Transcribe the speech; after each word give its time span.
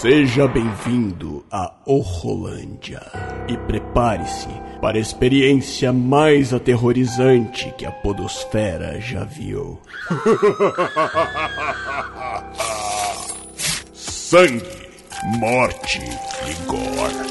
Seja 0.00 0.48
bem-vindo 0.48 1.44
a 1.52 1.74
Horrolândia 1.84 3.02
e 3.46 3.54
prepare-se 3.66 4.48
para 4.80 4.96
a 4.96 5.00
experiência 5.00 5.92
mais 5.92 6.54
aterrorizante 6.54 7.70
que 7.76 7.84
a 7.84 7.92
Podosfera 7.92 8.98
já 8.98 9.24
viu. 9.24 9.78
Sangue, 13.92 14.88
morte 15.38 16.00
e 16.48 16.54
gore. 16.64 17.29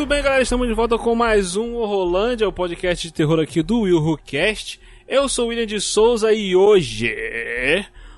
Muito 0.00 0.08
bem, 0.08 0.22
galera, 0.22 0.42
estamos 0.42 0.66
de 0.66 0.72
volta 0.72 0.96
com 0.96 1.14
mais 1.14 1.56
um 1.56 1.74
Horrolândia, 1.74 2.48
o 2.48 2.52
podcast 2.52 3.06
de 3.06 3.12
terror 3.12 3.38
aqui 3.38 3.62
do 3.62 3.80
Will 3.80 3.98
Who 3.98 4.16
Cast. 4.16 4.80
Eu 5.06 5.28
sou 5.28 5.44
o 5.44 5.48
William 5.48 5.66
de 5.66 5.78
Souza 5.78 6.32
e 6.32 6.56
hoje. 6.56 7.14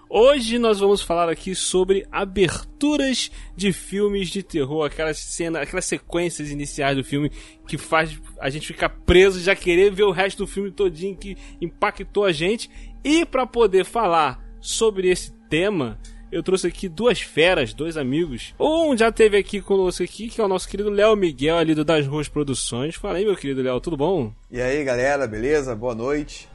Hoje 0.08 0.60
nós 0.60 0.78
vamos 0.78 1.02
falar 1.02 1.28
aqui 1.28 1.56
sobre 1.56 2.06
aberturas 2.12 3.32
de 3.56 3.72
filmes 3.72 4.28
de 4.28 4.44
terror, 4.44 4.86
aquelas 4.86 5.18
cenas, 5.18 5.62
aquelas 5.62 5.84
sequências 5.84 6.52
iniciais 6.52 6.96
do 6.96 7.02
filme 7.02 7.32
que 7.66 7.76
faz 7.76 8.16
a 8.38 8.48
gente 8.48 8.68
ficar 8.68 8.88
preso 8.88 9.40
já 9.40 9.56
querer 9.56 9.90
ver 9.90 10.04
o 10.04 10.12
resto 10.12 10.38
do 10.38 10.46
filme 10.46 10.70
todinho 10.70 11.16
que 11.16 11.36
impactou 11.60 12.24
a 12.24 12.30
gente. 12.30 12.70
E 13.02 13.26
para 13.26 13.44
poder 13.44 13.84
falar 13.84 14.40
sobre 14.60 15.10
esse 15.10 15.32
tema, 15.50 15.98
eu 16.32 16.42
trouxe 16.42 16.66
aqui 16.66 16.88
duas 16.88 17.20
feras, 17.20 17.74
dois 17.74 17.98
amigos. 17.98 18.54
Um 18.58 18.96
já 18.96 19.12
teve 19.12 19.36
aqui 19.36 19.60
conosco 19.60 20.02
aqui, 20.02 20.28
que 20.30 20.40
é 20.40 20.44
o 20.44 20.48
nosso 20.48 20.66
querido 20.66 20.88
Léo 20.88 21.14
Miguel, 21.14 21.58
ali 21.58 21.74
do 21.74 21.84
Das 21.84 22.06
Ruas 22.06 22.26
Produções. 22.26 22.94
Fala 22.94 23.18
aí, 23.18 23.24
meu 23.26 23.36
querido 23.36 23.60
Léo, 23.60 23.78
tudo 23.82 23.98
bom? 23.98 24.32
E 24.50 24.58
aí, 24.58 24.82
galera, 24.82 25.26
beleza? 25.26 25.76
Boa 25.76 25.94
noite. 25.94 26.48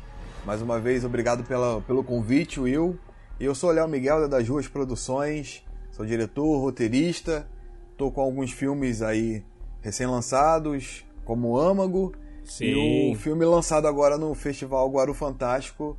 Mais 0.43 0.63
uma 0.63 0.79
vez, 0.79 1.05
obrigado 1.05 1.43
pela, 1.43 1.79
pelo 1.81 2.03
convite, 2.03 2.59
Will. 2.59 2.97
Eu 3.39 3.53
sou 3.53 3.69
o 3.69 3.73
Léo 3.73 3.87
Miguel, 3.87 4.27
das 4.27 4.49
Ruas 4.49 4.67
Produções. 4.67 5.63
Sou 5.91 6.03
diretor, 6.07 6.57
roteirista. 6.59 7.47
Tô 7.95 8.09
com 8.09 8.21
alguns 8.21 8.51
filmes 8.51 9.03
aí 9.03 9.43
recém-lançados, 9.81 11.05
como 11.23 11.55
Âmago. 11.55 12.13
Sim. 12.43 12.65
E 12.65 13.11
o 13.11 13.15
filme 13.15 13.45
lançado 13.45 13.87
agora 13.87 14.17
no 14.17 14.33
Festival 14.33 14.89
Guaru 14.89 15.13
Fantástico, 15.13 15.95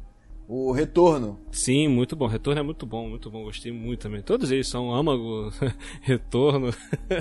o 0.49 0.73
Retorno. 0.73 1.39
Sim, 1.53 1.89
muito 1.89 2.17
bom. 2.17 2.27
Retorno 2.27 2.61
é 2.61 2.63
muito 2.63 2.87
bom, 2.87 3.07
muito 3.07 3.31
bom. 3.31 3.45
Gostei 3.45 3.71
muito 3.71 4.01
também. 4.01 4.23
Todos 4.23 4.51
eles 4.51 4.67
são 4.67 4.95
âmago, 4.95 5.53
retorno, 6.01 6.71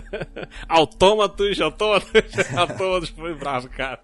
autômatos, 0.69 1.59
autômatos, 1.59 2.11
autômatos. 2.55 3.09
Foi 3.09 3.35
bravo, 3.35 3.67
cara. 3.67 3.99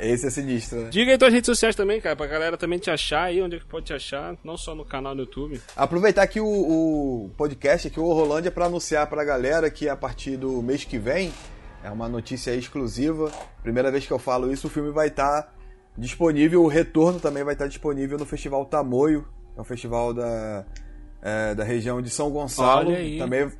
Esse 0.00 0.28
é 0.28 0.30
sinistro, 0.30 0.80
né? 0.80 0.88
Diga 0.88 1.12
aí 1.12 1.18
tuas 1.18 1.32
redes 1.32 1.46
sociais 1.46 1.76
também, 1.76 2.00
cara, 2.00 2.16
pra 2.16 2.26
galera 2.26 2.56
também 2.56 2.78
te 2.78 2.90
achar 2.90 3.24
aí, 3.24 3.42
onde 3.42 3.56
é 3.56 3.58
que 3.58 3.66
pode 3.66 3.84
te 3.84 3.92
achar, 3.92 4.34
não 4.42 4.56
só 4.56 4.74
no 4.74 4.84
canal 4.84 5.14
no 5.14 5.20
YouTube. 5.20 5.60
Aproveitar 5.76 6.22
aqui 6.22 6.40
o, 6.40 6.46
o 6.46 7.30
podcast 7.36 7.88
aqui, 7.88 8.00
o 8.00 8.12
Rolândia, 8.14 8.50
para 8.50 8.64
anunciar 8.64 9.06
pra 9.08 9.22
galera 9.24 9.70
que 9.70 9.90
a 9.90 9.96
partir 9.96 10.38
do 10.38 10.62
mês 10.62 10.84
que 10.84 10.98
vem, 10.98 11.30
é 11.82 11.90
uma 11.90 12.08
notícia 12.08 12.54
exclusiva, 12.54 13.30
primeira 13.62 13.90
vez 13.90 14.06
que 14.06 14.12
eu 14.12 14.18
falo 14.18 14.50
isso, 14.50 14.68
o 14.68 14.70
filme 14.70 14.90
vai 14.90 15.08
estar 15.08 15.42
tá 15.42 15.54
disponível, 15.96 16.62
o 16.62 16.68
retorno 16.68 17.20
também 17.20 17.44
vai 17.44 17.54
estar 17.54 17.66
disponível 17.66 18.18
no 18.18 18.26
Festival 18.26 18.64
Tamoio, 18.66 19.26
é 19.56 19.60
um 19.60 19.64
festival 19.64 20.12
da, 20.12 20.64
é, 21.22 21.54
da 21.54 21.64
região 21.64 22.02
de 22.02 22.10
São 22.10 22.30
Gonçalo. 22.30 22.90
Também, 23.18 23.52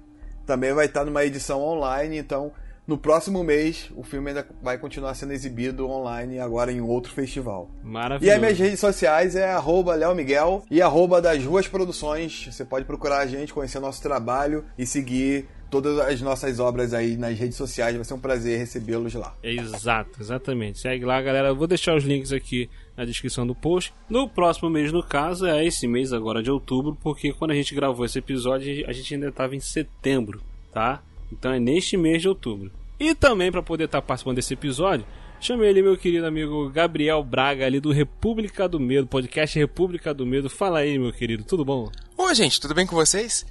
também 0.44 0.72
vai 0.72 0.86
estar 0.86 1.05
numa 1.05 1.24
edição 1.24 1.62
online, 1.62 2.18
então 2.18 2.52
no 2.86 2.98
próximo 2.98 3.42
mês 3.42 3.90
o 3.96 4.02
filme 4.02 4.28
ainda 4.28 4.46
vai 4.62 4.77
continuar 4.77 5.14
sendo 5.14 5.33
exibido 5.33 5.89
online 5.89 6.39
agora 6.39 6.70
em 6.70 6.80
outro 6.80 7.12
festival. 7.12 7.70
Maravilhoso. 7.83 8.27
E 8.27 8.30
as 8.30 8.40
minhas 8.40 8.58
redes 8.58 8.80
sociais 8.80 9.34
é 9.36 9.51
arroba 9.51 9.95
Léo 9.95 10.14
Miguel 10.14 10.62
e 10.70 10.83
arroba 10.83 11.22
das 11.22 11.42
Ruas 11.42 11.66
Produções. 11.66 12.48
Você 12.51 12.64
pode 12.64 12.84
procurar 12.84 13.18
a 13.18 13.27
gente, 13.27 13.55
conhecer 13.55 13.80
nosso 13.80 14.02
trabalho 14.02 14.64
e 14.77 14.84
seguir 14.84 15.48
todas 15.74 15.98
as 15.98 16.20
nossas 16.20 16.61
obras 16.61 16.95
aí 16.95 17.17
nas 17.17 17.36
redes 17.36 17.57
sociais. 17.57 17.96
Vai 17.96 18.05
ser 18.05 18.14
um 18.14 18.20
prazer 18.20 18.58
recebê-los 18.58 19.12
lá. 19.14 19.35
Exato, 19.42 20.20
exatamente. 20.20 20.79
Segue 20.79 21.05
lá, 21.05 21.20
galera. 21.20 21.48
Eu 21.48 21.57
vou 21.57 21.67
deixar 21.67 21.96
os 21.96 22.05
links 22.05 22.33
aqui 22.33 22.70
na 22.96 23.05
descrição 23.05 23.45
do 23.45 23.57
post. 23.57 23.92
No 24.08 24.29
próximo 24.29 24.70
mês, 24.70 24.92
no 24.92 25.02
caso, 25.02 25.46
é 25.46 25.64
esse 25.64 25.89
mês 25.89 26.13
agora 26.13 26.42
de 26.42 26.51
outubro, 26.51 26.96
porque 27.02 27.33
quando 27.33 27.51
a 27.51 27.55
gente 27.55 27.74
gravou 27.74 28.07
esse 28.07 28.20
episódio, 28.20 28.89
a 28.89 28.92
gente 28.92 29.14
ainda 29.14 29.29
estava 29.29 29.57
em 29.57 29.61
setembro, 29.61 30.40
tá? 30.73 31.02
Então 31.33 31.52
é 31.52 31.58
neste 31.58 31.96
mês 31.96 32.23
de 32.23 32.29
outubro. 32.29 32.70
E 33.01 33.13
também 33.13 33.51
para 33.51 33.63
poder 33.63 33.84
estar 33.86 34.01
tá 34.01 34.07
participando 34.07 34.36
desse 34.36 34.55
episódio, 34.55 35.05
chamei 35.40 35.70
ali 35.70 35.83
meu 35.83 35.96
querido 35.96 36.24
amigo 36.24 36.70
Gabriel 36.70 37.23
Braga 37.24 37.67
ali 37.67 37.80
do 37.80 37.90
República 37.90 38.68
do 38.68 38.79
Medo, 38.79 39.08
podcast 39.08 39.58
República 39.58 40.14
do 40.14 40.24
Medo. 40.24 40.48
Fala 40.48 40.79
aí, 40.79 40.96
meu 40.96 41.13
querido, 41.13 41.42
tudo 41.42 41.64
bom? 41.64 41.90
Oi, 42.17 42.34
gente, 42.36 42.61
tudo 42.61 42.74
bem 42.74 42.86
com 42.86 42.95
vocês? 42.95 43.45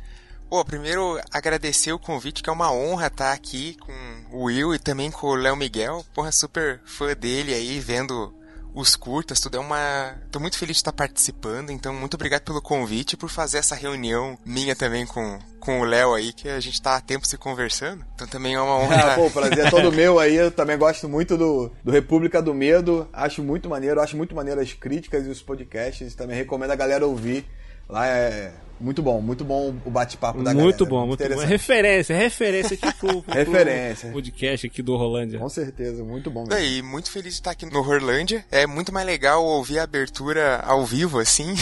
Pô, 0.53 0.63
primeiro 0.63 1.19
agradecer 1.31 1.93
o 1.93 1.97
convite, 1.97 2.43
que 2.43 2.47
é 2.47 2.53
uma 2.53 2.71
honra 2.71 3.07
estar 3.07 3.33
aqui 3.33 3.75
com 3.79 3.91
o 4.31 4.43
Will 4.43 4.75
e 4.75 4.77
também 4.77 5.09
com 5.09 5.25
o 5.25 5.33
Léo 5.33 5.55
Miguel. 5.55 6.05
Porra, 6.13 6.31
super 6.31 6.79
fã 6.85 7.15
dele 7.15 7.55
aí, 7.55 7.79
vendo 7.79 8.31
os 8.71 8.95
curtas, 8.95 9.39
tudo 9.39 9.57
é 9.57 9.59
uma. 9.59 10.15
Tô 10.31 10.39
muito 10.39 10.55
feliz 10.55 10.75
de 10.75 10.81
estar 10.81 10.93
participando, 10.93 11.71
então 11.71 11.91
muito 11.91 12.13
obrigado 12.13 12.43
pelo 12.43 12.61
convite 12.61 13.13
e 13.13 13.17
por 13.17 13.31
fazer 13.31 13.57
essa 13.57 13.73
reunião 13.73 14.37
minha 14.45 14.75
também 14.75 15.07
com, 15.07 15.39
com 15.59 15.81
o 15.81 15.85
Léo 15.85 16.13
aí, 16.13 16.31
que 16.31 16.47
a 16.47 16.59
gente 16.59 16.79
tá 16.79 16.97
há 16.97 17.01
tempo 17.01 17.25
se 17.25 17.35
conversando. 17.35 18.05
Então 18.13 18.27
também 18.27 18.53
é 18.53 18.61
uma 18.61 18.77
honra. 18.77 19.13
Ah, 19.13 19.15
pô, 19.15 19.31
prazer 19.33 19.65
é 19.65 19.69
todo 19.71 19.91
meu 19.91 20.19
aí. 20.19 20.35
Eu 20.35 20.51
também 20.51 20.77
gosto 20.77 21.09
muito 21.09 21.35
do, 21.35 21.71
do 21.83 21.91
República 21.91 22.43
do 22.43 22.53
Medo. 22.53 23.09
Acho 23.11 23.41
muito 23.41 23.67
maneiro, 23.67 23.99
acho 23.99 24.15
muito 24.15 24.35
maneiro 24.35 24.61
as 24.61 24.71
críticas 24.71 25.25
e 25.25 25.29
os 25.29 25.41
podcasts. 25.41 26.13
Também 26.13 26.37
recomendo 26.37 26.69
a 26.69 26.75
galera 26.75 27.07
ouvir. 27.07 27.43
Lá 27.89 28.05
é 28.05 28.53
muito 28.79 29.01
bom, 29.01 29.21
muito 29.21 29.45
bom 29.45 29.75
o 29.85 29.89
bate-papo 29.89 30.39
da 30.39 30.45
galera. 30.45 30.63
Muito 30.63 30.85
bom, 30.85 31.07
muito 31.07 31.27
bom. 31.27 31.41
É 31.41 31.45
referência, 31.45 32.13
é 32.13 32.17
referência 32.17 32.75
aqui 32.75 32.93
pro, 32.99 33.21
pro 33.21 33.33
referência. 33.33 34.11
podcast 34.11 34.67
aqui 34.67 34.81
do 34.81 34.95
Rolândia. 34.97 35.39
Com 35.39 35.49
certeza, 35.49 36.03
muito 36.03 36.29
bom. 36.29 36.45
Mesmo. 36.47 36.63
E 36.63 36.81
muito 36.81 37.09
feliz 37.09 37.33
de 37.33 37.39
estar 37.39 37.51
aqui 37.51 37.65
no 37.65 37.81
Rolândia. 37.81 38.45
É 38.51 38.67
muito 38.67 38.93
mais 38.93 39.05
legal 39.05 39.43
ouvir 39.43 39.79
a 39.79 39.83
abertura 39.83 40.57
ao 40.65 40.85
vivo, 40.85 41.19
assim. 41.19 41.53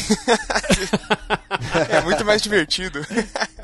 é 1.89 2.01
muito 2.01 2.25
mais 2.25 2.41
divertido. 2.41 3.05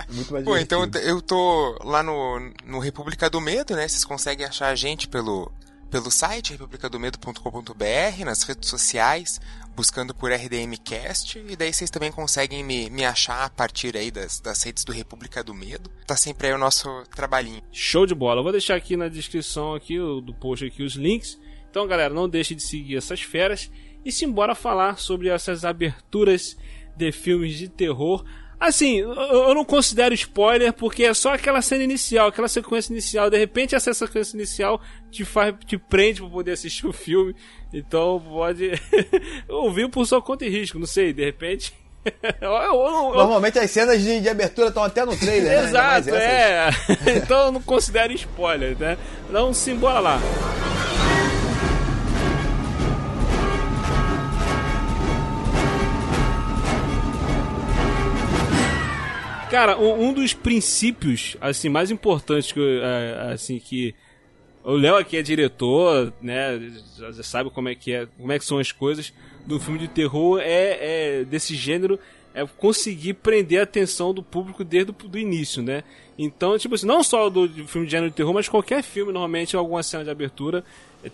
Muito 0.10 0.34
mais 0.34 0.46
Pô, 0.46 0.58
divertido. 0.58 0.88
então 0.88 1.02
eu 1.02 1.22
tô 1.22 1.78
lá 1.84 2.04
no, 2.04 2.52
no 2.66 2.80
República 2.80 3.30
do 3.30 3.42
Medo, 3.42 3.76
né? 3.76 3.88
Vocês 3.88 4.06
conseguem 4.06 4.46
achar 4.46 4.68
a 4.68 4.76
gente 4.76 5.08
pelo 5.08 5.52
pelo 5.90 6.12
site 6.12 6.52
republicadomedo.com.br, 6.52 8.26
nas 8.26 8.44
redes 8.44 8.70
sociais, 8.70 9.40
buscando 9.76 10.14
por 10.14 10.32
RDMcast, 10.32 11.40
e 11.48 11.56
daí 11.56 11.72
vocês 11.72 11.90
também 11.90 12.12
conseguem 12.12 12.64
me, 12.64 12.90
me 12.90 13.06
achar 13.06 13.46
a 13.46 13.50
partir 13.50 13.96
aí 13.96 14.12
das, 14.12 14.40
das 14.40 14.64
redes 14.64 14.84
do 14.84 14.92
República 14.92 15.44
do 15.44 15.54
Medo. 15.54 15.90
Tá 16.06 16.16
sempre 16.16 16.48
aí 16.48 16.54
o 16.54 16.58
nosso 16.58 17.04
trabalhinho. 17.16 17.62
Show 17.72 18.06
de 18.06 18.16
bola. 18.16 18.40
Eu 18.40 18.44
vou 18.44 18.52
deixar 18.52 18.76
aqui 18.76 18.98
na 18.98 19.08
descrição 19.08 19.76
aqui 19.76 19.98
do 19.98 20.34
post 20.34 20.66
aqui 20.66 20.84
os 20.84 20.96
links. 20.96 21.40
Então, 21.70 21.88
galera, 21.88 22.14
não 22.14 22.28
deixe 22.28 22.56
de 22.56 22.64
seguir 22.64 22.98
essas 22.98 23.22
feras 23.22 23.70
e 24.04 24.12
se 24.12 24.26
embora 24.26 24.56
falar 24.56 24.98
sobre 24.98 25.30
essas 25.30 25.64
aberturas 25.64 26.58
de 26.96 27.12
filmes 27.12 27.58
de 27.58 27.70
terror. 27.70 28.26
Assim, 28.60 28.98
eu 28.98 29.54
não 29.54 29.64
considero 29.64 30.16
spoiler 30.16 30.74
porque 30.74 31.04
é 31.04 31.14
só 31.14 31.34
aquela 31.34 31.62
cena 31.62 31.84
inicial, 31.84 32.28
aquela 32.28 32.48
sequência 32.48 32.92
inicial. 32.92 33.30
De 33.30 33.38
repente, 33.38 33.76
essa 33.76 33.94
sequência 33.94 34.36
inicial 34.36 34.82
te 35.12 35.24
faz, 35.24 35.54
te 35.66 35.78
prende 35.78 36.22
pra 36.22 36.30
poder 36.30 36.54
assistir 36.54 36.88
o 36.88 36.94
filme. 36.94 37.36
Então, 37.72 38.20
pode 38.20 38.72
ouvir 39.48 39.90
por 39.90 40.08
sua 40.08 40.22
conta 40.22 40.46
e 40.46 40.50
risco, 40.50 40.80
não 40.80 40.88
sei, 40.88 41.14
de 41.14 41.24
repente. 41.24 41.72
eu, 42.42 42.52
eu, 42.52 42.74
eu, 42.74 43.14
Normalmente 43.14 43.60
as 43.60 43.70
cenas 43.70 44.02
de, 44.02 44.22
de 44.22 44.30
abertura 44.30 44.70
estão 44.70 44.84
até 44.84 45.06
no 45.06 45.16
trailer, 45.16 45.52
né? 45.52 45.64
Exato, 45.66 46.16
é. 46.16 46.70
então 47.16 47.46
eu 47.46 47.52
não 47.52 47.62
considero 47.62 48.12
spoiler, 48.14 48.76
né? 48.78 48.98
Então, 49.30 49.54
simbora 49.54 50.00
lá. 50.00 50.20
Cara, 59.50 59.78
um, 59.78 60.10
um, 60.10 60.14
dos 60.14 60.34
princípios 60.34 61.38
assim 61.40 61.70
mais 61.70 61.90
importantes 61.90 62.52
que 62.52 62.60
é, 62.84 63.32
assim 63.32 63.60
que 63.60 63.96
o 64.64 64.74
Léo 64.74 64.98
aqui 64.98 65.16
é 65.16 65.22
diretor, 65.22 66.12
né, 66.22 66.60
já 66.98 67.24
sabe 67.24 67.50
como 67.50 67.70
é 67.70 67.76
que 67.76 67.94
é, 67.94 68.06
como 68.18 68.32
é 68.32 68.38
que 68.38 68.44
são 68.44 68.60
as 68.60 68.74
coisas 68.74 69.14
do 69.46 69.58
filme 69.58 69.80
de 69.80 69.88
terror 69.88 70.42
é, 70.42 71.20
é 71.22 71.24
desse 71.24 71.56
gênero 71.56 71.98
é 72.38 72.46
conseguir 72.46 73.16
prender 73.16 73.60
a 73.60 73.64
atenção 73.64 74.14
do 74.14 74.22
público 74.22 74.64
desde 74.64 74.92
o 74.92 75.18
início, 75.18 75.64
né? 75.64 75.84
Então, 76.20 76.56
tipo 76.56 76.76
assim, 76.76 76.86
não 76.86 77.02
só 77.02 77.32
do 77.32 77.50
filme 77.66 77.88
de 77.88 77.92
gênero 77.92 78.12
de 78.12 78.16
terror, 78.16 78.32
mas 78.32 78.48
qualquer 78.48 78.84
filme, 78.84 79.12
normalmente, 79.12 79.56
alguma 79.56 79.82
cena 79.82 80.04
de 80.04 80.12
abertura 80.12 80.64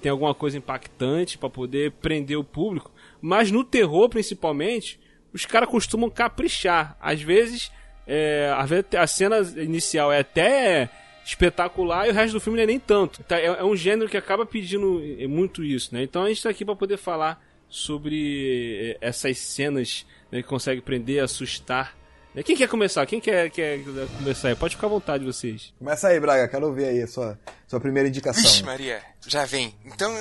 tem 0.01 0.11
alguma 0.11 0.33
coisa 0.33 0.57
impactante 0.57 1.37
para 1.37 1.49
poder 1.49 1.93
prender 1.93 2.37
o 2.37 2.43
público. 2.43 2.91
Mas 3.21 3.51
no 3.51 3.63
terror, 3.63 4.09
principalmente, 4.09 4.99
os 5.33 5.45
caras 5.45 5.69
costumam 5.69 6.09
caprichar. 6.09 6.97
Às 6.99 7.21
vezes, 7.21 7.71
é, 8.07 8.53
às 8.57 8.69
vezes 8.69 8.85
a 8.97 9.07
cena 9.07 9.37
inicial 9.57 10.11
é 10.11 10.19
até 10.19 10.89
espetacular 11.25 12.07
e 12.07 12.11
o 12.11 12.13
resto 12.13 12.33
do 12.33 12.41
filme 12.41 12.57
não 12.57 12.63
é 12.63 12.67
nem 12.67 12.79
tanto. 12.79 13.23
Tá, 13.23 13.39
é, 13.39 13.45
é, 13.45 13.63
um 13.63 13.75
gênero 13.75 14.09
que 14.09 14.17
acaba 14.17 14.45
pedindo 14.45 15.01
é, 15.19 15.27
muito 15.27 15.63
isso, 15.63 15.93
né? 15.93 16.03
Então 16.03 16.23
a 16.23 16.27
gente 16.27 16.43
tá 16.43 16.49
aqui 16.49 16.65
para 16.65 16.75
poder 16.75 16.97
falar 16.97 17.41
sobre 17.69 18.97
é, 19.01 19.07
essas 19.07 19.37
cenas 19.39 20.05
né, 20.31 20.41
que 20.41 20.47
consegue 20.47 20.81
prender, 20.81 21.23
assustar. 21.23 21.95
Né? 22.35 22.43
Quem 22.43 22.55
quer 22.55 22.67
começar? 22.67 23.05
Quem 23.05 23.19
quer, 23.21 23.49
quer 23.49 23.79
começar 24.17 24.49
aí? 24.49 24.55
Pode 24.55 24.75
ficar 24.75 24.87
à 24.87 24.89
vontade, 24.89 25.23
vocês. 25.23 25.73
Começa 25.79 26.07
aí, 26.07 26.19
Braga. 26.19 26.47
Quero 26.47 26.67
ouvir 26.67 26.85
aí 26.85 27.01
a 27.01 27.07
sua, 27.07 27.39
sua 27.67 27.79
primeira 27.79 28.09
indicação. 28.09 28.43
Vixe, 28.43 28.63
Maria, 28.63 29.01
já 29.25 29.45
vem. 29.45 29.73
Então. 29.85 30.11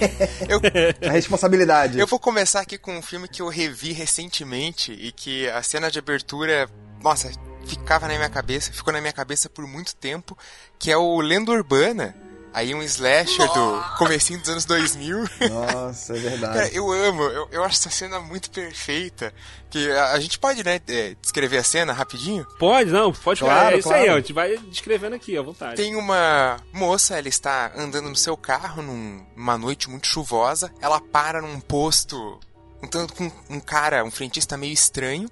eu... 0.48 0.60
A 1.08 1.12
responsabilidade. 1.12 1.98
Eu 1.98 2.06
vou 2.06 2.18
começar 2.18 2.60
aqui 2.60 2.76
com 2.76 2.96
um 2.96 3.02
filme 3.02 3.28
que 3.28 3.40
eu 3.40 3.48
revi 3.48 3.92
recentemente 3.92 4.92
e 4.92 5.10
que 5.10 5.48
a 5.48 5.62
cena 5.62 5.90
de 5.90 5.98
abertura. 5.98 6.68
Nossa, 7.04 7.30
ficava 7.66 8.08
na 8.08 8.14
minha 8.14 8.30
cabeça, 8.30 8.72
ficou 8.72 8.90
na 8.90 8.98
minha 8.98 9.12
cabeça 9.12 9.50
por 9.50 9.66
muito 9.66 9.94
tempo, 9.94 10.36
que 10.78 10.90
é 10.90 10.96
o 10.96 11.20
Lenda 11.20 11.52
Urbana. 11.52 12.16
Aí 12.50 12.72
um 12.72 12.82
slasher 12.82 13.52
do 13.52 13.96
comecinho 13.98 14.38
dos 14.38 14.48
anos 14.48 14.64
2000. 14.64 15.18
Nossa, 15.50 16.16
é 16.16 16.20
verdade. 16.20 16.54
Cara, 16.54 16.68
eu 16.72 16.90
amo, 16.90 17.24
eu, 17.24 17.48
eu 17.50 17.64
acho 17.64 17.80
essa 17.80 17.90
cena 17.90 18.20
muito 18.20 18.48
perfeita. 18.48 19.34
Que 19.68 19.90
a, 19.90 20.12
a 20.12 20.20
gente 20.20 20.38
pode, 20.38 20.64
né, 20.64 20.80
é, 20.86 21.16
descrever 21.20 21.58
a 21.58 21.64
cena 21.64 21.92
rapidinho? 21.92 22.46
Pode, 22.58 22.90
não, 22.90 23.12
pode 23.12 23.40
claro, 23.40 23.74
É 23.74 23.78
isso 23.80 23.88
claro. 23.88 24.02
aí, 24.04 24.08
ó, 24.08 24.12
a 24.14 24.16
gente 24.18 24.32
vai 24.32 24.56
descrevendo 24.56 25.16
aqui, 25.16 25.36
à 25.36 25.42
vontade. 25.42 25.74
Tem 25.74 25.96
uma 25.96 26.58
moça, 26.72 27.18
ela 27.18 27.28
está 27.28 27.72
andando 27.76 28.08
no 28.08 28.16
seu 28.16 28.36
carro 28.36 28.82
numa 28.82 29.58
noite 29.58 29.90
muito 29.90 30.06
chuvosa. 30.06 30.72
Ela 30.80 31.00
para 31.00 31.42
num 31.42 31.58
posto, 31.58 32.38
um 32.80 32.86
tanto 32.86 33.14
com 33.14 33.30
um 33.50 33.58
cara, 33.58 34.04
um 34.04 34.12
frentista 34.12 34.56
meio 34.56 34.72
estranho. 34.72 35.28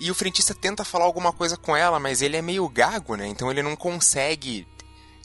E 0.00 0.10
o 0.10 0.14
frentista 0.14 0.54
tenta 0.54 0.84
falar 0.84 1.04
alguma 1.04 1.32
coisa 1.32 1.56
com 1.56 1.76
ela, 1.76 1.98
mas 1.98 2.20
ele 2.22 2.36
é 2.36 2.42
meio 2.42 2.68
gago, 2.68 3.16
né? 3.16 3.26
Então 3.26 3.50
ele 3.50 3.62
não 3.62 3.76
consegue 3.76 4.66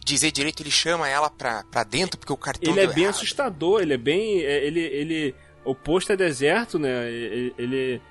dizer 0.06 0.32
direito, 0.32 0.62
ele 0.64 0.72
chama 0.72 1.08
ela 1.08 1.30
pra, 1.30 1.64
pra 1.70 1.84
dentro 1.84 2.18
porque 2.18 2.34
o 2.34 2.38
cartão 2.38 2.72
Ele 2.72 2.82
é 2.82 2.88
bem 2.88 3.04
errado. 3.04 3.16
assustador, 3.16 3.82
ele 3.82 3.94
é 3.94 3.98
bem. 3.98 4.42
É, 4.42 4.66
ele. 4.66 4.80
ele 4.80 5.36
o 5.66 5.76
posto 5.76 6.12
é 6.12 6.18
deserto, 6.18 6.80
né? 6.80 7.10
Ele. 7.12 7.54
ele 7.58 8.02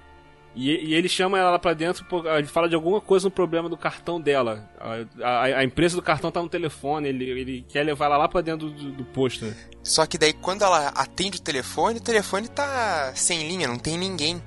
e, 0.54 0.90
e, 0.90 0.94
ele 0.94 1.08
chama 1.08 1.38
ela 1.38 1.56
pra 1.58 1.72
dentro, 1.72 2.04
ele 2.36 2.48
fala 2.48 2.68
de 2.68 2.74
alguma 2.74 3.00
coisa 3.00 3.26
no 3.26 3.30
problema 3.30 3.68
do 3.68 3.76
cartão 3.76 4.20
dela. 4.20 4.68
A, 4.80 5.04
a, 5.24 5.44
a 5.58 5.64
empresa 5.64 5.94
do 5.94 6.02
cartão 6.02 6.32
tá 6.32 6.42
no 6.42 6.48
telefone, 6.48 7.08
ele, 7.08 7.30
ele 7.30 7.66
quer 7.68 7.84
levar 7.84 8.06
ela 8.06 8.16
lá 8.16 8.28
pra 8.28 8.40
dentro 8.40 8.68
do, 8.68 8.90
do 8.90 9.04
posto. 9.04 9.44
Né? 9.44 9.54
Só 9.84 10.04
que 10.04 10.18
daí 10.18 10.32
quando 10.32 10.62
ela 10.62 10.88
atende 10.88 11.38
o 11.38 11.42
telefone, 11.42 11.98
o 11.98 12.02
telefone 12.02 12.48
tá 12.48 13.12
sem 13.14 13.46
linha, 13.46 13.68
não 13.68 13.78
tem 13.78 13.96
ninguém. 13.96 14.42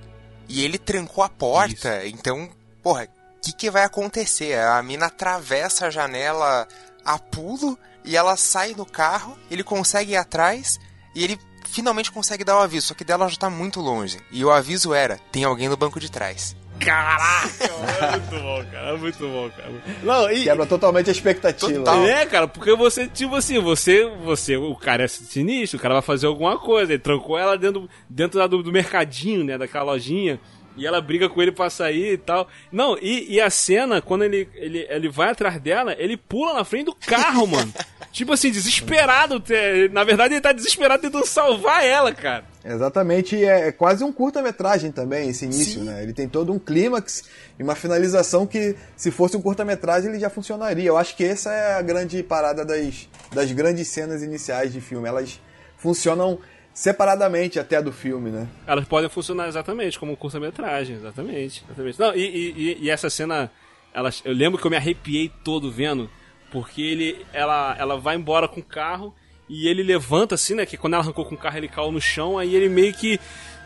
E 0.52 0.66
ele 0.66 0.78
trancou 0.78 1.24
a 1.24 1.30
porta, 1.30 2.04
Isso. 2.04 2.14
então, 2.14 2.50
porra, 2.84 3.08
o 3.38 3.42
que, 3.42 3.54
que 3.54 3.72
vai 3.72 3.86
acontecer? 3.86 4.60
A 4.60 4.84
mina 4.84 5.06
atravessa 5.06 5.88
a 5.88 5.90
janela 5.90 6.68
a 7.06 7.18
pulo 7.18 7.80
e 8.04 8.18
ela 8.18 8.36
sai 8.36 8.74
do 8.74 8.86
carro, 8.86 9.38
ele 9.50 9.64
consegue 9.64 10.12
ir 10.12 10.18
atrás 10.18 10.78
e 11.16 11.24
ele 11.24 11.40
finalmente 11.70 12.12
consegue 12.12 12.44
dar 12.44 12.58
o 12.58 12.62
aviso, 12.62 12.88
só 12.88 12.94
que 12.94 13.06
dela 13.06 13.30
já 13.30 13.38
tá 13.38 13.50
muito 13.50 13.80
longe. 13.80 14.20
E 14.30 14.44
o 14.44 14.52
aviso 14.52 14.94
era: 14.94 15.18
tem 15.32 15.46
alguém 15.46 15.70
no 15.70 15.78
banco 15.78 16.02
de 16.02 16.12
trás. 16.12 16.54
Caraca, 16.84 17.66
é 17.66 18.12
muito 18.12 18.44
bom, 18.44 18.66
cara. 18.72 18.90
É 18.90 18.98
muito 18.98 19.20
bom, 19.20 19.50
cara. 19.50 19.72
Não, 20.04 20.32
e, 20.32 20.44
Quebra 20.44 20.66
totalmente 20.66 21.10
a 21.10 21.12
expectativa. 21.12 21.74
Total. 21.74 22.06
É, 22.06 22.26
cara, 22.26 22.48
porque 22.48 22.76
você, 22.76 23.08
tipo 23.08 23.36
assim, 23.36 23.60
você, 23.60 24.06
você, 24.24 24.58
o 24.58 24.76
cara 24.76 25.04
é 25.04 25.08
sinistro, 25.08 25.78
o 25.78 25.82
cara 25.82 25.96
vai 25.96 26.04
fazer 26.04 26.28
alguma 26.28 26.58
coisa. 26.58 26.94
Ele 26.94 27.02
trancou 27.02 27.38
ela 27.38 27.58
dentro, 27.58 27.90
dentro 28.10 28.48
do, 28.48 28.64
do 28.64 28.72
mercadinho, 28.72 29.44
né, 29.44 29.58
daquela 29.58 29.86
lojinha. 29.86 30.40
E 30.78 30.88
ela 30.88 31.02
briga 31.02 31.28
com 31.28 31.42
ele 31.42 31.52
pra 31.52 31.70
sair 31.70 32.14
e 32.14 32.18
tal. 32.18 32.48
Não, 32.72 32.98
e, 32.98 33.34
e 33.34 33.42
a 33.42 33.50
cena, 33.50 34.02
quando 34.02 34.24
ele, 34.24 34.48
ele, 34.56 34.88
ele 34.90 35.10
vai 35.10 35.32
atrás 35.32 35.60
dela, 35.60 35.96
ele 35.98 36.16
pula 36.16 36.54
na 36.54 36.64
frente 36.64 36.86
do 36.86 36.96
carro, 36.96 37.46
mano. 37.46 37.74
tipo 38.12 38.32
assim, 38.34 38.52
desesperado. 38.52 39.44
Na 39.92 40.04
verdade, 40.04 40.34
ele 40.34 40.42
tá 40.42 40.52
desesperado 40.52 41.02
tentando 41.02 41.26
salvar 41.26 41.84
ela, 41.84 42.14
cara. 42.14 42.46
Exatamente, 42.64 43.44
é, 43.44 43.70
é 43.70 43.72
quase 43.72 44.04
um 44.04 44.12
curta-metragem 44.12 44.92
também, 44.92 45.30
esse 45.30 45.46
início, 45.46 45.80
Sim. 45.80 45.86
né? 45.86 46.04
Ele 46.04 46.14
tem 46.14 46.28
todo 46.30 46.54
um 46.54 46.60
clímax 46.60 47.24
e 47.58 47.64
uma 47.64 47.74
finalização 47.74 48.46
que, 48.46 48.76
se 48.96 49.10
fosse 49.10 49.36
um 49.36 49.42
curta-metragem, 49.42 50.12
ele 50.12 50.20
já 50.20 50.30
funcionaria. 50.30 50.88
Eu 50.88 50.98
acho 50.98 51.16
que 51.16 51.24
essa 51.24 51.52
é 51.52 51.74
a 51.74 51.82
grande 51.82 52.22
parada 52.22 52.64
das, 52.64 53.10
das 53.34 53.52
grandes 53.52 53.88
cenas 53.88 54.22
iniciais 54.22 54.72
de 54.72 54.80
filme. 54.80 55.08
Elas 55.08 55.40
funcionam 55.76 56.40
separadamente 56.74 57.60
até 57.60 57.82
do 57.82 57.92
filme, 57.92 58.30
né? 58.30 58.48
Elas 58.66 58.86
podem 58.86 59.10
funcionar 59.10 59.48
exatamente 59.48 60.00
como 60.00 60.16
curta-metragem, 60.16 60.96
exatamente, 60.96 61.64
exatamente. 61.66 62.00
Não, 62.00 62.16
e, 62.16 62.20
e, 62.20 62.78
e, 62.82 62.90
essa 62.90 63.10
cena, 63.10 63.52
elas, 63.94 64.22
eu 64.24 64.34
lembro 64.34 64.60
que 64.60 64.66
eu 64.66 64.72
me 64.72 64.78
arrepiei 64.78 65.32
todo 65.44 65.72
vendo, 65.72 66.10
porque 66.52 66.82
ele, 66.82 67.26
ela, 67.34 67.76
ela 67.78 67.98
vai 67.98 68.16
embora 68.16 68.48
com 68.48 68.60
o 68.60 68.64
carro 68.64 69.14
e 69.50 69.68
ele 69.68 69.84
levanta 69.84 70.36
assim, 70.36 70.56
né? 70.56 70.66
Que 70.66 70.78
quando 70.78 70.94
ela 70.94 71.04
arrancou 71.04 71.26
com 71.26 71.36
o 71.36 71.38
carro 71.38 71.58
ele 71.58 71.68
caiu 71.68 71.92
no 71.92 72.02
chão, 72.02 72.38
aí 72.38 72.56
ele 72.56 72.70
meio 72.70 72.94
que 72.94 73.20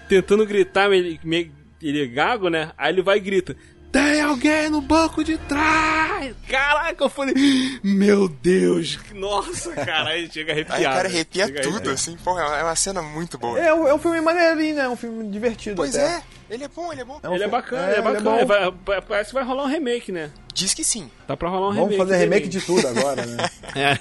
tentando 0.10 0.46
gritar, 0.46 0.90
meio, 0.90 1.19
meio 1.24 1.51
ele 1.81 2.04
é 2.04 2.08
gago, 2.08 2.50
né? 2.50 2.72
Aí 2.78 2.92
ele 2.92 3.01
vai 3.01 3.18
e 3.18 3.22
grita: 3.22 3.56
tem 3.96 4.20
alguém 4.20 4.70
no 4.70 4.82
banco 4.82 5.24
de 5.24 5.38
trás! 5.38 6.36
Caraca, 6.50 7.02
eu 7.02 7.10
falei, 7.10 7.34
meu 7.82 8.28
Deus, 8.28 9.00
nossa, 9.14 9.72
cara, 9.72 10.10
aí 10.10 10.30
chega 10.30 10.52
a 10.52 10.56
arrepiar. 10.56 10.78
Aí 10.78 10.86
o 10.86 10.90
cara 10.90 11.08
arrepia 11.08 11.62
tudo, 11.62 11.90
assim, 11.92 12.18
pô, 12.22 12.38
é 12.38 12.64
uma 12.64 12.76
cena 12.76 13.02
muito 13.02 13.38
boa. 13.38 13.58
É, 13.58 13.68
é 13.68 13.94
um 13.94 13.98
filme 13.98 14.20
maneirinho, 14.20 14.76
né? 14.76 14.82
É 14.82 14.90
um 14.90 14.98
filme 14.98 15.30
divertido. 15.30 15.78
Pois 15.78 15.96
até. 15.96 16.18
é, 16.18 16.24
ele 16.50 16.66
é 16.66 16.68
bom, 16.68 16.92
ele 16.92 17.02
é 17.02 17.06
bom. 17.06 17.20
É 17.24 17.30
um 17.30 17.36
ele, 17.36 17.46
é 17.46 17.48
bacana, 17.48 17.88
é, 17.88 17.92
ele 17.92 18.00
é 18.00 18.02
bacana, 18.02 18.32
ele 18.32 18.42
é 18.42 18.46
bacana. 18.46 18.78
Vai, 18.86 19.02
parece 19.02 19.30
que 19.30 19.34
vai 19.34 19.44
rolar 19.46 19.64
um 19.64 19.68
remake, 19.68 20.12
né? 20.12 20.30
Diz 20.54 20.74
que 20.74 20.84
sim. 20.84 21.10
Tá 21.26 21.38
pra 21.38 21.48
rolar 21.48 21.70
um 21.70 21.74
Vamos 21.74 21.92
remake. 21.92 21.98
Vamos 21.98 22.12
fazer 22.12 22.24
remake 22.24 22.48
de 22.50 22.62
tudo 22.62 22.88
agora, 22.88 23.26
né? 23.26 23.50
é. 23.76 23.98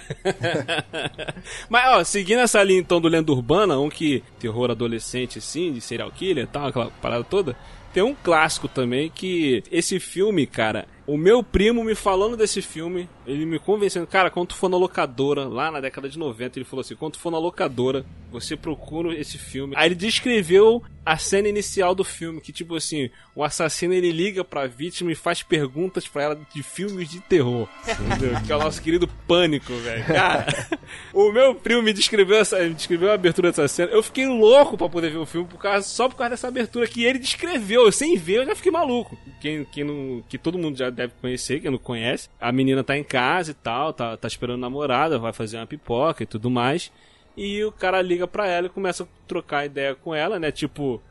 Mas, 1.70 1.88
ó, 1.88 2.02
seguindo 2.02 2.40
essa 2.40 2.60
linha 2.64 2.80
então 2.80 3.00
do 3.00 3.06
Lenda 3.06 3.30
Urbana, 3.30 3.78
um 3.78 3.88
que 3.88 4.24
terror 4.40 4.72
adolescente, 4.72 5.38
assim, 5.38 5.72
de 5.72 5.80
serial 5.80 6.10
killer 6.10 6.44
e 6.44 6.48
tal, 6.48 6.66
aquela 6.66 6.90
parada 7.00 7.22
toda. 7.22 7.56
Tem 7.94 8.02
um 8.02 8.12
clássico 8.12 8.66
também 8.66 9.08
que 9.08 9.62
esse 9.70 10.00
filme, 10.00 10.48
cara, 10.48 10.84
o 11.06 11.18
meu 11.18 11.42
primo 11.42 11.84
me 11.84 11.94
falando 11.94 12.36
desse 12.36 12.62
filme, 12.62 13.08
ele 13.26 13.44
me 13.44 13.58
convencendo, 13.58 14.06
cara, 14.06 14.30
quando 14.30 14.48
tu 14.48 14.54
for 14.54 14.68
na 14.68 14.76
locadora, 14.76 15.46
lá 15.46 15.70
na 15.70 15.80
década 15.80 16.08
de 16.08 16.18
90, 16.18 16.58
ele 16.58 16.64
falou 16.64 16.80
assim: 16.80 16.96
quando 16.96 17.14
tu 17.14 17.18
for 17.18 17.30
na 17.30 17.38
locadora, 17.38 18.04
você 18.30 18.56
procura 18.56 19.14
esse 19.14 19.38
filme. 19.38 19.74
Aí 19.76 19.88
ele 19.88 19.94
descreveu 19.94 20.82
a 21.04 21.18
cena 21.18 21.48
inicial 21.48 21.94
do 21.94 22.02
filme, 22.02 22.40
que 22.40 22.52
tipo 22.52 22.74
assim, 22.74 23.10
o 23.34 23.44
assassino 23.44 23.92
ele 23.92 24.10
liga 24.10 24.42
pra 24.42 24.66
vítima 24.66 25.12
e 25.12 25.14
faz 25.14 25.42
perguntas 25.42 26.08
para 26.08 26.22
ela 26.22 26.40
de 26.54 26.62
filmes 26.62 27.10
de 27.10 27.20
terror. 27.20 27.68
Entendeu? 27.86 28.40
que 28.44 28.52
é 28.52 28.56
o 28.56 28.58
nosso 28.58 28.80
querido 28.80 29.06
pânico, 29.28 29.72
velho. 29.74 30.04
Cara, 30.06 30.46
o 31.12 31.30
meu 31.30 31.54
primo 31.54 31.82
me 31.82 31.92
descreveu, 31.92 32.38
essa, 32.38 32.58
me 32.60 32.74
descreveu 32.74 33.10
a 33.10 33.14
abertura 33.14 33.50
dessa 33.50 33.68
cena. 33.68 33.92
Eu 33.92 34.02
fiquei 34.02 34.26
louco 34.26 34.78
para 34.78 34.88
poder 34.88 35.10
ver 35.10 35.18
o 35.18 35.26
filme 35.26 35.46
por 35.46 35.58
causa, 35.58 35.86
só 35.86 36.08
por 36.08 36.16
causa 36.16 36.30
dessa 36.30 36.48
abertura 36.48 36.86
que 36.86 37.04
ele 37.04 37.18
descreveu. 37.18 37.84
Eu, 37.84 37.92
sem 37.92 38.16
ver, 38.16 38.38
eu 38.38 38.46
já 38.46 38.54
fiquei 38.54 38.72
maluco. 38.72 39.18
Quem, 39.40 39.64
quem 39.64 39.84
não, 39.84 40.22
que 40.28 40.38
todo 40.38 40.58
mundo 40.58 40.78
já 40.78 40.90
deve 40.94 41.12
conhecer, 41.20 41.60
quem 41.60 41.70
não 41.70 41.78
conhece. 41.78 42.28
A 42.40 42.50
menina 42.50 42.82
tá 42.82 42.96
em 42.96 43.04
casa 43.04 43.50
e 43.50 43.54
tal, 43.54 43.92
tá, 43.92 44.16
tá 44.16 44.28
esperando 44.28 44.60
namorada, 44.60 45.18
vai 45.18 45.32
fazer 45.32 45.58
uma 45.58 45.66
pipoca 45.66 46.22
e 46.22 46.26
tudo 46.26 46.50
mais. 46.50 46.90
E 47.36 47.64
o 47.64 47.72
cara 47.72 48.00
liga 48.00 48.26
pra 48.26 48.46
ela 48.46 48.66
e 48.66 48.70
começa 48.70 49.04
a 49.04 49.06
trocar 49.26 49.66
ideia 49.66 49.94
com 49.94 50.14
ela, 50.14 50.38
né? 50.38 50.52
Tipo, 50.52 51.02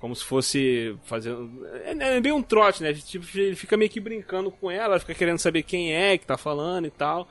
como 0.00 0.14
se 0.14 0.24
fosse 0.24 0.96
fazendo. 1.04 1.66
É, 1.84 2.16
é 2.16 2.20
bem 2.20 2.32
um 2.32 2.42
trote, 2.42 2.82
né? 2.82 2.92
Tipo, 2.92 3.26
ele 3.38 3.56
fica 3.56 3.76
meio 3.76 3.90
que 3.90 4.00
brincando 4.00 4.50
com 4.50 4.70
ela, 4.70 4.98
fica 4.98 5.14
querendo 5.14 5.38
saber 5.38 5.62
quem 5.62 5.94
é 5.94 6.18
que 6.18 6.26
tá 6.26 6.36
falando 6.36 6.86
e 6.86 6.90
tal. 6.90 7.28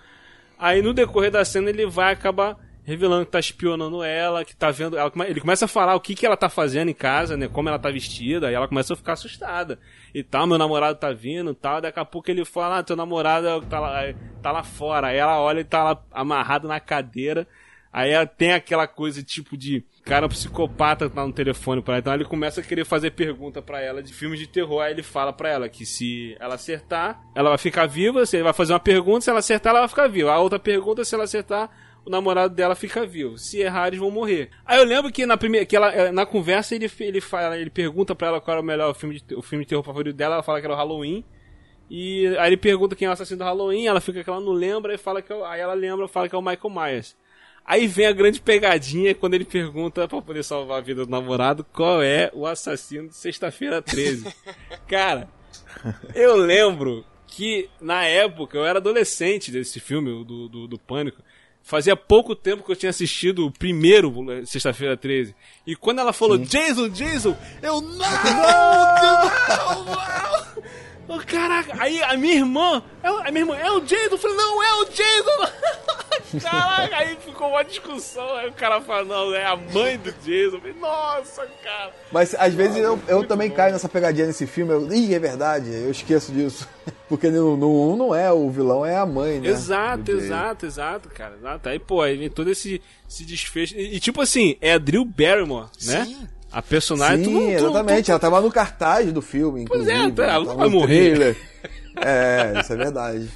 Aí 0.58 0.82
no 0.82 0.94
decorrer 0.94 1.32
da 1.32 1.46
cena 1.46 1.70
ele 1.70 1.86
vai 1.86 2.14
acabar 2.14 2.58
revelando 2.88 3.26
que 3.26 3.32
tá 3.34 3.40
espionando 3.40 4.02
ela, 4.02 4.46
que 4.46 4.56
tá 4.56 4.72
vendo. 4.72 4.98
Ela, 4.98 5.12
ele 5.28 5.42
começa 5.42 5.66
a 5.66 5.68
falar 5.68 5.94
o 5.94 6.00
que, 6.00 6.16
que 6.16 6.26
ela 6.26 6.38
tá 6.38 6.48
fazendo 6.48 6.88
em 6.88 6.94
casa, 6.94 7.36
né? 7.36 7.50
Como 7.50 7.68
ela 7.68 7.78
tá 7.78 7.92
vestida, 7.92 8.50
e 8.50 8.56
ela 8.56 8.66
começa 8.66 8.94
a 8.94 8.96
ficar 8.96 9.12
assustada. 9.12 9.78
E 10.16 10.24
tal, 10.24 10.48
meu 10.48 10.58
namorado 10.58 10.98
tá 10.98 11.12
vindo 11.12 11.52
e 11.52 11.56
tal. 11.56 11.82
Daqui 11.82 12.00
a 12.00 12.06
pouco 12.06 12.32
ele 12.32 12.46
fala, 12.46 12.78
ah, 12.78 12.84
teu 12.84 12.96
namorado 12.96 13.62
tá 13.70 13.78
lá, 13.78 14.14
tá 14.42 14.52
lá 14.54 14.64
fora. 14.64 15.08
Aí 15.08 15.18
ela 15.18 15.38
olha 15.38 15.60
e 15.60 15.66
tá 15.66 15.84
lá 15.84 16.02
amarrado 16.14 16.66
na 16.66 16.80
cadeira. 16.80 17.46
Aí 17.92 18.12
ela 18.12 18.26
tem 18.26 18.54
aquela 18.54 18.88
coisa 18.88 19.22
tipo 19.22 19.58
de 19.58 19.84
cara 20.06 20.30
psicopata 20.30 21.10
tá 21.10 21.28
no 21.28 21.34
telefone 21.34 21.82
para 21.82 21.96
ela. 21.96 22.00
Então 22.00 22.14
ele 22.14 22.24
começa 22.24 22.62
a 22.62 22.64
querer 22.64 22.86
fazer 22.86 23.12
pergunta 23.12 23.62
para 23.62 23.82
ela 23.82 24.02
de 24.02 24.14
filmes 24.14 24.40
de 24.40 24.48
terror. 24.48 24.80
Aí 24.80 24.94
ele 24.94 25.04
fala 25.04 25.34
para 25.34 25.50
ela 25.50 25.68
que 25.68 25.86
se 25.86 26.38
ela 26.40 26.56
acertar, 26.56 27.22
ela 27.36 27.50
vai 27.50 27.58
ficar 27.58 27.86
viva. 27.86 28.26
Se 28.26 28.38
ele 28.38 28.46
vai 28.46 28.54
fazer 28.54 28.72
uma 28.72 28.80
pergunta, 28.80 29.22
se 29.26 29.30
ela 29.30 29.40
acertar, 29.40 29.72
ela 29.72 29.82
vai 29.82 29.90
ficar 29.90 30.08
viva. 30.08 30.32
A 30.32 30.40
outra 30.40 30.58
pergunta, 30.58 31.04
se 31.04 31.14
ela 31.14 31.26
acertar, 31.26 31.70
o 32.08 32.10
namorado 32.10 32.56
dela 32.56 32.74
fica 32.74 33.06
vivo. 33.06 33.38
Se 33.38 33.60
errar, 33.60 33.88
eles 33.88 34.00
vão 34.00 34.10
morrer. 34.10 34.50
Aí 34.66 34.80
eu 34.80 34.86
lembro 34.86 35.12
que 35.12 35.26
na 35.26 35.36
primeira, 35.36 35.66
que 35.66 35.76
ela, 35.76 35.94
eh, 35.94 36.10
na 36.10 36.26
conversa 36.26 36.74
ele 36.74 36.90
ele 37.02 37.20
fala, 37.20 37.58
ele 37.58 37.70
pergunta 37.70 38.16
para 38.16 38.30
ela 38.30 38.42
qual 38.42 38.56
era 38.56 38.62
o 38.62 38.66
melhor 38.66 38.96
filme 38.96 39.20
de, 39.20 39.36
o 39.36 39.42
filme 39.42 39.66
de 39.66 39.70
terror 39.70 39.84
favorito 39.84 40.16
dela, 40.16 40.36
ela 40.36 40.44
fala 40.44 40.62
que 40.62 40.66
era 40.66 40.74
o 40.74 40.78
Halloween. 40.78 41.26
E 41.90 42.28
aí 42.40 42.48
ele 42.48 42.56
pergunta 42.56 42.96
quem 42.96 43.06
é 43.06 43.10
o 43.10 43.12
assassino 43.12 43.40
do 43.40 43.44
Halloween, 43.44 43.88
ela 43.88 44.00
fica 44.00 44.24
que 44.24 44.30
ela 44.30 44.40
não 44.40 44.54
lembra 44.54 44.94
e 44.94 44.98
fala 44.98 45.22
que 45.22 45.34
é, 45.34 45.46
aí 45.48 45.60
ela 45.60 45.74
lembra, 45.74 46.08
fala 46.08 46.30
que 46.30 46.36
é 46.36 46.38
o 46.38 46.42
Michael 46.42 46.74
Myers. 46.74 47.16
Aí 47.66 47.86
vem 47.88 48.06
a 48.06 48.14
grande 48.14 48.40
pegadinha 48.40 49.14
quando 49.14 49.34
ele 49.34 49.44
pergunta 49.44 50.08
para 50.08 50.22
poder 50.22 50.44
salvar 50.46 50.78
a 50.78 50.82
vida 50.82 51.06
do 51.06 51.12
namorado 51.12 51.66
qual 51.74 52.02
é 52.02 52.32
o 52.34 52.48
assassino 52.48 53.10
de 53.10 53.16
sexta-feira 53.18 53.82
13. 53.82 54.34
Cara, 54.88 55.28
eu 56.16 56.38
lembro 56.38 57.04
que 57.28 57.70
na 57.82 58.06
época 58.06 58.58
eu 58.58 58.66
era 58.66 58.80
adolescente 58.80 59.52
desse 59.52 59.82
filme, 59.82 60.24
do, 60.24 60.48
do, 60.48 60.68
do 60.68 60.80
Pânico. 60.80 61.22
Fazia 61.68 61.98
pouco 61.98 62.34
tempo 62.34 62.64
que 62.64 62.72
eu 62.72 62.76
tinha 62.78 62.90
assistido 62.90 63.46
o 63.46 63.52
primeiro 63.52 64.14
Sexta-feira 64.46 64.96
13. 64.96 65.36
E 65.66 65.76
quando 65.76 66.00
ela 66.00 66.14
falou 66.14 66.38
Sim. 66.38 66.44
Jason, 66.46 66.88
Jason, 66.88 67.36
eu 67.62 67.82
não, 67.82 67.98
não, 68.00 69.84
não. 69.84 69.98
Oh, 71.10 71.20
caraca, 71.20 71.76
aí 71.78 72.02
a 72.04 72.16
minha 72.16 72.36
irmã, 72.36 72.82
a 73.04 73.32
minha 73.32 73.42
irmã, 73.42 73.58
é 73.58 73.70
o 73.70 73.82
Jason? 73.82 74.14
Eu 74.16 74.18
falei, 74.18 74.38
não, 74.38 74.64
é 74.64 74.74
o 74.76 74.86
Jason! 74.86 75.57
Caraca, 76.42 76.98
aí 76.98 77.18
ficou 77.18 77.50
uma 77.50 77.64
discussão, 77.64 78.36
aí 78.36 78.50
o 78.50 78.54
cara 78.54 78.82
fala, 78.82 79.06
não, 79.06 79.34
é 79.34 79.46
a 79.46 79.56
mãe 79.56 79.98
do 79.98 80.12
Jason. 80.12 80.58
Eu 80.58 80.60
falei, 80.60 80.76
nossa, 80.80 81.48
cara. 81.64 81.92
Mas 82.12 82.36
às 82.36 82.54
vezes 82.54 82.78
eu, 82.78 83.00
eu 83.08 83.26
também 83.26 83.50
bom. 83.50 83.56
caio 83.56 83.74
nessa 83.74 83.88
pegadinha 83.88 84.28
nesse 84.28 84.46
filme, 84.46 84.74
eu, 84.74 84.94
ih, 84.94 85.14
é 85.14 85.20
verdade, 85.20 85.70
eu 85.70 85.92
esqueço 85.92 86.32
disso. 86.32 86.68
Porque 87.08 87.30
no 87.30 87.56
1 87.56 87.94
um 87.94 87.96
não 87.96 88.14
é 88.14 88.32
o 88.32 88.50
vilão, 88.50 88.86
é 88.86 88.98
a 88.98 89.06
mãe, 89.06 89.40
né? 89.40 89.48
Exato, 89.48 90.12
exato, 90.12 90.66
exato, 90.66 91.10
cara. 91.10 91.36
Exato. 91.40 91.70
Aí, 91.70 91.80
pô, 91.80 92.02
aí 92.02 92.18
vem 92.18 92.30
todo 92.30 92.50
esse, 92.50 92.82
esse 93.10 93.24
desfecho. 93.24 93.76
E, 93.78 93.96
e 93.96 94.00
tipo 94.00 94.22
assim, 94.22 94.58
é 94.60 94.74
a 94.74 94.78
Drew 94.78 95.06
Barrymore, 95.06 95.68
né? 95.86 96.06
Sim. 96.06 96.28
A 96.52 96.62
personagem. 96.62 97.26
Sim, 97.26 97.32
tu 97.32 97.40
não, 97.40 97.52
exatamente. 97.52 98.06
Tu... 98.06 98.12
Ela 98.12 98.20
tava 98.20 98.42
no 98.42 98.52
cartaz 98.52 99.12
do 99.12 99.22
filme. 99.22 99.66
Pois 99.68 99.88
é, 99.88 99.96
ela 99.96 100.44
não 100.44 100.58
vai 100.58 100.70
morrer. 100.70 101.38
é, 101.98 102.60
isso 102.60 102.74
é 102.74 102.76
verdade. 102.76 103.30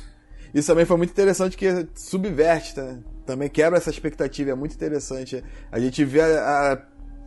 Isso 0.53 0.67
também 0.67 0.85
foi 0.85 0.97
muito 0.97 1.11
interessante 1.11 1.55
que 1.55 1.87
subverte, 1.95 2.77
né? 2.79 2.99
também 3.25 3.49
quebra 3.49 3.77
essa 3.77 3.89
expectativa, 3.89 4.51
é 4.51 4.55
muito 4.55 4.75
interessante. 4.75 5.43
A 5.71 5.79
gente 5.79 6.03
vê 6.03 6.21
a, 6.21 6.73
a 6.73 6.77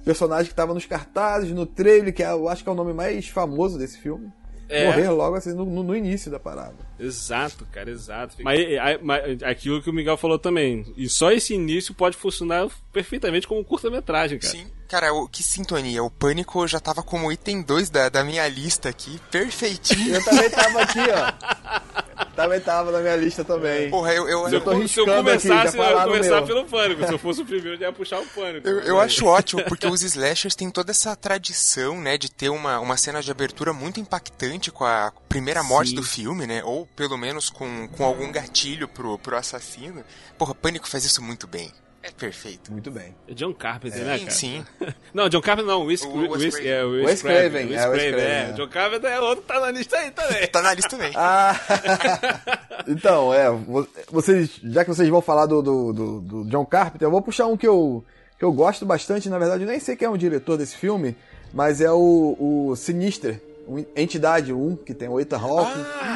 personagem 0.05 0.47
que 0.47 0.53
estava 0.53 0.75
nos 0.75 0.85
cartazes, 0.85 1.51
no 1.51 1.65
trailer, 1.65 2.13
que 2.13 2.23
é, 2.23 2.31
eu 2.31 2.49
acho 2.49 2.63
que 2.63 2.69
é 2.69 2.73
o 2.73 2.75
nome 2.75 2.93
mais 2.93 3.29
famoso 3.29 3.79
desse 3.79 3.99
filme 3.99 4.31
é. 4.69 4.87
morrer 4.87 5.09
logo 5.11 5.37
assim 5.37 5.53
no, 5.53 5.65
no, 5.65 5.97
início 5.97 6.31
da 6.31 6.39
parada. 6.39 6.77
Exato, 6.99 7.67
cara, 7.71 7.91
exato. 7.91 8.37
Mas, 8.43 8.61
mas, 9.03 9.43
aquilo 9.43 9.83
que 9.83 9.91
o 9.91 9.93
Miguel 9.93 10.17
falou 10.17 10.39
também, 10.39 10.85
e 10.97 11.09
só 11.09 11.31
esse 11.31 11.55
início 11.55 11.95
pode 11.95 12.17
funcionar 12.17 12.69
perfeitamente 12.93 13.47
como 13.47 13.65
curta-metragem, 13.65 14.39
cara. 14.39 14.53
Sim, 14.53 14.67
cara, 14.95 15.09
que 15.31 15.43
sintonia. 15.43 16.05
O 16.05 16.11
Pânico 16.11 16.67
já 16.69 16.79
tava 16.79 17.03
como 17.03 17.33
item 17.33 17.63
2 17.63 17.91
da, 17.91 18.09
da 18.09 18.23
minha 18.23 18.47
lista 18.47 18.89
aqui, 18.89 19.21
perfeitinho. 19.29 20.15
Eu 20.15 20.25
também 20.25 20.49
tava 20.51 20.83
aqui, 20.83 21.01
ó. 21.01 22.25
também 22.37 22.61
tava 22.61 22.93
na 22.93 23.01
minha 23.01 23.17
lista 23.17 23.45
também. 23.45 23.91
Porra, 23.91 24.15
eu, 24.15 24.29
eu, 24.29 24.49
eu, 24.49 24.61
tô 24.61 24.87
se 24.87 25.01
eu 25.01 25.05
começasse, 25.05 25.69
aqui, 25.69 25.79
eu 25.79 25.99
ia 25.99 26.05
começar 26.05 26.43
pelo 26.43 26.65
Pânico. 26.65 27.07
Se 27.07 27.13
eu 27.13 27.19
fosse 27.19 27.43
o 27.43 27.45
primeiro, 27.45 27.77
eu 27.77 27.89
ia 27.89 27.93
puxar 27.93 28.21
o 28.21 28.27
Pânico. 28.27 28.69
Eu, 28.69 28.81
eu 28.83 29.01
acho 29.01 29.27
ótimo, 29.27 29.65
porque 29.65 29.89
os 29.89 30.03
slashers 30.03 30.55
têm 30.55 30.71
toda 30.71 30.93
essa 30.93 31.17
tradição, 31.17 32.01
né, 32.01 32.17
de 32.17 32.31
ter 32.31 32.51
uma, 32.51 32.79
uma 32.79 32.97
cena 32.97 33.21
de 33.21 33.31
abertura 33.33 33.73
muito 33.73 33.99
impactante 33.99 34.71
com 34.71 34.85
a 34.85 35.13
primeira 35.29 35.65
morte 35.65 35.91
Sim. 35.91 35.97
do 35.97 36.05
filme, 36.05 36.47
né, 36.47 36.63
ou 36.63 36.87
pelo 36.95 37.19
menos 37.19 37.51
com, 37.51 37.89
com 37.89 38.05
algum 38.05 38.31
gatilho 38.31 38.87
pro, 38.87 39.19
pro 39.19 39.37
assassino. 39.37 40.05
Porra, 40.39 40.55
Pânico 40.55 40.89
faz 40.89 41.05
isso 41.05 41.21
muito 41.21 41.49
bem. 41.49 41.73
É 42.05 42.11
perfeito. 42.11 42.71
Muito 42.71 42.91
bem. 42.91 43.15
É 43.27 43.33
John 43.33 43.55
Carpenter, 43.55 43.99
sim, 43.99 44.05
né, 44.05 44.19
cara? 44.19 44.31
Sim. 44.31 44.67
não, 45.15 45.27
John 45.31 45.41
Carpenter 45.41 45.73
não, 45.73 45.87
Wes, 45.87 46.03
o 46.03 46.33
Wes, 46.33 46.55
é, 46.57 46.85
Wes, 46.85 47.23
Craven. 47.23 47.67
Wes 47.71 47.81
Craven, 47.81 48.21
é, 48.21 48.51
é. 48.51 48.53
John 48.53 48.69
Carpenter 48.69 49.11
é 49.11 49.21
outro 49.21 49.41
que 49.41 49.49
tá 49.49 49.59
na 49.59 49.71
lista 49.71 49.97
aí 49.97 50.11
também. 50.11 50.47
tá 50.49 50.61
na 50.61 50.75
lista 50.75 50.91
também. 50.91 51.13
Ah, 51.17 51.59
então, 52.87 53.33
é, 53.33 53.47
vocês, 54.13 54.61
já 54.63 54.85
que 54.85 54.91
vocês 54.91 55.09
vão 55.09 55.23
falar 55.23 55.47
do, 55.47 55.63
do, 55.63 55.93
do, 55.95 56.21
do, 56.21 56.45
John 56.45 56.67
Carpenter, 56.67 57.07
eu 57.07 57.11
vou 57.11 57.23
puxar 57.23 57.47
um 57.47 57.57
que 57.57 57.67
eu, 57.67 58.05
que 58.39 58.45
eu 58.45 58.53
gosto 58.53 58.85
bastante, 58.85 59.31
na 59.31 59.39
verdade, 59.39 59.63
eu 59.63 59.69
nem 59.69 59.81
sei 59.81 59.97
quem 59.97 60.05
é 60.05 60.11
o 60.11 60.19
diretor 60.19 60.59
desse 60.59 60.77
filme, 60.77 61.17
mas 61.55 61.81
é 61.81 61.91
o, 61.91 62.37
o 62.39 62.77
Sinister, 62.77 63.41
Entidade 63.97 64.53
1, 64.53 64.77
que 64.77 64.93
tem 64.93 65.09
o 65.09 65.19
Ethan 65.19 65.39
Hawke. 65.39 65.73
Ah, 66.03 66.14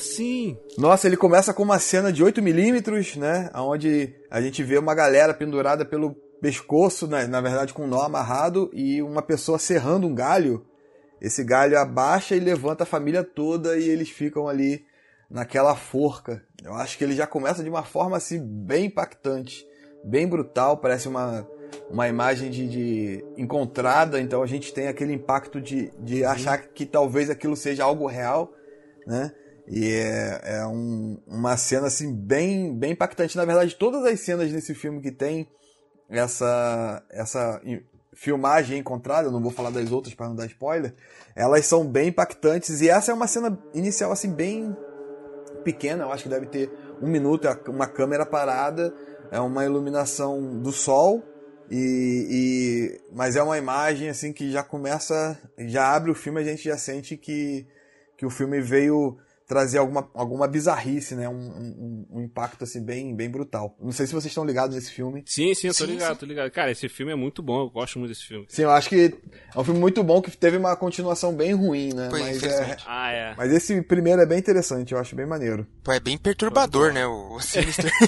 sim! 0.00 0.56
Nossa, 0.76 1.06
ele 1.06 1.16
começa 1.16 1.54
com 1.54 1.62
uma 1.62 1.78
cena 1.78 2.12
de 2.12 2.24
8mm, 2.24 3.16
né? 3.16 3.50
Onde 3.54 4.14
a 4.30 4.40
gente 4.40 4.62
vê 4.62 4.78
uma 4.78 4.94
galera 4.94 5.32
pendurada 5.32 5.84
pelo 5.84 6.14
pescoço, 6.40 7.06
né? 7.06 7.26
na 7.26 7.40
verdade 7.40 7.74
com 7.74 7.84
um 7.84 7.86
nó 7.86 8.02
amarrado, 8.02 8.70
e 8.72 9.02
uma 9.02 9.22
pessoa 9.22 9.58
serrando 9.58 10.06
um 10.06 10.14
galho. 10.14 10.64
Esse 11.20 11.44
galho 11.44 11.78
abaixa 11.78 12.34
e 12.34 12.40
levanta 12.40 12.84
a 12.84 12.86
família 12.86 13.22
toda 13.22 13.76
e 13.76 13.88
eles 13.88 14.08
ficam 14.08 14.48
ali 14.48 14.84
naquela 15.30 15.76
forca. 15.76 16.42
Eu 16.64 16.74
acho 16.74 16.96
que 16.96 17.04
ele 17.04 17.14
já 17.14 17.26
começa 17.26 17.62
de 17.62 17.68
uma 17.68 17.84
forma 17.84 18.16
assim 18.16 18.40
bem 18.42 18.86
impactante, 18.86 19.66
bem 20.02 20.26
brutal, 20.26 20.78
parece 20.78 21.06
uma 21.06 21.46
uma 21.88 22.08
imagem 22.08 22.50
de, 22.50 22.68
de, 22.68 23.24
encontrada, 23.36 24.20
então 24.20 24.42
a 24.42 24.46
gente 24.46 24.72
tem 24.72 24.88
aquele 24.88 25.12
impacto 25.12 25.60
de, 25.60 25.90
de 25.98 26.24
achar 26.24 26.58
que 26.58 26.86
talvez 26.86 27.30
aquilo 27.30 27.56
seja 27.56 27.84
algo 27.84 28.06
real, 28.06 28.52
né? 29.06 29.32
E 29.70 29.92
é, 29.92 30.40
é 30.42 30.66
um, 30.66 31.16
uma 31.28 31.56
cena 31.56 31.86
assim 31.86 32.12
bem, 32.12 32.76
bem 32.76 32.90
impactante. 32.90 33.36
Na 33.36 33.44
verdade, 33.44 33.76
todas 33.76 34.04
as 34.04 34.18
cenas 34.18 34.50
desse 34.50 34.74
filme 34.74 35.00
que 35.00 35.12
tem 35.12 35.48
essa, 36.08 37.00
essa 37.08 37.62
filmagem 38.12 38.78
encontrada, 38.78 39.30
não 39.30 39.40
vou 39.40 39.52
falar 39.52 39.70
das 39.70 39.92
outras 39.92 40.12
para 40.12 40.28
não 40.28 40.34
dar 40.34 40.46
spoiler, 40.46 40.92
elas 41.36 41.64
são 41.66 41.86
bem 41.86 42.08
impactantes. 42.08 42.80
E 42.80 42.88
essa 42.88 43.12
é 43.12 43.14
uma 43.14 43.28
cena 43.28 43.56
inicial 43.72 44.10
assim 44.10 44.32
bem 44.32 44.76
pequena, 45.62 46.04
eu 46.04 46.12
acho 46.12 46.24
que 46.24 46.28
deve 46.28 46.46
ter 46.46 46.68
um 47.00 47.06
minuto, 47.06 47.46
é 47.46 47.56
uma 47.68 47.86
câmera 47.86 48.26
parada, 48.26 48.92
é 49.30 49.38
uma 49.38 49.64
iluminação 49.64 50.58
do 50.58 50.72
sol 50.72 51.22
e, 51.70 52.26
e, 52.28 53.00
mas 53.14 53.36
é 53.36 53.42
uma 53.42 53.56
imagem 53.56 54.08
assim 54.08 54.32
que 54.32 54.50
já 54.50 54.64
começa, 54.64 55.38
já 55.58 55.94
abre 55.94 56.10
o 56.10 56.14
filme, 56.14 56.40
a 56.40 56.44
gente 56.44 56.64
já 56.64 56.76
sente 56.76 57.16
que, 57.16 57.66
que 58.16 58.26
o 58.26 58.30
filme 58.30 58.60
veio 58.60 59.16
trazer 59.50 59.78
alguma, 59.78 60.08
alguma 60.14 60.46
bizarrice, 60.46 61.16
né? 61.16 61.28
Um, 61.28 61.32
um, 61.34 62.06
um, 62.08 62.20
impacto 62.20 62.62
assim 62.62 62.80
bem, 62.84 63.16
bem 63.16 63.28
brutal. 63.28 63.76
Não 63.82 63.90
sei 63.90 64.06
se 64.06 64.12
vocês 64.12 64.26
estão 64.30 64.44
ligados 64.44 64.76
nesse 64.76 64.92
filme. 64.92 65.24
Sim, 65.26 65.52
sim, 65.54 65.66
eu 65.66 65.74
tô 65.74 65.86
sim, 65.86 65.90
ligado, 65.90 66.12
sim. 66.12 66.20
tô 66.20 66.26
ligado. 66.26 66.48
Cara, 66.52 66.70
esse 66.70 66.88
filme 66.88 67.10
é 67.10 67.16
muito 67.16 67.42
bom, 67.42 67.62
eu 67.62 67.68
gosto 67.68 67.98
muito 67.98 68.10
desse 68.10 68.24
filme. 68.24 68.46
Sim, 68.48 68.62
eu 68.62 68.70
acho 68.70 68.88
que 68.88 69.12
é 69.52 69.58
um 69.58 69.64
filme 69.64 69.80
muito 69.80 70.04
bom 70.04 70.22
que 70.22 70.30
teve 70.36 70.56
uma 70.56 70.76
continuação 70.76 71.34
bem 71.34 71.52
ruim, 71.52 71.92
né? 71.92 72.08
Mas, 72.12 72.40
é, 72.44 72.76
ah, 72.86 73.10
é. 73.10 73.34
mas 73.36 73.52
esse 73.52 73.82
primeiro 73.82 74.22
é 74.22 74.26
bem 74.26 74.38
interessante, 74.38 74.92
eu 74.92 75.00
acho 75.00 75.16
bem 75.16 75.26
maneiro. 75.26 75.66
Pô, 75.82 75.90
é 75.90 75.98
bem 75.98 76.16
perturbador, 76.16 76.92
né? 76.92 77.04
O, 77.04 77.34
o 77.34 77.40
Sinister. 77.40 77.90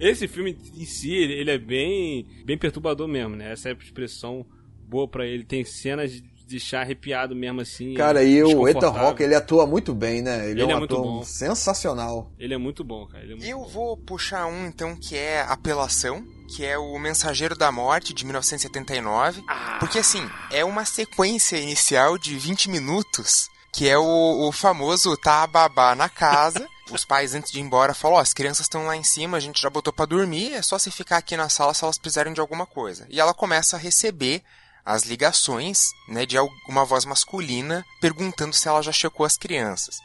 Esse 0.00 0.26
filme 0.26 0.58
em 0.74 0.84
si, 0.84 1.14
ele 1.14 1.52
é 1.52 1.58
bem, 1.58 2.26
bem 2.44 2.58
perturbador 2.58 3.06
mesmo, 3.06 3.36
né? 3.36 3.52
Essa 3.52 3.68
é 3.68 3.72
a 3.72 3.76
expressão 3.76 4.44
boa 4.88 5.06
para 5.06 5.24
ele. 5.24 5.44
Tem 5.44 5.64
cenas 5.64 6.10
de 6.10 6.31
deixar 6.52 6.82
arrepiado 6.82 7.34
mesmo 7.34 7.60
assim. 7.60 7.94
Cara, 7.94 8.22
e 8.22 8.42
o 8.42 8.68
Ethan 8.68 8.88
Hawke, 8.88 9.22
ele 9.22 9.34
atua 9.34 9.66
muito 9.66 9.94
bem, 9.94 10.22
né? 10.22 10.50
Ele, 10.50 10.62
ele 10.62 10.72
é 10.72 10.76
um 10.76 10.80
é 10.80 10.84
ator 10.84 11.02
bom. 11.02 11.22
sensacional. 11.22 12.30
Ele 12.38 12.54
é 12.54 12.58
muito 12.58 12.84
bom, 12.84 13.06
cara. 13.06 13.24
É 13.24 13.28
muito 13.28 13.44
eu 13.44 13.58
bom. 13.58 13.68
vou 13.68 13.96
puxar 13.96 14.46
um, 14.46 14.66
então, 14.66 14.96
que 14.96 15.16
é 15.16 15.42
Apelação, 15.42 16.24
que 16.54 16.64
é 16.64 16.78
o 16.78 16.98
Mensageiro 16.98 17.56
da 17.56 17.72
Morte, 17.72 18.14
de 18.14 18.24
1979. 18.24 19.42
Ah. 19.48 19.76
Porque, 19.80 19.98
assim, 19.98 20.22
é 20.50 20.64
uma 20.64 20.84
sequência 20.84 21.56
inicial 21.56 22.16
de 22.16 22.36
20 22.36 22.70
minutos, 22.70 23.48
que 23.72 23.88
é 23.88 23.98
o, 23.98 24.48
o 24.48 24.52
famoso 24.52 25.16
tá 25.16 25.46
babá 25.46 25.94
na 25.94 26.08
casa... 26.08 26.66
os 26.90 27.06
pais, 27.06 27.34
antes 27.34 27.50
de 27.50 27.58
ir 27.58 27.62
embora, 27.62 27.94
falam: 27.94 28.16
Ó, 28.16 28.18
oh, 28.18 28.22
as 28.22 28.34
crianças 28.34 28.66
estão 28.66 28.84
lá 28.84 28.94
em 28.94 29.02
cima, 29.02 29.38
a 29.38 29.40
gente 29.40 29.62
já 29.62 29.70
botou 29.70 29.92
para 29.92 30.04
dormir, 30.04 30.52
é 30.52 30.60
só 30.60 30.78
se 30.78 30.90
ficar 30.90 31.16
aqui 31.16 31.36
na 31.36 31.48
sala 31.48 31.72
se 31.72 31.82
elas 31.82 31.96
precisarem 31.96 32.34
de 32.34 32.40
alguma 32.40 32.66
coisa. 32.66 33.06
E 33.08 33.18
ela 33.18 33.32
começa 33.32 33.76
a 33.76 33.78
receber 33.78 34.42
as 34.84 35.04
ligações 35.04 35.90
né, 36.08 36.26
de 36.26 36.36
alguma 36.36 36.84
voz 36.84 37.04
masculina 37.04 37.84
perguntando 38.00 38.54
se 38.54 38.68
ela 38.68 38.82
já 38.82 38.92
checou 38.92 39.24
as 39.24 39.36
crianças. 39.36 39.98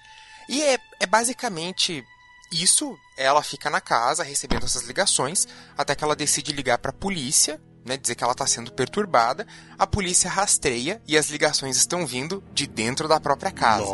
E 0.47 0.61
é, 0.63 0.79
é 0.99 1.05
basicamente 1.05 2.05
isso. 2.51 2.97
Ela 3.17 3.41
fica 3.41 3.69
na 3.69 3.81
casa 3.81 4.23
recebendo 4.23 4.65
essas 4.65 4.83
ligações 4.83 5.47
até 5.77 5.95
que 5.95 6.03
ela 6.03 6.15
decide 6.15 6.51
ligar 6.51 6.77
para 6.77 6.91
a 6.91 6.93
polícia, 6.93 7.59
né, 7.83 7.97
dizer 7.97 8.15
que 8.15 8.23
ela 8.23 8.33
está 8.33 8.45
sendo 8.45 8.71
perturbada. 8.71 9.47
A 9.77 9.87
polícia 9.87 10.29
rastreia 10.29 11.01
e 11.07 11.17
as 11.17 11.29
ligações 11.29 11.77
estão 11.77 12.05
vindo 12.05 12.43
de 12.53 12.67
dentro 12.67 13.07
da 13.07 13.19
própria 13.19 13.51
casa. 13.51 13.91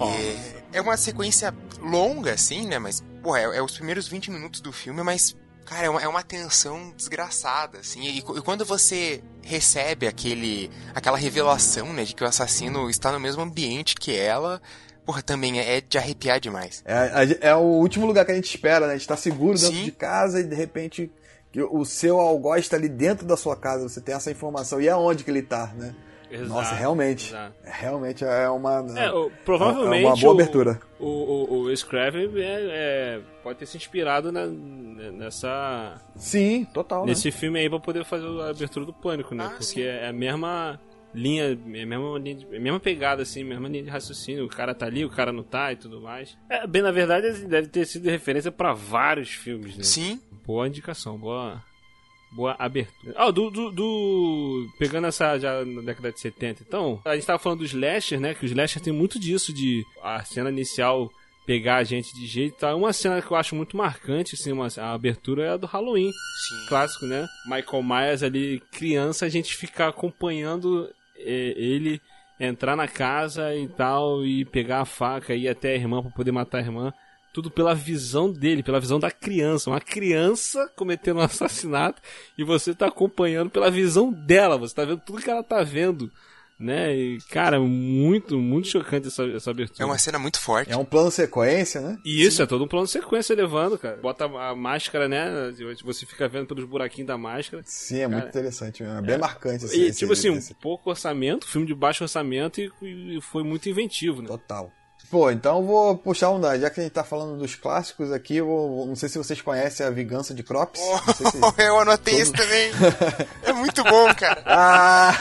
É, 0.00 0.78
é 0.78 0.80
uma 0.80 0.96
sequência 0.96 1.54
longa, 1.80 2.32
assim, 2.32 2.66
né? 2.66 2.78
Mas, 2.78 3.02
pô, 3.22 3.36
é, 3.36 3.42
é 3.42 3.62
os 3.62 3.72
primeiros 3.72 4.08
20 4.08 4.30
minutos 4.30 4.60
do 4.60 4.72
filme, 4.72 5.02
mas 5.02 5.36
Cara, 5.64 5.86
é 5.86 5.90
uma, 5.90 6.02
é 6.02 6.08
uma 6.08 6.22
tensão 6.22 6.92
desgraçada, 6.96 7.78
assim. 7.78 8.02
E, 8.02 8.18
e, 8.18 8.22
quando 8.22 8.64
você 8.64 9.22
recebe 9.42 10.06
aquele, 10.06 10.70
aquela 10.94 11.16
revelação, 11.16 11.92
né, 11.92 12.04
de 12.04 12.14
que 12.14 12.22
o 12.22 12.26
assassino 12.26 12.90
está 12.90 13.12
no 13.12 13.20
mesmo 13.20 13.42
ambiente 13.42 13.94
que 13.94 14.14
ela, 14.14 14.60
porra, 15.04 15.22
também 15.22 15.60
é, 15.60 15.78
é 15.78 15.80
de 15.80 15.98
arrepiar 15.98 16.40
demais. 16.40 16.82
É, 16.84 17.48
é, 17.48 17.54
o 17.54 17.60
último 17.60 18.06
lugar 18.06 18.24
que 18.24 18.32
a 18.32 18.34
gente 18.34 18.48
espera, 18.48 18.86
né? 18.86 18.94
A 18.94 18.96
gente 18.96 19.08
tá 19.08 19.16
seguro 19.16 19.58
dentro 19.58 19.76
Sim. 19.76 19.84
de 19.84 19.92
casa 19.92 20.40
e 20.40 20.44
de 20.44 20.54
repente 20.54 21.10
o 21.70 21.84
seu 21.84 22.18
algoz 22.18 22.60
está 22.62 22.76
ali 22.76 22.88
dentro 22.88 23.26
da 23.26 23.36
sua 23.36 23.54
casa, 23.54 23.88
você 23.88 24.00
tem 24.00 24.14
essa 24.14 24.30
informação. 24.30 24.80
E 24.80 24.88
aonde 24.88 25.22
que 25.22 25.30
ele 25.30 25.42
tá, 25.42 25.72
né? 25.76 25.94
Exato, 26.32 26.48
Nossa, 26.48 26.74
realmente. 26.74 27.28
Exato. 27.28 27.54
Realmente 27.62 28.24
é 28.24 28.48
uma. 28.48 28.84
É, 28.98 29.12
o, 29.12 29.30
provavelmente. 29.44 30.04
É 30.04 30.08
uma 30.08 30.16
boa 30.16 30.32
abertura. 30.32 30.80
O, 30.98 31.06
o, 31.06 31.60
o 31.64 31.76
Scraven 31.76 32.30
é, 32.36 32.40
é, 32.42 33.20
pode 33.42 33.58
ter 33.58 33.66
se 33.66 33.76
inspirado 33.76 34.32
na, 34.32 34.46
nessa. 34.46 36.00
Sim, 36.16 36.64
total. 36.72 37.04
Nesse 37.04 37.28
né? 37.28 37.32
filme 37.32 37.58
aí 37.58 37.68
pra 37.68 37.78
poder 37.78 38.04
fazer 38.04 38.26
a 38.40 38.48
abertura 38.48 38.86
do 38.86 38.94
Pânico, 38.94 39.34
né? 39.34 39.44
Ah, 39.44 39.50
Porque 39.50 39.64
sim. 39.64 39.82
é 39.82 40.08
a 40.08 40.12
mesma. 40.12 40.80
linha, 41.14 41.54
mesma, 41.54 42.18
linha 42.18 42.36
de, 42.36 42.46
mesma 42.46 42.80
pegada, 42.80 43.22
assim, 43.22 43.44
mesma 43.44 43.68
linha 43.68 43.82
de 43.82 43.90
raciocínio. 43.90 44.46
O 44.46 44.48
cara 44.48 44.74
tá 44.74 44.86
ali, 44.86 45.04
o 45.04 45.10
cara 45.10 45.32
não 45.32 45.42
tá 45.42 45.70
e 45.72 45.76
tudo 45.76 46.00
mais. 46.00 46.36
É, 46.48 46.66
bem, 46.66 46.80
na 46.80 46.90
verdade, 46.90 47.26
assim, 47.26 47.46
deve 47.46 47.68
ter 47.68 47.84
sido 47.86 48.08
referência 48.08 48.50
para 48.50 48.72
vários 48.72 49.30
filmes, 49.30 49.76
né? 49.76 49.84
Sim. 49.84 50.18
Boa 50.46 50.66
indicação, 50.66 51.18
boa. 51.18 51.62
Boa 52.32 52.56
abertura. 52.58 53.14
Ah, 53.16 53.30
do, 53.30 53.50
do, 53.50 53.70
do, 53.70 54.66
Pegando 54.78 55.06
essa 55.06 55.38
já 55.38 55.64
na 55.64 55.82
década 55.82 56.10
de 56.10 56.18
70, 56.18 56.62
então, 56.66 57.00
a 57.04 57.14
gente 57.14 57.26
tava 57.26 57.38
falando 57.38 57.60
dos 57.60 57.72
Slasher, 57.72 58.18
né? 58.18 58.34
Que 58.34 58.44
os 58.44 58.50
Slasher 58.50 58.82
tem 58.82 58.92
muito 58.92 59.18
disso, 59.18 59.52
de 59.52 59.84
a 60.02 60.24
cena 60.24 60.48
inicial 60.48 61.10
pegar 61.46 61.76
a 61.76 61.84
gente 61.84 62.14
de 62.14 62.26
jeito. 62.26 62.56
Tá? 62.56 62.74
Uma 62.74 62.92
cena 62.92 63.20
que 63.20 63.30
eu 63.30 63.36
acho 63.36 63.54
muito 63.54 63.76
marcante, 63.76 64.34
assim, 64.34 64.52
uma, 64.52 64.68
a 64.78 64.92
abertura 64.92 65.44
é 65.44 65.50
a 65.50 65.56
do 65.56 65.66
Halloween. 65.66 66.10
Sim. 66.10 66.66
Clássico, 66.68 67.06
né? 67.06 67.26
Michael 67.46 67.82
Myers 67.82 68.22
ali, 68.22 68.62
criança, 68.72 69.26
a 69.26 69.28
gente 69.28 69.56
ficar 69.56 69.88
acompanhando 69.88 70.88
é, 71.18 71.54
ele 71.56 72.00
entrar 72.40 72.74
na 72.74 72.88
casa 72.88 73.54
e 73.54 73.68
tal, 73.68 74.24
e 74.24 74.44
pegar 74.44 74.80
a 74.80 74.84
faca 74.84 75.34
e 75.34 75.42
ir 75.42 75.48
até 75.48 75.72
a 75.72 75.76
irmã 75.76 76.02
para 76.02 76.10
poder 76.10 76.32
matar 76.32 76.58
a 76.58 76.62
irmã. 76.62 76.92
Tudo 77.32 77.50
pela 77.50 77.74
visão 77.74 78.30
dele, 78.30 78.62
pela 78.62 78.80
visão 78.80 79.00
da 79.00 79.10
criança. 79.10 79.70
Uma 79.70 79.80
criança 79.80 80.70
cometendo 80.76 81.18
um 81.18 81.22
assassinato 81.24 82.00
e 82.36 82.44
você 82.44 82.74
tá 82.74 82.86
acompanhando 82.86 83.50
pela 83.50 83.70
visão 83.70 84.12
dela. 84.12 84.58
Você 84.58 84.74
tá 84.74 84.84
vendo 84.84 85.00
tudo 85.00 85.22
que 85.22 85.30
ela 85.30 85.42
tá 85.42 85.62
vendo 85.62 86.10
né? 86.62 86.94
E, 86.94 87.18
cara, 87.28 87.58
muito, 87.60 88.38
muito 88.38 88.68
chocante 88.68 89.08
essa, 89.08 89.24
essa 89.24 89.50
abertura. 89.50 89.82
É 89.82 89.84
uma 89.84 89.98
cena 89.98 90.18
muito 90.18 90.40
forte. 90.40 90.72
É 90.72 90.76
um 90.76 90.84
plano 90.84 91.10
sequência, 91.10 91.80
né? 91.80 91.98
E 92.04 92.22
isso, 92.22 92.36
Sim. 92.36 92.44
é 92.44 92.46
todo 92.46 92.64
um 92.64 92.68
plano 92.68 92.86
sequência 92.86 93.34
levando, 93.34 93.76
cara. 93.76 93.96
Bota 93.96 94.24
a 94.24 94.54
máscara, 94.54 95.08
né? 95.08 95.52
Você 95.84 96.06
fica 96.06 96.28
vendo 96.28 96.46
pelos 96.46 96.64
buraquinhos 96.64 97.08
da 97.08 97.18
máscara. 97.18 97.62
Sim, 97.66 97.96
é 97.96 98.00
cara, 98.02 98.10
muito 98.10 98.28
interessante, 98.28 98.82
é 98.84 99.02
bem 99.02 99.16
é. 99.16 99.18
marcante. 99.18 99.64
Esse, 99.64 99.76
e, 99.76 99.86
esse, 99.86 99.98
tipo 99.98 100.12
assim, 100.12 100.32
esse... 100.34 100.52
um 100.52 100.56
pouco 100.56 100.88
orçamento, 100.90 101.48
filme 101.48 101.66
de 101.66 101.74
baixo 101.74 102.04
orçamento 102.04 102.60
e, 102.60 102.70
e 103.16 103.20
foi 103.20 103.42
muito 103.42 103.68
inventivo, 103.68 104.22
né? 104.22 104.28
Total. 104.28 104.72
Pô, 105.12 105.30
então 105.30 105.62
vou 105.62 105.94
puxar 105.94 106.30
um 106.30 106.40
da. 106.40 106.58
Já 106.58 106.70
que 106.70 106.80
a 106.80 106.82
gente 106.82 106.94
tá 106.94 107.04
falando 107.04 107.36
dos 107.36 107.54
clássicos 107.54 108.10
aqui, 108.10 108.40
vou, 108.40 108.86
não 108.86 108.96
sei 108.96 109.10
se 109.10 109.18
vocês 109.18 109.42
conhecem 109.42 109.84
a 109.84 109.90
Vingança 109.90 110.32
de 110.32 110.42
Crops. 110.42 110.80
Oh, 110.82 111.12
se 111.12 111.22
eu 111.62 111.78
anotei 111.80 112.14
Todo... 112.14 112.22
isso 112.22 112.32
também. 112.32 112.70
é 113.44 113.52
muito 113.52 113.84
bom, 113.84 114.14
cara. 114.14 114.42
Ah! 114.46 115.12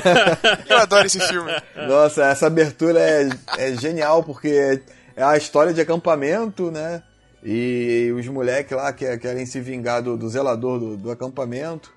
eu 0.66 0.78
adoro 0.78 1.04
esse 1.04 1.20
filme. 1.20 1.52
Nossa, 1.76 2.24
essa 2.24 2.46
abertura 2.46 3.00
é, 3.00 3.28
é 3.58 3.74
genial, 3.74 4.24
porque 4.24 4.80
é 5.14 5.22
a 5.22 5.36
história 5.36 5.74
de 5.74 5.82
acampamento, 5.82 6.70
né? 6.70 7.02
E 7.44 8.10
os 8.18 8.26
moleques 8.28 8.74
lá 8.74 8.90
que 8.94 9.14
querem 9.18 9.44
se 9.44 9.60
vingar 9.60 10.02
do, 10.02 10.16
do 10.16 10.30
zelador 10.30 10.78
do, 10.80 10.96
do 10.96 11.10
acampamento 11.10 11.92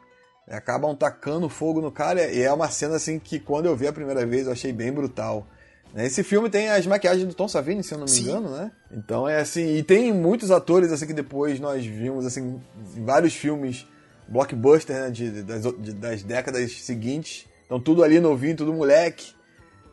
acabam 0.49 0.93
tacando 0.93 1.47
fogo 1.47 1.79
no 1.79 1.93
cara. 1.93 2.29
E 2.29 2.41
é 2.41 2.51
uma 2.51 2.69
cena 2.69 2.97
assim 2.97 3.17
que 3.17 3.39
quando 3.39 3.67
eu 3.67 3.75
vi 3.77 3.87
a 3.87 3.93
primeira 3.93 4.25
vez 4.25 4.47
eu 4.47 4.51
achei 4.51 4.73
bem 4.73 4.91
brutal. 4.91 5.47
Esse 5.95 6.23
filme 6.23 6.49
tem 6.49 6.69
as 6.69 6.87
maquiagens 6.87 7.27
do 7.27 7.33
Tom 7.33 7.47
Savini, 7.47 7.83
se 7.83 7.93
eu 7.93 7.97
não 7.97 8.05
me 8.05 8.11
Sim. 8.11 8.23
engano, 8.23 8.49
né? 8.49 8.71
Então 8.91 9.27
é 9.27 9.39
assim, 9.39 9.75
e 9.75 9.83
tem 9.83 10.13
muitos 10.13 10.49
atores 10.49 10.91
assim 10.91 11.05
que 11.05 11.13
depois 11.13 11.59
nós 11.59 11.85
vimos 11.85 12.25
assim 12.25 12.61
em 12.95 13.03
vários 13.03 13.33
filmes 13.33 13.85
blockbuster 14.27 14.95
né, 14.95 15.09
de, 15.09 15.43
das, 15.43 15.61
de, 15.61 15.93
das 15.93 16.23
décadas 16.23 16.71
seguintes. 16.81 17.45
Então 17.65 17.79
tudo 17.79 18.03
ali 18.03 18.19
novinho, 18.19 18.55
tudo 18.55 18.73
moleque. 18.73 19.33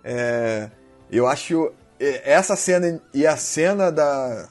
É, 0.05 0.71
eu 1.11 1.27
acho 1.27 1.73
essa 1.99 2.55
cena 2.55 3.01
e 3.13 3.27
a 3.27 3.37
cena 3.37 3.91
da, 3.91 4.49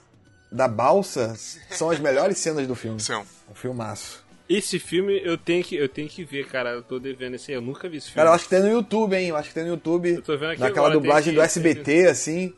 da 0.51 0.67
balsa 0.67 1.33
são 1.69 1.89
as 1.89 1.99
melhores 1.99 2.37
cenas 2.37 2.67
do 2.67 2.75
filme. 2.75 2.99
São. 2.99 3.25
Um 3.49 3.55
filmaço. 3.55 4.26
Esse 4.49 4.79
filme 4.79 5.19
eu 5.23 5.37
tenho 5.37 5.63
que, 5.63 5.75
eu 5.75 5.89
tenho 5.89 6.07
que 6.07 6.23
ver, 6.23 6.47
cara. 6.47 6.71
Eu 6.71 6.81
tô 6.81 6.99
devendo 6.99 7.35
esse 7.35 7.51
aí. 7.51 7.57
Eu 7.57 7.61
nunca 7.61 7.89
vi 7.89 7.97
esse 7.97 8.07
filme. 8.07 8.15
Cara, 8.15 8.29
eu 8.29 8.33
acho 8.33 8.45
que 8.45 8.49
tem 8.49 8.61
no 8.61 8.69
YouTube, 8.69 9.15
hein? 9.15 9.27
Eu 9.27 9.35
acho 9.35 9.49
que 9.49 9.55
tem 9.55 9.63
no 9.63 9.69
YouTube. 9.69 10.09
Eu 10.09 10.21
tô 10.21 10.37
vendo 10.37 10.51
aqui 10.51 10.61
Naquela 10.61 10.87
agora, 10.87 10.99
dublagem 10.99 11.33
do 11.33 11.41
SBT, 11.41 12.07
assim. 12.07 12.53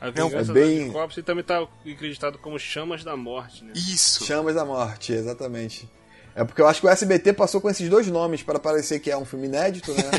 A 0.00 0.10
Vingança 0.10 0.52
é 0.52 0.54
bem... 0.54 0.92
Cops 0.92 1.16
e 1.16 1.22
também 1.22 1.44
tá 1.44 1.66
acreditado 1.84 2.38
como 2.38 2.58
Chamas 2.58 3.02
da 3.04 3.16
Morte, 3.16 3.64
né? 3.64 3.72
Isso. 3.74 4.24
Chamas 4.24 4.54
da 4.54 4.64
Morte, 4.64 5.12
exatamente. 5.12 5.88
É 6.34 6.44
porque 6.44 6.62
eu 6.62 6.68
acho 6.68 6.80
que 6.80 6.86
o 6.86 6.90
SBT 6.90 7.32
passou 7.32 7.60
com 7.60 7.68
esses 7.68 7.88
dois 7.88 8.06
nomes 8.06 8.42
para 8.42 8.58
parecer 8.58 9.00
que 9.00 9.10
é 9.10 9.16
um 9.16 9.24
filme 9.24 9.46
inédito, 9.46 9.92
né? 9.92 10.10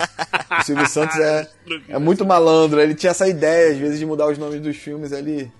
o 0.60 0.64
Silvio 0.64 0.86
Santos 0.88 1.16
é, 1.16 1.48
é 1.88 1.98
muito 1.98 2.24
malandro. 2.24 2.80
Ele 2.80 2.94
tinha 2.94 3.10
essa 3.10 3.28
ideia, 3.28 3.72
às 3.72 3.78
vezes, 3.78 3.98
de 3.98 4.06
mudar 4.06 4.28
os 4.28 4.38
nomes 4.38 4.60
dos 4.60 4.76
filmes. 4.76 5.12
Ele 5.12 5.50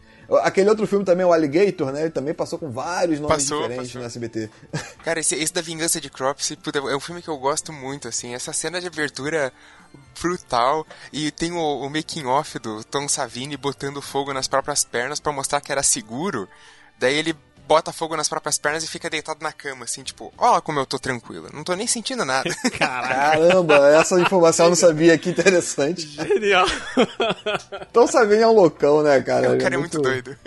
Aquele 0.43 0.69
outro 0.69 0.87
filme 0.87 1.05
também, 1.05 1.25
o 1.25 1.33
Alligator, 1.33 1.93
né? 1.93 2.03
Ele 2.03 2.11
também 2.11 2.35
passou 2.35 2.59
com 2.59 2.71
vários 2.71 3.21
nomes 3.21 3.45
passou, 3.45 3.63
diferentes 3.63 3.89
passou. 3.89 4.01
no 4.01 4.07
SBT. 4.07 4.51
Cara, 5.05 5.21
esse, 5.21 5.35
esse 5.37 5.53
da 5.53 5.61
Vingança 5.61 6.01
de 6.01 6.11
Crops 6.11 6.53
é 6.53 6.97
um 6.97 7.01
filme 7.01 7.23
que 7.23 7.29
eu 7.29 7.39
gosto 7.39 7.73
muito, 7.73 8.09
assim. 8.09 8.35
Essa 8.35 8.53
cena 8.53 8.81
de 8.81 8.87
abertura 8.87 9.53
brutal. 10.21 10.87
E 11.13 11.31
tem 11.31 11.53
o, 11.53 11.81
o 11.81 11.89
making 11.91 12.27
off 12.27 12.59
do 12.59 12.83
Tom 12.85 13.09
Savini 13.09 13.57
botando 13.57 14.03
fogo 14.03 14.33
nas 14.33 14.49
próprias 14.49 14.85
pernas 14.85 15.21
para 15.21 15.33
mostrar 15.33 15.61
que 15.61 15.73
era 15.73 15.83
seguro. 15.83 16.49
Daí 16.99 17.15
ele 17.15 17.37
bota 17.67 17.93
fogo 17.93 18.17
nas 18.17 18.29
próprias 18.29 18.59
pernas 18.59 18.85
e 18.85 18.89
fica 18.89 19.11
deitado 19.11 19.43
na 19.43 19.53
cama, 19.53 19.85
assim, 19.85 20.03
tipo, 20.03 20.33
olha 20.39 20.61
como 20.61 20.79
eu 20.79 20.87
tô 20.87 20.99
tranquilo, 20.99 21.49
não 21.53 21.65
tô 21.65 21.75
nem 21.75 21.87
sentindo 21.87 22.25
nada. 22.25 22.49
Caramba, 22.79 23.89
essa 23.91 24.21
informação 24.21 24.67
eu 24.67 24.71
não 24.71 24.77
sabia, 24.77 25.19
que 25.19 25.31
interessante. 25.31 26.07
Genial. 26.07 26.67
Então 27.91 28.07
Savini 28.07 28.43
é 28.43 28.47
um 28.47 28.53
loucão, 28.53 29.03
né, 29.03 29.21
cara? 29.21 29.47
É, 29.47 29.57
o 29.57 29.59
cara 29.59 29.75
é 29.75 29.79
muito, 29.79 29.97
é 29.97 30.01
muito 30.01 30.03
doido. 30.03 30.39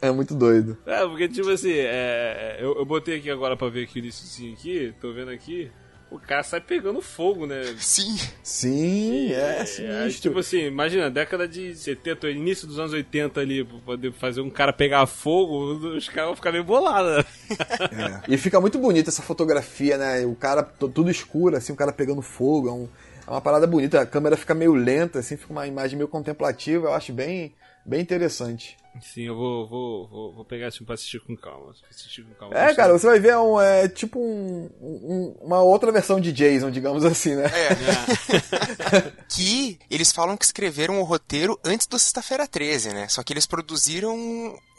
É 0.00 0.10
muito 0.10 0.34
doido. 0.34 0.78
É, 0.86 1.06
porque, 1.06 1.28
tipo 1.28 1.48
assim, 1.48 1.72
é, 1.72 2.58
eu, 2.60 2.76
eu 2.76 2.84
botei 2.84 3.18
aqui 3.18 3.30
agora 3.30 3.56
pra 3.56 3.68
ver 3.68 3.84
aqui 3.84 3.98
o 3.98 4.00
início 4.00 4.52
aqui, 4.52 4.94
tô 5.00 5.12
vendo 5.12 5.30
aqui 5.30 5.70
o 6.10 6.18
cara 6.18 6.42
sai 6.42 6.60
pegando 6.60 7.02
fogo, 7.02 7.46
né? 7.46 7.74
Sim. 7.78 8.16
Sim, 8.42 9.32
é, 9.32 9.60
é 9.60 9.64
sinistro. 9.64 10.22
tipo 10.22 10.38
assim, 10.38 10.60
imagina, 10.66 11.10
década 11.10 11.48
de 11.48 11.74
70, 11.74 12.30
início 12.30 12.66
dos 12.66 12.78
anos 12.78 12.92
80 12.92 13.40
ali, 13.40 13.64
pra 13.64 13.78
poder 13.78 14.12
fazer 14.12 14.40
um 14.40 14.50
cara 14.50 14.72
pegar 14.72 15.04
fogo, 15.06 15.96
os 15.96 16.08
caras 16.08 16.28
vão 16.28 16.36
ficar 16.36 16.52
meio 16.52 16.64
bolados. 16.64 17.24
É. 17.48 18.34
E 18.34 18.36
fica 18.38 18.60
muito 18.60 18.78
bonita 18.78 19.10
essa 19.10 19.22
fotografia, 19.22 19.98
né? 19.98 20.24
O 20.24 20.34
cara 20.34 20.62
tudo 20.62 21.10
escuro, 21.10 21.56
assim, 21.56 21.72
o 21.72 21.76
cara 21.76 21.92
pegando 21.92 22.22
fogo, 22.22 22.68
é, 22.68 22.72
um, 22.72 22.88
é 23.26 23.30
uma 23.30 23.40
parada 23.40 23.66
bonita. 23.66 24.00
A 24.00 24.06
câmera 24.06 24.36
fica 24.36 24.54
meio 24.54 24.74
lenta, 24.74 25.18
assim, 25.18 25.36
fica 25.36 25.52
uma 25.52 25.66
imagem 25.66 25.96
meio 25.96 26.08
contemplativa, 26.08 26.86
eu 26.86 26.94
acho 26.94 27.12
bem, 27.12 27.52
bem 27.86 28.00
interessante. 28.00 28.76
Sim, 29.00 29.24
eu 29.24 29.36
vou, 29.36 29.68
vou, 29.68 30.08
vou, 30.08 30.32
vou 30.32 30.44
pegar 30.44 30.68
esse 30.68 30.78
filme 30.78 30.86
pra 30.86 30.94
assistir 30.94 31.20
com 31.20 31.36
calma. 31.36 31.74
Assistir 31.90 32.22
com 32.24 32.34
calma 32.34 32.58
é, 32.58 32.74
cara, 32.74 32.92
você 32.92 33.06
vai 33.06 33.20
ver 33.20 33.36
um, 33.36 33.60
é, 33.60 33.88
tipo 33.88 34.18
um, 34.18 34.70
um, 34.80 35.36
uma 35.42 35.60
outra 35.62 35.92
versão 35.92 36.20
de 36.20 36.32
Jason, 36.32 36.70
digamos 36.70 37.04
assim, 37.06 37.34
né? 37.34 37.44
É. 37.44 38.96
é. 38.96 39.12
que 39.28 39.78
eles 39.90 40.12
falam 40.12 40.36
que 40.36 40.44
escreveram 40.44 41.00
o 41.00 41.04
roteiro 41.04 41.58
antes 41.64 41.86
do 41.86 41.98
Sexta-feira 41.98 42.46
13, 42.46 42.90
né? 42.90 43.08
Só 43.08 43.22
que 43.22 43.32
eles 43.32 43.46
produziram 43.46 44.16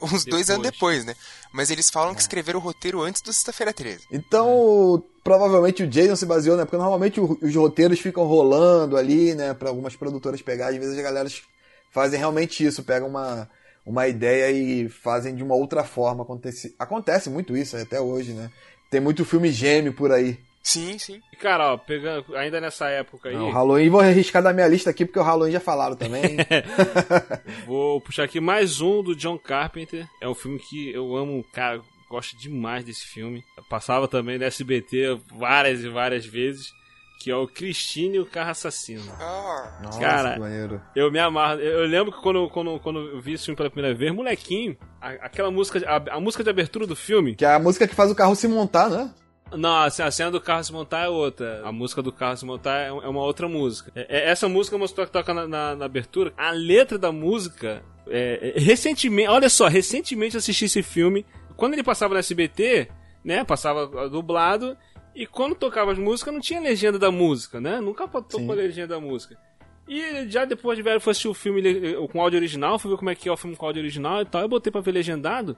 uns 0.01 0.23
depois. 0.23 0.25
dois 0.25 0.49
anos 0.49 0.63
depois, 0.63 1.05
né? 1.05 1.15
Mas 1.53 1.69
eles 1.69 1.89
falam 1.89 2.11
é. 2.11 2.15
que 2.15 2.21
escreveram 2.21 2.59
o 2.59 2.63
roteiro 2.63 3.01
antes 3.01 3.21
do 3.21 3.31
Sexta-feira 3.31 3.73
13. 3.73 4.07
Então, 4.11 5.03
provavelmente 5.23 5.83
o 5.83 5.87
Jason 5.87 6.15
se 6.15 6.25
baseou, 6.25 6.57
né? 6.57 6.65
Porque 6.65 6.77
normalmente 6.77 7.19
os 7.19 7.55
roteiros 7.55 7.99
ficam 7.99 8.25
rolando 8.25 8.97
ali, 8.97 9.35
né? 9.35 9.53
Pra 9.53 9.69
algumas 9.69 9.95
produtoras 9.95 10.41
pegar. 10.41 10.69
Às 10.69 10.77
vezes 10.77 10.97
as 10.97 11.03
galera 11.03 11.27
fazem 11.97 12.19
realmente 12.19 12.63
isso, 12.63 12.83
pegam 12.83 13.07
uma 13.07 13.49
uma 13.83 14.07
ideia 14.07 14.51
e 14.51 14.87
fazem 14.87 15.33
de 15.33 15.41
uma 15.41 15.55
outra 15.55 15.83
forma. 15.83 16.21
Acontece, 16.21 16.75
acontece 16.77 17.29
muito 17.29 17.57
isso 17.57 17.75
até 17.75 17.99
hoje, 17.99 18.33
né? 18.33 18.51
Tem 18.91 18.99
muito 18.99 19.25
filme 19.25 19.49
gêmeo 19.49 19.93
por 19.93 20.11
aí. 20.11 20.37
Sim, 20.61 20.99
sim. 20.99 21.21
E 21.33 21.35
cara, 21.37 21.73
ó, 21.73 21.77
pegando, 21.77 22.35
ainda 22.35 22.61
nessa 22.61 22.87
época 22.89 23.29
aí. 23.29 23.35
Não, 23.35 23.47
o 23.47 23.51
Halloween, 23.51 23.89
vou 23.89 24.01
arriscar 24.01 24.43
da 24.43 24.53
minha 24.53 24.67
lista 24.67 24.91
aqui 24.91 25.05
porque 25.05 25.17
o 25.17 25.23
Halloween 25.23 25.53
já 25.53 25.59
falaram 25.59 25.95
também. 25.95 26.37
vou 27.65 27.99
puxar 28.01 28.25
aqui 28.25 28.39
mais 28.39 28.79
um 28.79 29.01
do 29.01 29.15
John 29.15 29.39
Carpenter. 29.39 30.05
É 30.21 30.27
um 30.27 30.35
filme 30.35 30.59
que 30.59 30.91
eu 30.93 31.15
amo, 31.15 31.43
cara, 31.51 31.81
gosto 32.09 32.37
demais 32.37 32.83
desse 32.83 33.07
filme. 33.07 33.43
Eu 33.55 33.63
passava 33.63 34.07
também 34.07 34.37
no 34.37 34.43
SBT 34.43 35.17
várias 35.33 35.81
e 35.81 35.89
várias 35.89 36.25
vezes 36.25 36.76
que 37.17 37.31
é 37.31 37.35
o 37.35 37.47
Cristine 37.47 38.17
e 38.17 38.19
o 38.19 38.25
Carro 38.25 38.51
Assassino. 38.51 39.11
Ah, 39.19 39.79
Nossa, 39.83 39.99
cara, 39.99 40.37
eu 40.95 41.11
me 41.11 41.19
amarro. 41.19 41.59
Eu 41.59 41.87
lembro 41.87 42.11
que 42.11 42.21
quando, 42.21 42.47
quando, 42.49 42.79
quando 42.79 42.99
eu 42.99 43.19
vi 43.19 43.33
esse 43.33 43.45
filme 43.45 43.57
pela 43.57 43.69
primeira 43.69 43.97
vez, 43.97 44.13
molequinho, 44.13 44.77
a, 45.01 45.09
aquela 45.09 45.49
música, 45.49 45.81
a, 45.87 46.15
a, 46.15 46.19
música 46.19 46.43
de 46.43 46.49
abertura 46.49 46.85
do 46.85 46.95
filme. 46.95 47.35
Que 47.35 47.45
é 47.45 47.53
a 47.53 47.59
música 47.59 47.87
que 47.87 47.95
faz 47.95 48.11
o 48.11 48.15
carro 48.15 48.35
se 48.35 48.47
montar, 48.47 48.89
né? 48.89 49.11
Não, 49.51 49.77
assim, 49.83 50.03
a 50.03 50.11
cena 50.11 50.29
do 50.29 50.41
carro 50.41 50.63
se 50.63 50.73
montar 50.73 51.05
é 51.05 51.09
outra. 51.09 51.61
A 51.63 51.71
música 51.71 52.01
do 52.01 52.11
carro 52.11 52.37
se 52.37 52.45
montar 52.45 52.79
é, 52.81 52.87
é 52.87 52.91
uma 52.91 53.21
outra 53.21 53.47
música. 53.47 53.91
É, 53.95 54.19
é, 54.19 54.29
essa 54.29 54.47
música 54.47 54.77
mostrou 54.77 55.05
que 55.05 55.11
toca 55.11 55.33
na, 55.33 55.47
na, 55.47 55.75
na, 55.75 55.85
abertura. 55.85 56.33
A 56.37 56.51
letra 56.51 56.97
da 56.97 57.11
música. 57.11 57.81
É, 58.09 58.53
é, 58.55 58.59
recentemente, 58.59 59.29
olha 59.29 59.49
só, 59.49 59.67
recentemente 59.67 60.37
assisti 60.37 60.65
esse 60.65 60.83
filme. 60.83 61.25
Quando 61.55 61.73
ele 61.73 61.83
passava 61.83 62.13
no 62.13 62.19
SBT, 62.19 62.89
né? 63.23 63.43
Passava 63.43 64.09
dublado. 64.09 64.77
E 65.17 65.25
quando 65.25 65.55
tocava 65.55 65.91
as 65.91 65.97
músicas, 65.97 66.31
não 66.31 66.39
tinha 66.39 66.59
legenda 66.59 66.99
da 66.99 67.09
música, 67.09 67.59
né? 67.59 67.81
Nunca 67.81 68.07
tocou 68.07 68.51
a 68.51 68.55
legenda 68.55 68.89
da 68.89 68.99
música. 68.99 69.35
E 69.87 70.29
já 70.29 70.45
depois 70.45 70.77
de 70.77 70.83
velho, 70.83 71.01
fui 71.01 71.09
assistir 71.09 71.27
o 71.27 71.33
filme 71.33 71.63
com 72.11 72.21
áudio 72.21 72.37
original, 72.37 72.77
fui 72.77 72.91
ver 72.91 72.97
como 72.97 73.09
é 73.09 73.15
que 73.15 73.27
é 73.27 73.31
o 73.31 73.35
filme 73.35 73.55
com 73.55 73.65
áudio 73.65 73.81
original 73.81 74.21
e 74.21 74.25
tal. 74.25 74.43
Eu 74.43 74.47
botei 74.47 74.71
pra 74.71 74.79
ver 74.79 74.91
legendado. 74.91 75.57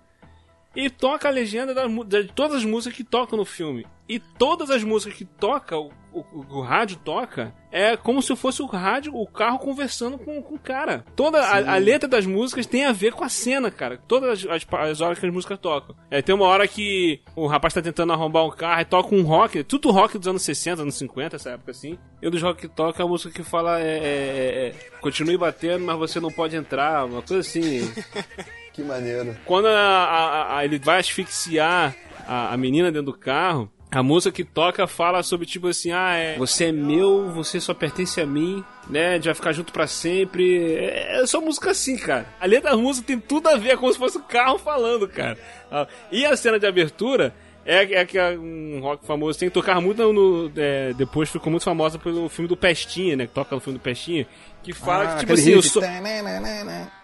E 0.75 0.89
toca 0.89 1.27
a 1.27 1.31
legenda 1.31 1.73
de 2.05 2.23
todas 2.33 2.57
as 2.57 2.65
músicas 2.65 2.97
que 2.97 3.03
tocam 3.03 3.37
no 3.37 3.45
filme. 3.45 3.85
E 4.07 4.17
todas 4.17 4.71
as 4.71 4.83
músicas 4.83 5.15
que 5.15 5.25
toca, 5.25 5.77
o, 5.77 5.91
o, 6.11 6.23
o, 6.49 6.61
rádio 6.61 6.97
toca, 6.97 7.53
é 7.71 7.95
como 7.95 8.23
se 8.23 8.35
fosse 8.35 8.59
o 8.59 8.65
rádio, 8.65 9.15
o 9.15 9.27
carro 9.27 9.59
conversando 9.59 10.17
com, 10.17 10.41
com 10.41 10.55
o 10.55 10.59
cara. 10.59 11.05
Toda 11.15 11.39
a, 11.39 11.75
a, 11.75 11.77
letra 11.77 12.09
das 12.09 12.25
músicas 12.25 12.65
tem 12.65 12.85
a 12.85 12.91
ver 12.91 13.13
com 13.13 13.23
a 13.23 13.29
cena, 13.29 13.69
cara. 13.69 13.99
Todas 14.07 14.45
as, 14.45 14.63
as, 14.63 14.67
as, 14.89 15.01
horas 15.01 15.19
que 15.19 15.27
as 15.27 15.31
músicas 15.31 15.59
tocam. 15.59 15.95
É, 16.09 16.23
tem 16.23 16.33
uma 16.33 16.47
hora 16.47 16.67
que 16.67 17.21
o 17.35 17.45
rapaz 17.45 17.71
tá 17.71 17.83
tentando 17.83 18.11
arrombar 18.11 18.45
um 18.45 18.49
carro 18.49 18.81
e 18.81 18.85
toca 18.85 19.13
um 19.13 19.21
rock, 19.21 19.63
tudo 19.63 19.91
rock 19.91 20.17
dos 20.17 20.27
anos 20.27 20.41
60, 20.41 20.81
anos 20.81 20.95
50, 20.95 21.35
essa 21.35 21.51
época 21.51 21.69
assim. 21.69 21.99
E 22.19 22.27
um 22.27 22.31
dos 22.31 22.41
rock 22.41 22.61
que 22.61 22.67
toca 22.67 23.03
é 23.03 23.05
a 23.05 23.07
música 23.07 23.31
que 23.31 23.43
fala 23.43 23.79
é, 23.79 23.83
é, 23.83 23.97
é, 23.99 24.67
é 24.69 24.73
continue 25.01 25.37
batendo, 25.37 25.85
mas 25.85 25.97
você 25.99 26.19
não 26.19 26.31
pode 26.31 26.55
entrar, 26.55 27.05
uma 27.05 27.21
coisa 27.21 27.47
assim. 27.47 27.81
que 28.79 28.87
maneiro. 28.87 29.35
Quando 29.45 29.67
a, 29.67 30.57
a, 30.57 30.65
ele 30.65 30.79
vai 30.79 30.99
asfixiar 30.99 31.95
a 32.27 32.55
menina 32.57 32.91
dentro 32.91 33.11
do 33.11 33.17
carro, 33.17 33.71
a 33.91 34.03
música 34.03 34.31
que 34.31 34.43
toca 34.43 34.85
fala 34.85 35.23
sobre 35.23 35.47
tipo 35.47 35.67
assim, 35.67 35.91
ah, 35.91 36.13
é, 36.13 36.37
você 36.37 36.65
é 36.65 36.71
meu, 36.71 37.29
você 37.31 37.59
só 37.59 37.73
pertence 37.73 38.21
a 38.21 38.25
mim, 38.25 38.63
né? 38.87 39.09
A 39.09 39.13
gente 39.15 39.25
vai 39.25 39.33
ficar 39.33 39.51
junto 39.51 39.73
para 39.73 39.87
sempre. 39.87 40.75
É, 40.75 41.21
é 41.21 41.25
só 41.25 41.41
música 41.41 41.71
assim, 41.71 41.97
cara. 41.97 42.27
A 42.39 42.45
letra 42.45 42.71
da 42.71 42.77
música 42.77 43.07
tem 43.07 43.19
tudo 43.19 43.47
a 43.49 43.55
ver, 43.55 43.71
é 43.71 43.77
como 43.77 43.91
se 43.91 43.97
fosse 43.97 44.17
o 44.17 44.21
carro 44.21 44.59
falando, 44.59 45.07
cara. 45.07 45.37
Ah, 45.71 45.87
e 46.11 46.23
a 46.23 46.37
cena 46.37 46.59
de 46.59 46.67
abertura 46.67 47.33
é, 47.65 48.01
é 48.01 48.05
que 48.05 48.17
é 48.17 48.37
um 48.37 48.79
rock 48.79 49.05
famoso 49.05 49.39
tem 49.39 49.49
que 49.49 49.53
tocar 49.53 49.81
muito 49.81 50.13
no, 50.13 50.51
é, 50.55 50.93
depois 50.93 51.29
ficou 51.29 51.49
muito 51.49 51.63
famosa 51.63 51.97
pelo 51.97 52.29
filme 52.29 52.47
do 52.47 52.55
Pestinha, 52.55 53.15
né? 53.15 53.25
Que 53.25 53.33
toca 53.33 53.55
no 53.55 53.61
filme 53.61 53.79
do 53.79 53.81
Pestinha, 53.81 54.27
que 54.61 54.71
fala 54.71 55.03
ah, 55.03 55.13
que 55.13 55.19
tipo 55.21 55.33
assim, 55.33 55.51
eu 55.51 55.63
sou 55.63 55.81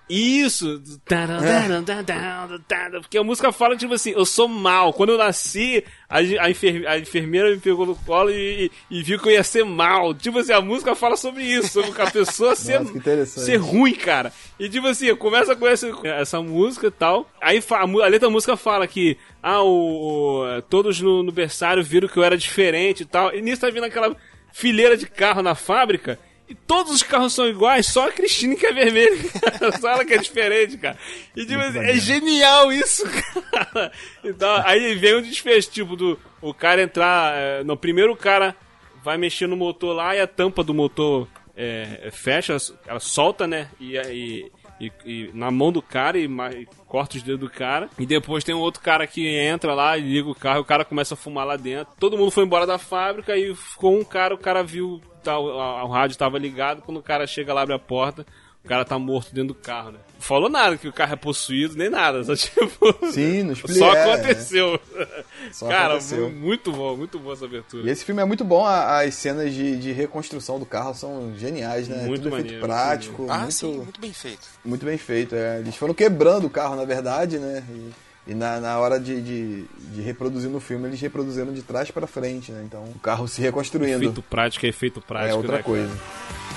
isso! 0.10 0.82
É. 2.98 3.00
Porque 3.00 3.18
a 3.18 3.24
música 3.24 3.52
fala, 3.52 3.76
tipo 3.76 3.94
assim, 3.94 4.12
eu 4.12 4.26
sou 4.26 4.48
mal. 4.48 4.94
Quando 4.94 5.14
eu 5.14 5.18
nasci, 5.18 5.84
a, 6.08 6.18
a, 6.18 6.50
enfer, 6.50 6.88
a 6.88 7.00
enfermeira 7.00 7.50
me 7.50 7.58
pegou 7.58 7.86
no 7.86 7.96
colo 7.96 8.30
e, 8.30 8.72
e, 8.90 9.02
viu 9.02 9.20
que 9.20 9.28
eu 9.28 9.34
ia 9.34 9.44
ser 9.44 9.66
mal. 9.66 10.14
Tipo 10.14 10.40
assim, 10.40 10.54
a 10.54 10.62
música 10.62 10.94
fala 10.94 11.18
sobre 11.18 11.44
isso, 11.44 11.70
sobre 11.70 12.00
a 12.00 12.12
pessoa 12.12 12.54
ser, 12.56 12.82
Nossa, 12.82 13.00
ser 13.26 13.58
ruim, 13.58 13.94
cara. 13.94 14.32
E 14.60 14.70
tipo 14.70 14.88
assim, 14.88 15.14
começa 15.16 15.56
com 15.56 15.68
essa, 15.68 15.92
essa 16.04 16.42
música 16.42 16.88
e 16.88 16.92
tal. 16.92 17.30
Aí 17.42 17.64
a, 17.72 17.82
a 17.82 18.08
letra 18.08 18.28
da 18.28 18.30
música 18.30 18.56
fala 18.56 18.88
que, 18.88 19.18
ah, 19.42 19.64
o, 19.64 20.44
o 20.44 20.62
todos 20.64 21.02
no, 21.02 21.24
no 21.24 21.32
berçário 21.32 21.84
viram 21.84 22.08
que 22.08 22.18
eu 22.18 22.24
era 22.24 22.38
diferente 22.38 23.02
e 23.02 23.06
tal. 23.06 23.34
E 23.34 23.42
nisso 23.42 23.62
tá 23.62 23.70
vindo 23.70 23.86
aquela 23.86 24.16
fileira 24.54 24.96
de 24.96 25.08
carro 25.08 25.42
na 25.42 25.56
fábrica. 25.56 26.20
E 26.48 26.54
todos 26.54 26.94
os 26.94 27.02
carros 27.02 27.34
são 27.34 27.48
iguais, 27.48 27.88
só 27.88 28.08
a 28.08 28.12
Cristina 28.12 28.56
que 28.56 28.68
é 28.68 28.72
vermelha. 28.72 29.18
só 29.82 29.90
ela 29.90 30.06
que 30.06 30.14
é 30.14 30.18
diferente, 30.18 30.78
cara. 30.78 30.98
E 31.36 31.44
tipo, 31.44 31.60
é 31.60 31.94
genial 31.96 32.72
isso, 32.72 33.04
cara. 33.52 33.92
Então, 34.24 34.62
aí 34.64 34.94
vem 34.94 35.16
o 35.16 35.22
desfecho, 35.24 35.72
tipo, 35.72 35.96
do 35.96 36.20
o 36.42 36.54
cara 36.54 36.84
entrar. 36.84 37.36
É, 37.36 37.64
no 37.64 37.76
primeiro 37.76 38.14
o 38.14 38.18
cara 38.18 38.56
vai 39.04 39.18
mexer 39.18 39.48
no 39.48 39.58
motor 39.58 39.96
lá 39.96 40.16
e 40.16 40.22
a 40.22 40.28
tampa 40.28 40.64
do 40.64 40.74
motor 40.74 41.28
é, 41.58 42.10
fecha, 42.12 42.58
ela 42.86 43.00
solta, 43.00 43.48
né? 43.48 43.70
E, 43.80 43.98
e, 43.98 44.52
e, 44.80 44.92
e, 45.06 45.32
na 45.34 45.50
mão 45.50 45.72
do 45.72 45.82
cara 45.82 46.18
e, 46.18 46.26
e, 46.26 46.68
corta 46.88 47.18
os 47.18 47.24
dedos 47.24 47.40
do 47.40 47.50
cara. 47.50 47.90
E 47.98 48.06
depois 48.06 48.44
tem 48.44 48.54
um 48.54 48.60
outro 48.60 48.82
cara 48.82 49.08
que 49.08 49.28
entra 49.28 49.74
lá 49.74 49.98
e 49.98 50.02
liga 50.02 50.30
o 50.30 50.36
carro 50.36 50.60
e 50.60 50.62
o 50.62 50.66
cara 50.66 50.86
começa 50.86 51.16
a 51.16 51.18
fumar 51.18 51.46
lá 51.46 51.56
dentro. 51.56 51.94
Todo 52.00 52.18
mundo 52.18 52.30
foi 52.30 52.44
embora 52.44 52.68
da 52.68 52.78
fábrica 52.78 53.36
e 53.36 53.56
ficou 53.56 53.98
um 53.98 54.04
cara, 54.04 54.36
o 54.36 54.38
cara 54.38 54.62
viu 54.62 55.02
tá, 55.26 55.40
o, 55.40 55.86
o 55.86 55.88
rádio 55.88 56.14
estava 56.14 56.38
ligado, 56.38 56.82
quando 56.82 56.98
o 56.98 57.04
cara 57.04 57.28
chega 57.28 57.54
lá, 57.54 57.62
abre 57.62 57.76
a 57.76 57.80
porta, 57.80 58.26
o 58.64 58.68
cara 58.68 58.84
tá 58.84 58.98
morto 58.98 59.34
dentro 59.34 59.50
do 59.50 59.56
carro, 59.56 59.92
né? 59.92 60.00
Não 60.16 60.22
falou 60.22 60.50
nada 60.50 60.76
que 60.76 60.88
o 60.88 60.94
carro 60.94 61.14
é 61.14 61.16
possuído, 61.16 61.76
nem 61.76 61.88
nada, 61.88 62.24
só 62.24 62.34
tipo. 62.38 63.12
Sim, 63.12 63.44
não 63.44 63.54
explica. 63.54 63.80
Só 63.80 63.92
aconteceu. 63.92 64.80
Só 65.52 65.68
cara, 65.68 65.94
aconteceu. 65.94 66.32
muito 66.32 66.72
bom, 66.72 66.98
muito 66.98 67.20
boa 67.20 67.36
essa 67.36 67.46
abertura. 67.46 67.88
E 67.88 67.92
esse 67.92 68.04
filme 68.04 68.22
é 68.22 68.26
muito 68.26 68.44
bom, 68.44 68.66
as 68.66 69.14
cenas 69.14 69.54
de, 69.54 69.78
de 69.78 69.92
reconstrução 69.92 70.58
do 70.58 70.66
carro 70.66 70.96
são 70.96 71.36
geniais, 71.38 71.88
né? 71.88 72.06
Muito 72.06 72.24
Tudo 72.24 72.32
maneiro, 72.32 72.50
feito 72.50 72.66
prático. 72.66 73.28
Ah, 73.30 73.40
muito, 73.40 73.54
sim, 73.54 73.78
muito 73.78 74.02
bem 74.02 74.14
feito. 74.14 74.48
Muito 74.64 74.86
bem 74.86 74.98
feito, 74.98 75.36
é. 75.36 75.60
Eles 75.60 75.76
foram 75.76 75.94
quebrando 75.94 76.46
o 76.46 76.50
carro, 76.50 76.76
na 76.76 76.86
verdade, 76.86 77.38
né? 77.38 77.64
E... 77.70 78.05
E 78.28 78.34
na, 78.34 78.60
na 78.60 78.80
hora 78.80 79.00
de, 79.00 79.22
de, 79.22 79.66
de, 79.94 80.02
reproduzir 80.02 80.50
no 80.50 80.60
filme, 80.60 80.88
eles 80.88 81.00
reproduziram 81.00 81.54
de 81.54 81.62
trás 81.62 81.92
para 81.92 82.08
frente, 82.08 82.52
né? 82.52 82.64
Então 82.66 82.84
o 82.84 83.00
carro 83.00 83.28
se 83.28 83.40
reconstruindo. 83.40 84.04
Efeito 84.04 84.22
prático 84.24 84.66
é 84.66 84.70
efeito 84.70 85.00
prático. 85.00 85.32
É 85.32 85.36
outra 85.36 85.58
né, 85.58 85.64
coisa. 85.64 85.88
Cara? 85.88 86.55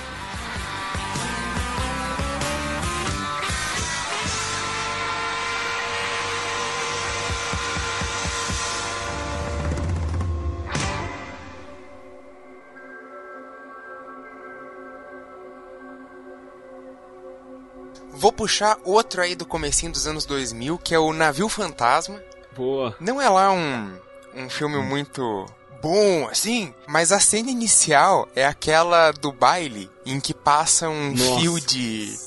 Vou 18.28 18.32
puxar 18.34 18.76
outro 18.84 19.22
aí 19.22 19.34
do 19.34 19.46
comecinho 19.46 19.90
dos 19.90 20.06
anos 20.06 20.26
2000, 20.26 20.76
que 20.76 20.94
é 20.94 20.98
o 20.98 21.14
Navio 21.14 21.48
Fantasma. 21.48 22.22
Boa. 22.54 22.94
Não 23.00 23.18
é 23.18 23.26
lá 23.26 23.50
um, 23.50 23.96
um 24.34 24.50
filme 24.50 24.76
muito 24.82 25.46
bom, 25.80 26.28
assim, 26.28 26.74
mas 26.86 27.10
a 27.10 27.20
cena 27.20 27.50
inicial 27.50 28.28
é 28.36 28.44
aquela 28.44 29.12
do 29.12 29.32
baile 29.32 29.90
em 30.04 30.20
que 30.20 30.34
passa 30.34 30.90
um 30.90 31.12
Nossa. 31.12 31.40
fio 31.40 31.58
de... 31.58 32.18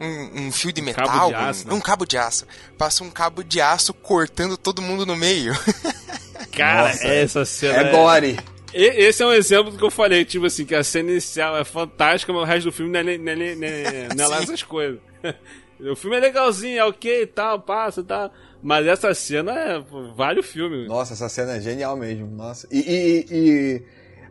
Um, 0.00 0.42
um, 0.42 0.52
fio 0.52 0.72
de 0.72 0.80
metal, 0.80 1.04
cabo 1.08 1.26
de 1.26 1.34
aço, 1.34 1.64
um, 1.64 1.70
né? 1.70 1.74
um, 1.74 1.80
cabo 1.80 2.06
de 2.06 2.16
aço. 2.16 2.46
Passa 2.78 3.02
um 3.02 3.10
cabo 3.10 3.42
de 3.42 3.60
aço 3.60 3.92
cortando 3.92 4.56
todo 4.56 4.80
mundo 4.80 5.04
no 5.04 5.16
meio. 5.16 5.58
Cara, 6.56 6.90
Nossa, 6.90 7.08
essa 7.08 7.44
cena. 7.44 7.78
É, 7.78 7.88
é 7.88 7.90
gore. 7.90 8.38
Esse 8.80 9.22
é 9.24 9.26
um 9.26 9.32
exemplo 9.32 9.72
do 9.72 9.78
que 9.78 9.84
eu 9.84 9.90
falei, 9.90 10.24
tipo 10.24 10.46
assim, 10.46 10.64
que 10.64 10.74
a 10.74 10.84
cena 10.84 11.10
inicial 11.10 11.56
é 11.56 11.64
fantástica, 11.64 12.32
mas 12.32 12.42
o 12.42 12.44
resto 12.44 12.64
do 12.66 12.72
filme 12.72 12.92
não 12.92 13.00
é, 13.00 13.18
não 13.18 13.32
é, 13.32 13.54
não 13.56 13.66
é, 13.66 14.08
não 14.14 14.24
é 14.24 14.28
lá 14.28 14.42
essas 14.42 14.62
coisas. 14.62 15.00
O 15.80 15.94
filme 15.94 16.16
é 16.16 16.20
legalzinho, 16.20 16.76
é 16.76 16.84
ok 16.84 17.22
e 17.22 17.26
tal, 17.28 17.60
passa 17.60 18.00
e 18.00 18.04
tal. 18.04 18.32
Mas 18.60 18.84
essa 18.84 19.14
cena 19.14 19.52
é, 19.52 19.84
vale 20.12 20.40
o 20.40 20.42
filme. 20.42 20.88
Nossa, 20.88 21.12
essa 21.12 21.28
cena 21.28 21.52
é 21.52 21.60
genial 21.60 21.96
mesmo. 21.96 22.26
Nossa. 22.26 22.66
E, 22.68 22.78
e, 22.78 23.26
e, 23.30 23.82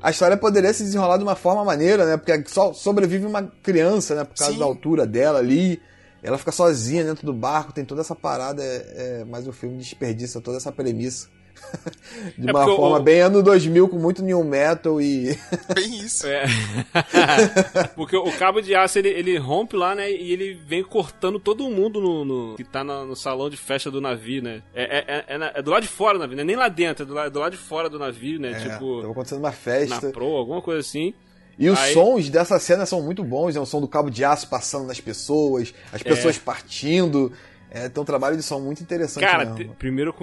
a 0.02 0.12
história 0.12 0.36
poderia 0.36 0.74
se 0.74 0.84
desenrolar 0.84 1.16
de 1.16 1.24
uma 1.24 1.38
forma 1.38 1.64
maneira, 1.64 2.06
né? 2.06 2.18
Porque 2.18 2.44
só 2.48 2.74
sobrevive 2.74 3.26
uma 3.26 3.44
criança, 3.64 4.14
né? 4.14 4.26
Por 4.26 4.36
causa 4.36 4.54
Sim. 4.54 4.60
da 4.60 4.66
altura 4.66 5.08
dela 5.08 5.40
ali. 5.40 5.82
Ela 6.22 6.38
fica 6.38 6.52
sozinha 6.52 7.06
dentro 7.06 7.26
do 7.26 7.34
barco, 7.34 7.72
tem 7.72 7.86
toda 7.86 8.02
essa 8.02 8.14
parada. 8.14 8.62
É, 8.62 9.22
é, 9.22 9.26
mas 9.26 9.48
o 9.48 9.54
filme 9.54 9.78
desperdiça 9.78 10.42
toda 10.42 10.58
essa 10.58 10.72
premissa. 10.72 11.30
De 12.38 12.50
é 12.50 12.52
uma 12.52 12.66
forma 12.66 13.00
o... 13.00 13.04
bem 13.04 13.22
ano 13.22 13.44
2000, 13.44 13.88
com 13.90 13.98
muito 13.98 14.24
new 14.24 14.44
metal 14.44 15.02
e. 15.02 15.38
Bem 15.74 16.00
isso. 16.00 16.26
É. 16.28 16.46
porque 17.96 18.16
o 18.16 18.32
cabo 18.38 18.62
de 18.62 18.76
aço 18.76 18.98
ele, 19.00 19.10
ele 19.10 19.38
rompe 19.38 19.76
lá, 19.76 19.94
né? 19.94 20.10
E 20.10 20.32
ele 20.32 20.54
vem 20.54 20.84
cortando 20.84 21.40
todo 21.40 21.70
mundo 21.70 22.02
no, 22.02 22.26
no 22.26 22.56
que 22.56 22.64
tá 22.64 22.84
no, 22.84 23.06
no, 23.06 23.16
salão 23.16 23.50
de 23.50 23.58
festa 23.58 23.92
do 23.92 24.02
navio, 24.02 24.42
né? 24.42 24.62
É, 24.74 24.98
é, 24.98 25.26
é, 25.28 25.52
é, 25.56 25.62
do 25.62 25.72
lado 25.72 25.84
de 25.84 25.90
fora 25.90 26.18
do 26.18 26.22
navio, 26.22 26.36
não 26.36 26.44
é 26.44 26.46
nem 26.46 26.56
lá 26.56 26.70
dentro, 26.70 27.04
é 27.04 27.06
do 27.06 27.14
lado, 27.14 27.32
do 27.32 27.40
lado 27.40 27.52
de 27.52 27.58
fora 27.58 27.90
do 27.90 28.00
navio, 28.00 28.40
né? 28.40 28.54
tipo. 28.60 29.02
Tava 29.02 29.12
acontecendo 29.12 29.40
uma 29.40 29.52
festa. 29.52 30.08
Na 30.08 30.12
pro, 30.12 30.26
alguma 30.26 30.62
coisa 30.62 30.80
assim. 30.80 31.14
E 31.60 31.70
os 31.70 31.80
Aí... 31.80 31.94
sons 31.94 32.30
dessa 32.30 32.60
cena 32.60 32.86
são 32.86 33.02
muito 33.02 33.24
bons, 33.24 33.56
é 33.56 33.60
o 33.60 33.66
som 33.66 33.82
do 33.82 33.88
cabo 33.88 34.10
de 34.10 34.24
aço 34.24 34.48
passando 34.48 34.86
nas 34.86 35.00
pessoas, 35.00 35.74
as 35.92 36.04
pessoas 36.04 36.38
partindo. 36.38 37.32
É, 37.70 37.90
tem 37.90 38.02
um 38.02 38.06
trabalho 38.06 38.38
de 38.38 38.44
som 38.44 38.60
muito 38.60 38.82
interessante. 38.82 39.24
Cara, 39.24 39.56
primeiro 39.78 40.16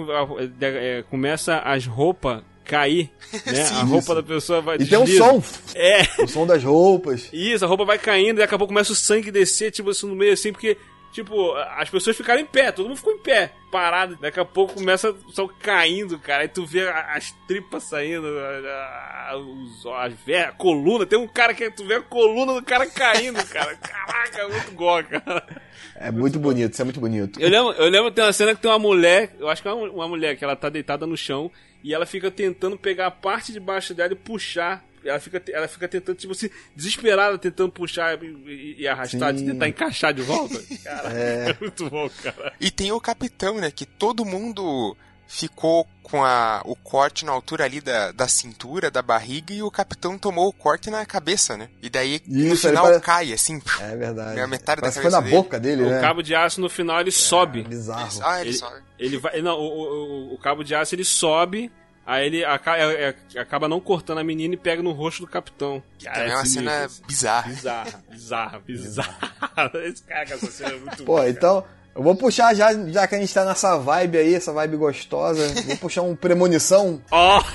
é, 0.61 1.03
começa 1.09 1.59
as 1.59 1.85
roupas 1.85 2.43
cair, 2.63 3.11
né? 3.45 3.63
Sim, 3.63 3.75
a 3.75 3.83
roupa 3.83 3.97
isso. 3.99 4.15
da 4.15 4.23
pessoa 4.23 4.61
vai 4.61 4.77
E 4.77 4.85
tem 4.87 4.97
um 4.97 5.05
som. 5.05 5.41
É. 5.75 6.01
O 6.23 6.27
som 6.27 6.47
das 6.47 6.63
roupas. 6.63 7.29
Isso, 7.31 7.63
a 7.63 7.67
roupa 7.67 7.85
vai 7.85 7.99
caindo 7.99 8.37
e 8.37 8.39
daqui 8.39 8.55
a 8.55 8.57
pouco 8.57 8.73
começa 8.73 8.91
o 8.91 8.95
sangue 8.95 9.31
descer, 9.31 9.71
tipo 9.71 9.91
assim, 9.91 10.07
no 10.07 10.15
meio 10.15 10.33
assim, 10.33 10.51
porque 10.51 10.77
Tipo, 11.15 11.53
as 11.53 11.89
pessoas 11.89 12.17
ficaram 12.17 12.41
em 12.41 12.45
pé, 12.45 12.73
todo 12.73 12.89
mundo 12.89 12.97
ficou 12.97 13.13
em 13.13 13.19
pé, 13.19 13.53
parado. 13.71 14.17
Daqui 14.17 14.37
a 14.37 14.43
pouco 14.43 14.73
começa 14.73 15.15
só 15.29 15.47
caindo, 15.47 16.19
cara. 16.19 16.41
Aí 16.41 16.49
tu 16.49 16.65
vê 16.65 16.89
as 16.89 17.31
tripas 17.47 17.83
saindo, 17.83 18.27
os, 18.27 19.85
as 19.85 20.13
a 20.13 20.51
coluna. 20.51 21.05
Tem 21.05 21.17
um 21.17 21.25
cara 21.25 21.53
que 21.53 21.71
tu 21.71 21.85
vê 21.85 21.95
a 21.95 22.01
coluna 22.01 22.55
do 22.55 22.61
cara 22.61 22.85
caindo, 22.89 23.41
cara. 23.47 23.77
Caraca, 23.77 24.41
é 24.41 24.47
muito 24.49 24.73
gol, 24.73 25.01
cara. 25.05 25.47
É 25.95 26.11
muito 26.11 26.37
bonito, 26.39 26.73
isso 26.73 26.81
é 26.81 26.85
muito 26.85 26.99
bonito. 26.99 27.39
Eu 27.39 27.49
lembro, 27.49 27.71
eu 27.73 27.89
lembro 27.89 28.09
que 28.09 28.15
tem 28.15 28.25
uma 28.25 28.33
cena 28.33 28.53
que 28.53 28.61
tem 28.61 28.69
uma 28.69 28.79
mulher, 28.79 29.33
eu 29.39 29.47
acho 29.47 29.61
que 29.61 29.67
é 29.67 29.73
uma 29.73 30.07
mulher 30.07 30.35
que 30.35 30.43
ela 30.43 30.55
tá 30.55 30.69
deitada 30.69 31.07
no 31.07 31.15
chão 31.15 31.49
e 31.83 31.93
ela 31.93 32.05
fica 32.05 32.29
tentando 32.29 32.77
pegar 32.77 33.07
a 33.07 33.11
parte 33.11 33.53
de 33.53 33.59
baixo 33.59 33.93
dela 33.93 34.11
e 34.11 34.15
puxar 34.15 34.83
ela 35.05 35.19
fica, 35.19 35.41
ela 35.51 35.67
fica 35.67 35.87
tentando, 35.87 36.15
tipo 36.15 36.33
assim, 36.33 36.49
desesperada, 36.75 37.37
tentando 37.37 37.71
puxar 37.71 38.21
e, 38.23 38.75
e 38.79 38.87
arrastar, 38.87 39.33
de 39.33 39.45
tentar 39.45 39.67
encaixar 39.67 40.13
de 40.13 40.23
volta. 40.23 40.61
Cara, 40.83 41.13
é. 41.13 41.51
é 41.51 41.57
muito 41.61 41.89
bom, 41.89 42.09
cara. 42.23 42.53
E 42.59 42.71
tem 42.71 42.91
o 42.91 42.99
capitão, 42.99 43.55
né? 43.55 43.69
Que 43.69 43.85
todo 43.85 44.25
mundo 44.25 44.97
ficou 45.27 45.87
com 46.03 46.23
a, 46.23 46.61
o 46.65 46.75
corte 46.75 47.25
na 47.25 47.31
altura 47.31 47.65
ali 47.65 47.81
da, 47.81 48.11
da 48.11 48.27
cintura, 48.27 48.91
da 48.91 49.01
barriga, 49.01 49.53
e 49.53 49.63
o 49.63 49.71
capitão 49.71 50.17
tomou 50.17 50.47
o 50.47 50.53
corte 50.53 50.89
na 50.89 51.03
cabeça, 51.05 51.57
né? 51.57 51.67
E 51.81 51.89
daí 51.89 52.21
no 52.27 52.37
Isso, 52.53 52.67
ele 52.67 52.75
final 52.75 52.85
pare- 52.85 52.99
cai, 53.01 53.33
assim. 53.33 53.61
É 53.81 53.95
verdade. 53.95 54.39
É 54.39 54.43
a 54.43 54.47
metade 54.47 54.81
da 54.81 54.87
que 54.87 54.93
foi 54.93 55.03
cabeça 55.03 55.17
na 55.17 55.23
dele. 55.23 55.35
boca 55.35 55.59
dele, 55.59 55.83
O 55.83 55.89
né? 55.89 55.99
cabo 56.01 56.21
de 56.21 56.35
aço 56.35 56.61
no 56.61 56.69
final 56.69 57.01
ele 57.01 57.11
sobe. 57.11 57.63
Bizarro. 57.63 58.07
Isso. 58.07 58.21
Ah, 58.23 58.39
ele, 58.41 58.49
Ele- 58.51 58.57
só. 58.57 58.71
Ele 58.99 59.17
vai. 59.17 59.41
Não, 59.41 59.57
o, 59.57 60.31
o, 60.31 60.33
o 60.35 60.37
cabo 60.37 60.63
de 60.63 60.75
aço 60.75 60.93
ele 60.95 61.03
sobe. 61.05 61.71
Aí 62.07 62.27
ele 62.27 62.45
aca- 62.45 62.77
é- 62.77 63.15
é- 63.33 63.39
acaba 63.39 63.67
não 63.67 63.79
cortando 63.81 64.19
a 64.19 64.23
menina 64.23 64.53
e 64.53 64.57
pega 64.57 64.83
no 64.83 64.91
rosto 64.91 65.21
do 65.21 65.27
capitão. 65.27 65.81
Cara, 66.03 66.19
é 66.29 66.35
uma 66.35 66.45
cena 66.45 66.87
bizarra. 67.07 67.49
Bizarra, 67.49 68.03
bizarra, 68.11 68.59
bizarra. 68.59 69.71
Esse 69.83 70.03
cara, 70.03 70.23
essa 70.35 70.51
cena 70.51 70.69
é 70.69 70.77
muito 70.79 70.97
Pô, 70.97 71.13
boa, 71.15 71.27
então, 71.27 71.65
eu 71.95 72.03
vou 72.03 72.15
puxar 72.15 72.53
já, 72.53 72.73
já 72.89 73.07
que 73.07 73.15
a 73.15 73.19
gente 73.19 73.33
tá 73.33 73.45
nessa 73.45 73.77
vibe 73.77 74.17
aí, 74.17 74.35
essa 74.35 74.51
vibe 74.51 74.77
gostosa, 74.77 75.47
vou 75.65 75.77
puxar 75.77 76.01
um 76.01 76.15
premonição. 76.15 77.01
Ó, 77.11 77.41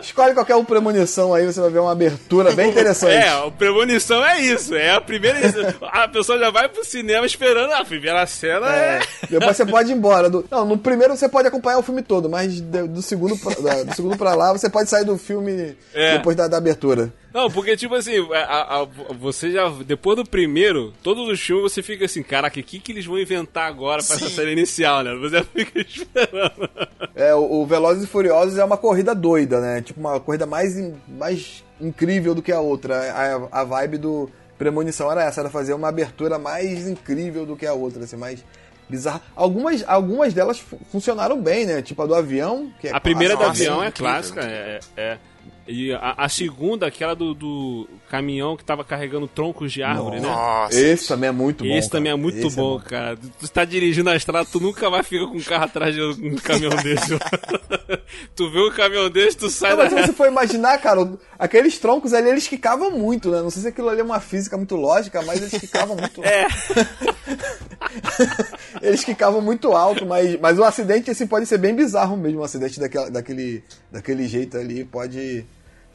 Escolhe 0.00 0.34
qualquer 0.34 0.54
um 0.56 0.64
premonição 0.64 1.32
aí, 1.34 1.46
você 1.46 1.60
vai 1.60 1.70
ver 1.70 1.78
uma 1.78 1.92
abertura 1.92 2.52
bem 2.52 2.70
interessante. 2.70 3.14
é, 3.26 3.34
o 3.38 3.50
premonição 3.50 4.24
é 4.24 4.38
isso. 4.40 4.74
É 4.74 4.90
a 4.92 5.00
primeira. 5.00 5.38
A 5.82 6.06
pessoa 6.08 6.38
já 6.38 6.50
vai 6.50 6.68
pro 6.68 6.84
cinema 6.84 7.24
esperando 7.24 7.72
a 7.72 7.84
primeira 7.84 8.26
cena. 8.26 8.66
É. 8.74 8.98
É, 9.22 9.26
depois 9.30 9.56
você 9.56 9.64
pode 9.64 9.90
ir 9.90 9.94
embora. 9.94 10.28
Do- 10.28 10.44
não, 10.50 10.64
no 10.66 10.76
primeiro 10.78 11.16
você 11.16 11.28
pode 11.28 11.48
acompanhar 11.48 11.78
o 11.78 11.82
filme 11.82 12.02
todo, 12.02 12.28
mas 12.28 12.60
do 12.60 13.00
segundo 13.02 13.36
pra, 13.38 13.54
do 13.82 13.94
segundo 13.94 14.16
pra 14.16 14.34
lá 14.34 14.52
você 14.52 14.68
pode 14.68 14.90
sair 14.90 15.04
do 15.04 15.16
filme 15.16 15.76
É. 15.94 16.18
depois 16.18 16.36
da, 16.36 16.48
da 16.48 16.58
abertura. 16.58 17.10
Não, 17.34 17.50
porque, 17.50 17.76
tipo 17.76 17.96
assim, 17.96 18.12
a- 18.32 18.82
a- 18.82 18.84
você 19.18 19.50
já. 19.50 19.68
Depois 19.84 20.16
do 20.16 20.24
primeiro, 20.24 20.94
todos 21.02 21.28
os 21.28 21.40
filmes 21.40 21.72
você 21.72 21.82
fica 21.82 22.04
assim, 22.04 22.22
caraca, 22.22 22.60
o 22.60 22.62
que, 22.62 22.78
que 22.78 22.92
eles 22.92 23.04
vão 23.04 23.18
inventar 23.18 23.66
agora 23.66 24.00
pra 24.04 24.14
essa 24.14 24.28
Sim. 24.28 24.34
série 24.36 24.52
inicial, 24.52 25.02
né? 25.02 25.14
Você 25.16 25.42
fica 25.52 25.80
esperando. 25.80 26.70
É, 27.14 27.34
o, 27.34 27.40
o 27.62 27.66
Velozes 27.66 28.04
e 28.04 28.06
Furiosos 28.06 28.56
é 28.56 28.64
uma 28.64 28.76
corrida 28.76 29.12
doida, 29.16 29.60
né? 29.60 29.82
Tipo, 29.82 29.98
uma 29.98 30.20
corrida 30.20 30.46
mais, 30.46 30.76
mais 31.08 31.64
incrível 31.80 32.36
do 32.36 32.40
que 32.42 32.52
a 32.52 32.60
outra. 32.60 32.96
A, 33.50 33.60
a 33.60 33.64
vibe 33.64 33.98
do 33.98 34.30
Premonição 34.56 35.10
era 35.10 35.24
essa, 35.24 35.40
era 35.40 35.50
fazer 35.50 35.74
uma 35.74 35.88
abertura 35.88 36.38
mais 36.38 36.86
incrível 36.86 37.44
do 37.44 37.56
que 37.56 37.66
a 37.66 37.74
outra, 37.74 38.04
assim, 38.04 38.16
mais 38.16 38.44
bizarra. 38.88 39.20
Algumas, 39.34 39.82
algumas 39.88 40.32
delas 40.32 40.60
fu- 40.60 40.78
funcionaram 40.92 41.40
bem, 41.42 41.66
né? 41.66 41.82
Tipo 41.82 42.02
a 42.02 42.06
do 42.06 42.14
avião, 42.14 42.70
que 42.80 42.86
é 42.86 42.94
A 42.94 43.00
primeira 43.00 43.36
do 43.36 43.42
avião 43.42 43.82
é 43.82 43.88
incrível, 43.88 44.12
clássica, 44.12 44.40
é. 44.42 44.78
é. 44.96 45.18
E 45.66 45.92
a, 45.92 46.14
a 46.18 46.28
segunda, 46.28 46.86
aquela 46.86 47.14
do, 47.14 47.32
do 47.32 47.88
caminhão 48.10 48.54
que 48.54 48.62
tava 48.64 48.84
carregando 48.84 49.26
troncos 49.26 49.72
de 49.72 49.82
árvore, 49.82 50.20
né? 50.20 50.28
Nossa. 50.28 50.78
Esse 50.78 51.08
também 51.08 51.28
é 51.28 51.32
muito 51.32 51.64
bom. 51.64 51.70
Esse 51.70 51.88
cara. 51.88 51.98
também 51.98 52.12
é 52.12 52.16
muito 52.16 52.46
Esse 52.46 52.56
bom, 52.56 52.78
cara. 52.78 53.16
Tu 53.16 53.48
tá 53.48 53.64
dirigindo 53.64 54.10
a 54.10 54.16
estrada, 54.16 54.46
tu 54.50 54.60
nunca 54.60 54.90
vai 54.90 55.02
ficar 55.02 55.26
com 55.26 55.38
um 55.38 55.42
carro 55.42 55.64
atrás 55.64 55.94
de 55.94 56.02
um 56.02 56.36
caminhão 56.36 56.76
desse. 56.76 57.18
tu 58.36 58.50
vê 58.50 58.60
um 58.60 58.70
caminhão 58.72 59.08
desse, 59.08 59.38
tu 59.38 59.48
sai 59.48 59.70
Não, 59.70 59.78
da 59.78 59.84
mas 59.84 59.92
se 59.92 60.06
você 60.08 60.12
for 60.12 60.28
imaginar, 60.28 60.76
cara, 60.78 61.10
aqueles 61.38 61.78
troncos 61.78 62.12
ali, 62.12 62.28
eles 62.28 62.46
quicavam 62.46 62.90
muito, 62.90 63.30
né? 63.30 63.40
Não 63.40 63.48
sei 63.48 63.62
se 63.62 63.68
aquilo 63.68 63.88
ali 63.88 64.00
é 64.00 64.04
uma 64.04 64.20
física 64.20 64.58
muito 64.58 64.76
lógica, 64.76 65.22
mas 65.22 65.40
eles 65.40 65.58
quicavam 65.58 65.96
muito. 65.96 66.22
É. 66.24 66.46
eles 68.82 69.04
quicavam 69.04 69.40
muito 69.40 69.72
alto, 69.72 70.06
mas, 70.06 70.38
mas 70.40 70.58
o 70.58 70.64
acidente, 70.64 71.10
assim, 71.10 71.26
pode 71.26 71.46
ser 71.46 71.58
bem 71.58 71.74
bizarro 71.74 72.16
mesmo. 72.16 72.40
Um 72.40 72.44
acidente 72.44 72.80
daquela, 72.80 73.10
daquele, 73.10 73.62
daquele 73.90 74.26
jeito 74.26 74.56
ali 74.56 74.84
pode 74.84 75.44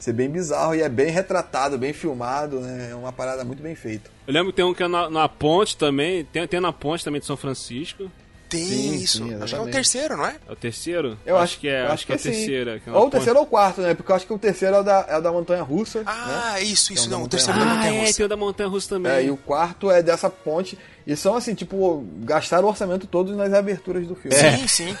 ser 0.04 0.12
bem 0.12 0.28
bizarro 0.28 0.74
e 0.74 0.82
é 0.82 0.88
bem 0.88 1.10
retratado, 1.10 1.76
bem 1.78 1.92
filmado, 1.92 2.60
né? 2.60 2.88
É 2.90 2.94
uma 2.94 3.12
parada 3.12 3.44
muito 3.44 3.62
bem 3.62 3.74
feita. 3.74 4.10
Eu 4.26 4.32
lembro 4.34 4.50
que 4.52 4.56
tem 4.56 4.64
um 4.64 4.72
que 4.74 4.82
é 4.82 4.88
na, 4.88 5.08
na 5.10 5.28
ponte 5.28 5.76
também. 5.76 6.24
Tem, 6.24 6.46
tem 6.46 6.60
na 6.60 6.72
ponte 6.72 7.04
também 7.04 7.20
de 7.20 7.26
São 7.26 7.36
Francisco. 7.36 8.10
Tem 8.48 8.64
Sim, 8.64 8.94
isso. 8.96 9.18
sim, 9.18 9.34
acho 9.40 9.54
que 9.54 9.60
é 9.60 9.62
o 9.62 9.70
terceiro, 9.70 10.16
não 10.16 10.26
é? 10.26 10.34
É 10.48 10.52
o 10.52 10.56
terceiro? 10.56 11.16
Eu 11.24 11.38
acho, 11.38 11.56
que 11.60 11.68
é, 11.68 11.82
eu 11.86 11.92
acho 11.92 12.04
que 12.04 12.12
é 12.12 12.18
sim. 12.18 12.30
terceira. 12.32 12.80
que 12.80 12.90
é 12.90 12.92
Ou 12.92 13.06
o 13.06 13.10
terceiro 13.10 13.38
ou 13.38 13.44
o 13.44 13.48
quarto, 13.48 13.80
né? 13.80 13.94
Porque 13.94 14.10
eu 14.10 14.16
acho 14.16 14.26
que 14.26 14.32
o 14.32 14.38
terceiro 14.40 14.74
é 14.74 14.80
o 14.80 14.82
da, 14.82 15.06
é 15.08 15.16
o 15.18 15.20
da 15.20 15.30
Montanha 15.30 15.62
Russa. 15.62 16.00
né? 16.00 16.04
Ah, 16.08 16.60
isso, 16.60 16.92
isso. 16.92 17.06
Então, 17.06 17.20
não, 17.20 17.26
o 17.26 17.28
terceiro 17.28 17.56
ponte. 17.60 17.68
da 17.68 17.72
Ah, 17.72 17.76
Montanha 17.76 17.94
é, 17.94 18.00
Russa. 18.00 18.16
tem 18.16 18.26
o 18.26 18.28
da 18.28 18.36
Montanha 18.36 18.68
Russa 18.68 18.88
também. 18.88 19.12
É, 19.12 19.22
e 19.22 19.30
o 19.30 19.36
quarto 19.36 19.88
é 19.88 20.02
dessa 20.02 20.28
ponte. 20.28 20.76
E 21.06 21.16
são 21.16 21.34
assim, 21.34 21.54
tipo, 21.54 22.04
gastaram 22.20 22.66
o 22.66 22.68
orçamento 22.70 23.06
todo 23.06 23.34
nas 23.34 23.52
aberturas 23.52 24.06
do 24.06 24.14
filme. 24.14 24.36
Sim, 24.36 24.68
sim. 24.68 24.96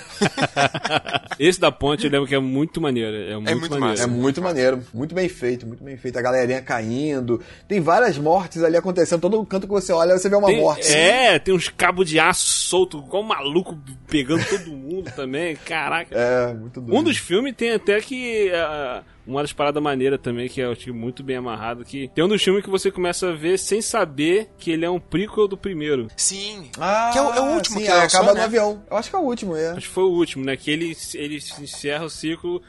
Esse 1.38 1.60
da 1.60 1.70
ponte 1.70 2.04
eu 2.04 2.10
lembro 2.10 2.26
que 2.26 2.34
é 2.34 2.38
muito 2.38 2.80
maneiro. 2.80 3.16
É 3.16 3.34
muito, 3.36 3.50
muito 3.50 3.70
maneiro. 3.70 3.80
massa. 3.90 4.02
É 4.02 4.06
muito 4.06 4.42
maneiro, 4.42 4.82
muito 4.92 5.14
bem 5.14 5.28
feito, 5.28 5.66
muito 5.66 5.82
bem 5.82 5.96
feito. 5.96 6.18
A 6.18 6.22
galerinha 6.22 6.60
caindo. 6.60 7.40
Tem 7.68 7.80
várias 7.80 8.18
mortes 8.18 8.62
ali 8.62 8.76
acontecendo. 8.76 9.20
Todo 9.20 9.44
canto 9.46 9.66
que 9.66 9.72
você 9.72 9.92
olha, 9.92 10.18
você 10.18 10.28
vê 10.28 10.36
uma 10.36 10.48
Tem- 10.48 10.60
morte. 10.60 10.88
É, 10.92 11.38
tem 11.38 11.54
uns 11.54 11.68
cabos 11.68 12.08
de 12.08 12.18
aço 12.18 12.44
solto, 12.44 12.98
igual 13.06 13.22
um 13.22 13.26
maluco 13.26 13.78
pegando 14.08 14.44
todo 14.44 14.70
mundo 14.70 15.10
também. 15.14 15.56
Caraca. 15.56 16.14
É, 16.14 16.52
muito 16.54 16.80
doido. 16.80 16.98
Um 16.98 17.02
dos 17.02 17.16
filmes 17.16 17.54
tem 17.56 17.72
até 17.72 18.00
que. 18.00 18.50
ah, 18.54 19.02
uma 19.26 19.42
das 19.42 19.52
paradas 19.52 19.82
maneiras 19.82 20.20
também, 20.20 20.48
que 20.48 20.60
eu 20.60 20.72
achei 20.72 20.92
muito 20.92 21.22
bem 21.22 21.36
amarrado, 21.36 21.84
que 21.84 22.08
tem 22.08 22.24
um 22.24 22.28
dos 22.28 22.42
filmes 22.42 22.64
que 22.64 22.70
você 22.70 22.90
começa 22.90 23.28
a 23.28 23.32
ver 23.32 23.58
sem 23.58 23.80
saber 23.82 24.50
que 24.58 24.70
ele 24.70 24.84
é 24.84 24.90
um 24.90 25.00
prequel 25.00 25.46
do 25.46 25.56
primeiro. 25.56 26.08
Sim. 26.16 26.70
Ah, 26.78 27.10
que 27.12 27.18
é 27.18 27.22
o, 27.22 27.32
é 27.32 27.40
o 27.40 27.54
último 27.54 27.78
sim, 27.78 27.84
que 27.84 27.90
aí 27.90 28.00
lançou, 28.00 28.20
acaba 28.20 28.34
né? 28.34 28.40
no 28.40 28.46
avião. 28.46 28.84
Eu 28.90 28.96
acho 28.96 29.10
que 29.10 29.16
é 29.16 29.18
o 29.18 29.22
último, 29.22 29.56
é. 29.56 29.70
Acho 29.70 29.88
que 29.88 29.94
foi 29.94 30.04
o 30.04 30.10
último, 30.10 30.44
né? 30.44 30.56
Que 30.56 30.70
ele, 30.70 30.96
ele 31.14 31.36
encerra 31.36 32.04
o 32.04 32.10
ciclo 32.10 32.62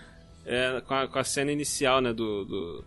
é, 0.46 0.82
com, 0.86 0.94
a, 0.94 1.08
com 1.08 1.20
a 1.20 1.24
cena 1.24 1.52
inicial, 1.52 2.02
né? 2.02 2.14
Do, 2.14 2.46
do, 2.46 2.86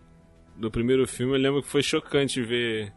do 0.55 0.71
primeiro 0.71 1.07
filme. 1.07 1.33
Eu 1.33 1.39
lembro 1.39 1.61
que 1.61 1.69
foi 1.69 1.83
chocante 1.83 2.41
ver. 2.41 2.93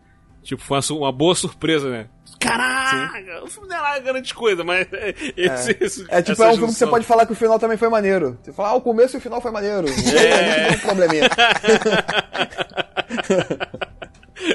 Tipo, 0.48 0.62
foi 0.62 0.78
uma, 0.78 0.98
uma 1.00 1.12
boa 1.12 1.34
surpresa, 1.34 1.90
né? 1.90 2.08
Caraca! 2.40 3.44
O 3.44 3.48
filme 3.48 3.68
não 3.68 3.76
é 3.76 3.80
lá 3.80 3.98
grande 3.98 4.32
coisa, 4.32 4.64
mas 4.64 4.88
é, 4.94 5.14
esse, 5.36 5.76
esse- 5.78 6.06
É 6.08 6.22
tipo, 6.22 6.42
é 6.42 6.48
um 6.48 6.52
filme 6.54 6.68
que 6.68 6.78
você 6.78 6.86
pode 6.86 7.04
falar 7.04 7.26
que 7.26 7.32
o 7.32 7.36
final 7.36 7.58
também 7.58 7.76
foi 7.76 7.90
maneiro. 7.90 8.38
Você 8.42 8.50
fala, 8.50 8.70
ah, 8.70 8.74
o 8.74 8.80
começo 8.80 9.14
e 9.14 9.18
o 9.18 9.20
final 9.20 9.42
foi 9.42 9.50
maneiro. 9.50 9.86
É. 9.88 10.68
Tem 10.68 10.76
um 10.76 10.80
probleminha. 10.80 11.28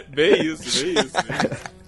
Bem 0.10 0.46
isso, 0.48 0.84
bem 0.84 0.94
isso. 0.94 1.14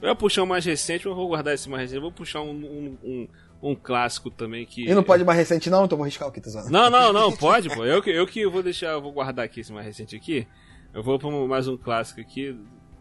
Eu 0.01 0.09
ia 0.09 0.15
puxar 0.15 0.43
um 0.43 0.45
mais 0.45 0.63
recente, 0.65 1.05
mas 1.07 1.11
eu 1.11 1.15
vou 1.15 1.27
guardar 1.29 1.55
esse 1.55 1.67
mais 1.67 1.81
recente. 1.83 1.95
Eu 1.95 2.01
vou 2.01 2.11
puxar 2.11 2.41
um, 2.41 2.51
um, 2.51 2.97
um, 3.03 3.27
um 3.71 3.75
clássico 3.75 4.29
também 4.29 4.65
que. 4.67 4.83
E 4.87 4.93
não 4.93 5.01
pode 5.01 5.23
mais 5.23 5.39
recente, 5.39 5.69
não? 5.69 5.85
Então 5.85 5.97
vou 5.97 6.05
riscar 6.05 6.27
o 6.27 6.31
que, 6.31 6.41
Tazana. 6.41 6.69
Não, 6.69 6.89
não, 6.91 7.11
não, 7.13 7.31
pode, 7.31 7.69
pô. 7.69 7.83
Eu 7.85 8.03
que, 8.03 8.11
eu 8.11 8.27
que 8.27 8.45
vou 8.47 8.61
deixar, 8.61 8.91
eu 8.91 9.01
vou 9.01 9.13
guardar 9.13 9.45
aqui 9.45 9.61
esse 9.61 9.71
mais 9.73 9.85
recente 9.85 10.15
aqui. 10.15 10.47
Eu 10.93 11.01
vou 11.01 11.17
pra 11.17 11.29
mais 11.31 11.67
um 11.67 11.75
clássico 11.77 12.21
aqui. 12.21 12.55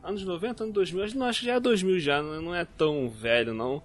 Anos 0.04 0.22
90, 0.22 0.64
anos 0.64 0.74
2000. 0.74 1.04
Acho, 1.04 1.18
não, 1.18 1.26
acho 1.26 1.40
que 1.40 1.46
já 1.46 1.54
é 1.54 1.60
2000 1.60 1.98
já, 1.98 2.22
não 2.22 2.42
não 2.42 2.54
é 2.54 2.64
tão 2.64 3.08
velho, 3.08 3.54
não. 3.54 3.82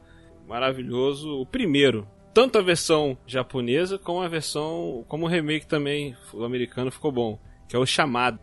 Maravilhoso. 0.48 1.40
O 1.40 1.46
primeiro. 1.46 2.06
Tanto 2.34 2.58
a 2.58 2.62
versão 2.62 3.18
japonesa 3.26 3.98
como 3.98 4.22
a 4.22 4.28
versão. 4.28 5.06
como 5.08 5.26
o 5.26 5.30
remake 5.30 5.66
também, 5.66 6.16
o 6.34 6.44
americano 6.44 6.92
ficou 6.92 7.12
bom. 7.12 7.40
Que 7.68 7.76
é 7.76 7.80
o 7.80 7.86
chamado. 7.86 8.40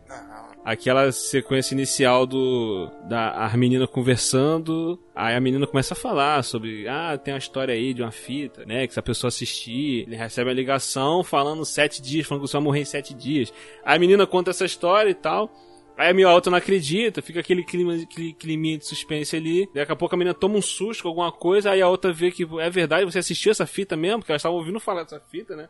Aquela 0.65 1.11
sequência 1.11 1.73
inicial 1.73 2.25
do. 2.25 2.89
da 3.07 3.31
a 3.31 3.55
menina 3.55 3.85
conversando. 3.85 4.99
Aí 5.15 5.35
a 5.35 5.39
menina 5.39 5.67
começa 5.67 5.93
a 5.93 5.97
falar 5.97 6.43
sobre. 6.43 6.87
Ah, 6.87 7.17
tem 7.17 7.33
uma 7.33 7.37
história 7.37 7.73
aí 7.73 7.93
de 7.93 8.01
uma 8.01 8.11
fita, 8.11 8.65
né? 8.65 8.87
Que 8.87 8.93
se 8.93 8.99
a 8.99 9.03
pessoa 9.03 9.29
assistir, 9.29 10.05
ele 10.07 10.15
recebe 10.15 10.49
a 10.49 10.53
ligação 10.53 11.23
falando 11.23 11.63
sete 11.63 12.01
dias, 12.01 12.25
falando 12.25 12.43
que 12.43 12.49
você 12.49 12.57
vai 12.57 12.63
morrer 12.63 12.81
em 12.81 12.85
sete 12.85 13.13
dias. 13.13 13.53
Aí 13.85 13.95
a 13.95 13.99
menina 13.99 14.25
conta 14.25 14.49
essa 14.49 14.65
história 14.65 15.09
e 15.09 15.15
tal. 15.15 15.51
Aí 15.97 16.09
a 16.11 16.13
minha 16.13 16.29
outra 16.29 16.51
não 16.51 16.57
acredita, 16.59 17.21
fica 17.23 17.39
aquele 17.39 17.63
clima, 17.63 17.95
aquele 17.95 18.31
climinha 18.33 18.77
de 18.77 18.85
suspense 18.85 19.35
ali. 19.35 19.67
Daqui 19.73 19.91
a 19.91 19.95
pouco 19.95 20.13
a 20.13 20.17
menina 20.17 20.33
toma 20.33 20.55
um 20.57 20.61
susto 20.61 21.01
com 21.03 21.09
alguma 21.09 21.31
coisa, 21.31 21.71
aí 21.71 21.81
a 21.81 21.89
outra 21.89 22.13
vê 22.13 22.29
que 22.29 22.47
é 22.59 22.69
verdade, 22.69 23.03
você 23.05 23.17
assistiu 23.19 23.51
essa 23.51 23.65
fita 23.65 23.95
mesmo, 23.97 24.19
porque 24.19 24.31
elas 24.31 24.41
estavam 24.41 24.57
ouvindo 24.59 24.79
falar 24.79 25.03
dessa 25.03 25.19
fita, 25.19 25.55
né? 25.55 25.67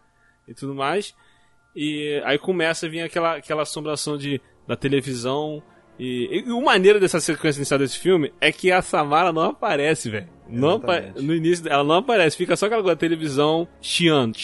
E 0.48 0.54
tudo 0.54 0.76
mais. 0.76 1.16
E 1.76 2.22
aí 2.26 2.38
começa 2.38 2.86
a 2.86 2.90
vir 2.90 3.02
aquela, 3.02 3.38
aquela 3.38 3.62
assombração 3.62 4.18
de, 4.18 4.42
da 4.68 4.76
televisão. 4.76 5.64
E, 6.00 6.44
e 6.46 6.52
o 6.52 6.62
maneiro 6.62 7.00
dessa 7.00 7.20
sequência 7.20 7.60
inicial 7.60 7.80
desse 7.80 7.98
filme 7.98 8.32
é 8.42 8.52
que 8.52 8.72
a 8.72 8.82
Samara 8.82 9.32
não 9.32 9.44
aparece, 9.44 10.10
velho. 10.10 10.28
No 11.22 11.34
início 11.34 11.68
ela 11.70 11.84
não 11.84 11.96
aparece, 11.96 12.36
fica 12.38 12.56
só 12.56 12.66
aquela 12.66 12.82
coisa, 12.84 12.96
televisão 12.98 13.68
chiando 13.82 14.36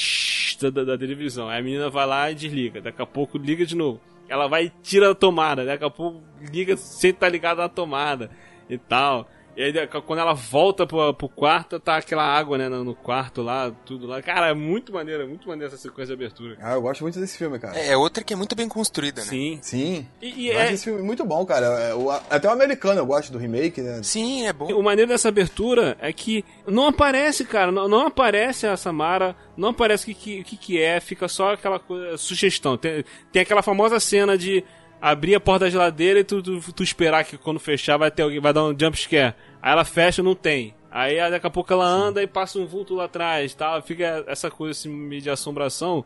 da, 0.62 0.70
da- 0.70 0.84
da 0.84 0.98
televisão. 0.98 1.50
Aí 1.50 1.60
a 1.60 1.64
menina 1.64 1.90
vai 1.90 2.06
lá 2.08 2.32
e 2.32 2.36
desliga. 2.36 2.82
Daqui 2.82 3.02
a 3.02 3.06
pouco 3.06 3.38
liga 3.38 3.66
de 3.66 3.76
novo. 3.76 4.00
Ela 4.34 4.48
vai 4.48 4.66
e 4.66 4.70
tira 4.82 5.12
a 5.12 5.16
tomada. 5.16 5.64
Daqui 5.64 5.86
a 5.86 5.90
pouco 5.92 6.24
liga 6.42 6.76
sem 6.76 7.12
estar 7.12 7.30
ligada 7.30 7.62
na 7.62 7.70
tomada 7.70 8.32
e 8.68 8.80
tal. 8.80 9.30
E 9.56 9.64
aí 9.64 9.74
quando 10.06 10.20
ela 10.20 10.34
volta 10.34 10.86
pro, 10.88 11.14
pro 11.14 11.30
quarto, 11.30 11.80
tá 11.80 11.98
aquela 11.98 12.24
água, 12.24 12.58
né, 12.58 12.68
no, 12.70 12.84
no 12.84 12.96
quarto 12.96 13.42
lá, 13.42 13.72
tudo 13.86 14.08
lá. 14.08 14.22
Cara, 14.22 14.50
é 14.50 14.54
muito 14.54 14.92
maneiro, 14.92 15.24
é 15.24 15.26
muito 15.26 15.48
maneiro 15.48 15.74
essa 15.74 15.82
sequência 15.82 16.16
de 16.16 16.24
abertura. 16.24 16.58
Ah, 16.62 16.74
eu 16.74 16.82
gosto 16.82 17.02
muito 17.02 17.20
desse 17.20 17.38
filme, 17.38 17.60
cara. 17.60 17.78
É, 17.78 17.90
é 17.90 17.98
outra 17.98 18.24
que 18.24 18.34
é 18.34 18.36
muito 18.36 18.56
bem 18.56 18.68
construída, 18.68 19.22
né? 19.22 19.28
Sim. 19.28 19.60
Sim. 19.62 20.08
E, 20.22 20.46
e 20.46 20.48
eu 20.48 20.60
é, 20.60 20.64
acho 20.64 20.74
esse 20.74 20.84
filme 20.86 21.02
muito 21.02 21.24
bom, 21.24 21.46
cara. 21.46 21.66
É, 21.66 21.94
o- 21.94 22.10
até 22.10 22.48
o 22.48 22.52
americano 22.52 23.00
eu 23.00 23.06
gosto 23.06 23.32
do 23.32 23.38
remake, 23.38 23.82
né? 23.82 24.02
Sim, 24.02 24.48
é 24.48 24.54
bom. 24.54 24.66
O 24.74 24.82
maneiro 24.84 25.10
dessa 25.12 25.30
abertura 25.30 25.96
é 26.02 26.12
que 26.12 26.44
não 26.68 26.88
aparece, 26.88 27.46
cara, 27.46 27.72
não, 27.72 27.88
não 27.88 28.08
aparece 28.08 28.66
a 28.66 28.76
Samara, 28.76 29.36
não 29.56 29.70
aparece 29.70 30.12
o 30.12 30.16
que, 30.16 30.16
que, 30.16 30.44
que, 30.44 30.58
que 30.58 30.82
é, 30.82 31.00
fica 31.00 31.28
só 31.28 31.54
aquela 31.54 31.80
coisa, 31.80 32.18
sugestão. 32.18 32.76
Tem, 32.78 33.04
tem 33.32 33.42
aquela 33.42 33.62
famosa 33.62 34.00
cena 34.00 34.38
de 34.38 34.64
abrir 35.04 35.36
a 35.36 35.40
porta 35.40 35.66
da 35.66 35.70
geladeira 35.70 36.22
e 36.22 36.24
tu, 36.24 36.42
tu, 36.42 36.62
tu 36.72 36.82
esperar 36.82 37.26
que 37.26 37.38
quando 37.38 37.60
fechar 37.60 37.98
vai 37.98 38.10
ter 38.10 38.22
alguém, 38.22 38.40
vai 38.40 38.54
dar 38.54 38.64
um 38.64 38.70
jump 38.70 38.98
scare. 38.98 39.36
Aí 39.62 39.74
ela 39.74 39.84
fecha 39.84 40.24
não 40.24 40.34
tem. 40.34 40.74
Aí 40.90 41.18
daqui 41.30 41.46
a 41.46 41.50
pouco 41.50 41.74
ela 41.74 41.86
anda 41.86 42.22
Sim. 42.22 42.24
e 42.24 42.28
passa 42.28 42.58
um 42.58 42.66
vulto 42.66 42.96
lá 42.96 43.04
atrás, 43.04 43.54
tá? 43.54 43.82
Fica 43.82 44.24
essa 44.28 44.50
coisa 44.50 44.72
assim, 44.72 45.10
de 45.10 45.30
assombração. 45.30 46.06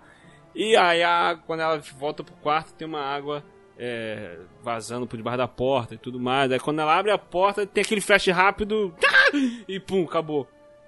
E 0.55 0.75
aí 0.75 1.03
a, 1.03 1.37
quando 1.45 1.59
ela 1.59 1.77
volta 1.99 2.23
pro 2.23 2.33
quarto 2.37 2.73
tem 2.73 2.87
uma 2.87 3.01
água 3.01 3.43
é, 3.77 4.39
vazando 4.63 5.05
por 5.05 5.15
debaixo 5.15 5.37
da 5.37 5.47
porta 5.47 5.93
e 5.93 5.97
tudo 5.99 6.19
mais. 6.19 6.51
Aí 6.51 6.59
quando 6.59 6.79
ela 6.79 6.97
abre 6.97 7.11
a 7.11 7.19
porta 7.19 7.67
tem 7.67 7.83
aquele 7.83 8.01
flash 8.01 8.29
rápido 8.29 8.95
e 9.69 9.79
pum, 9.79 10.05
acabou. 10.05 10.47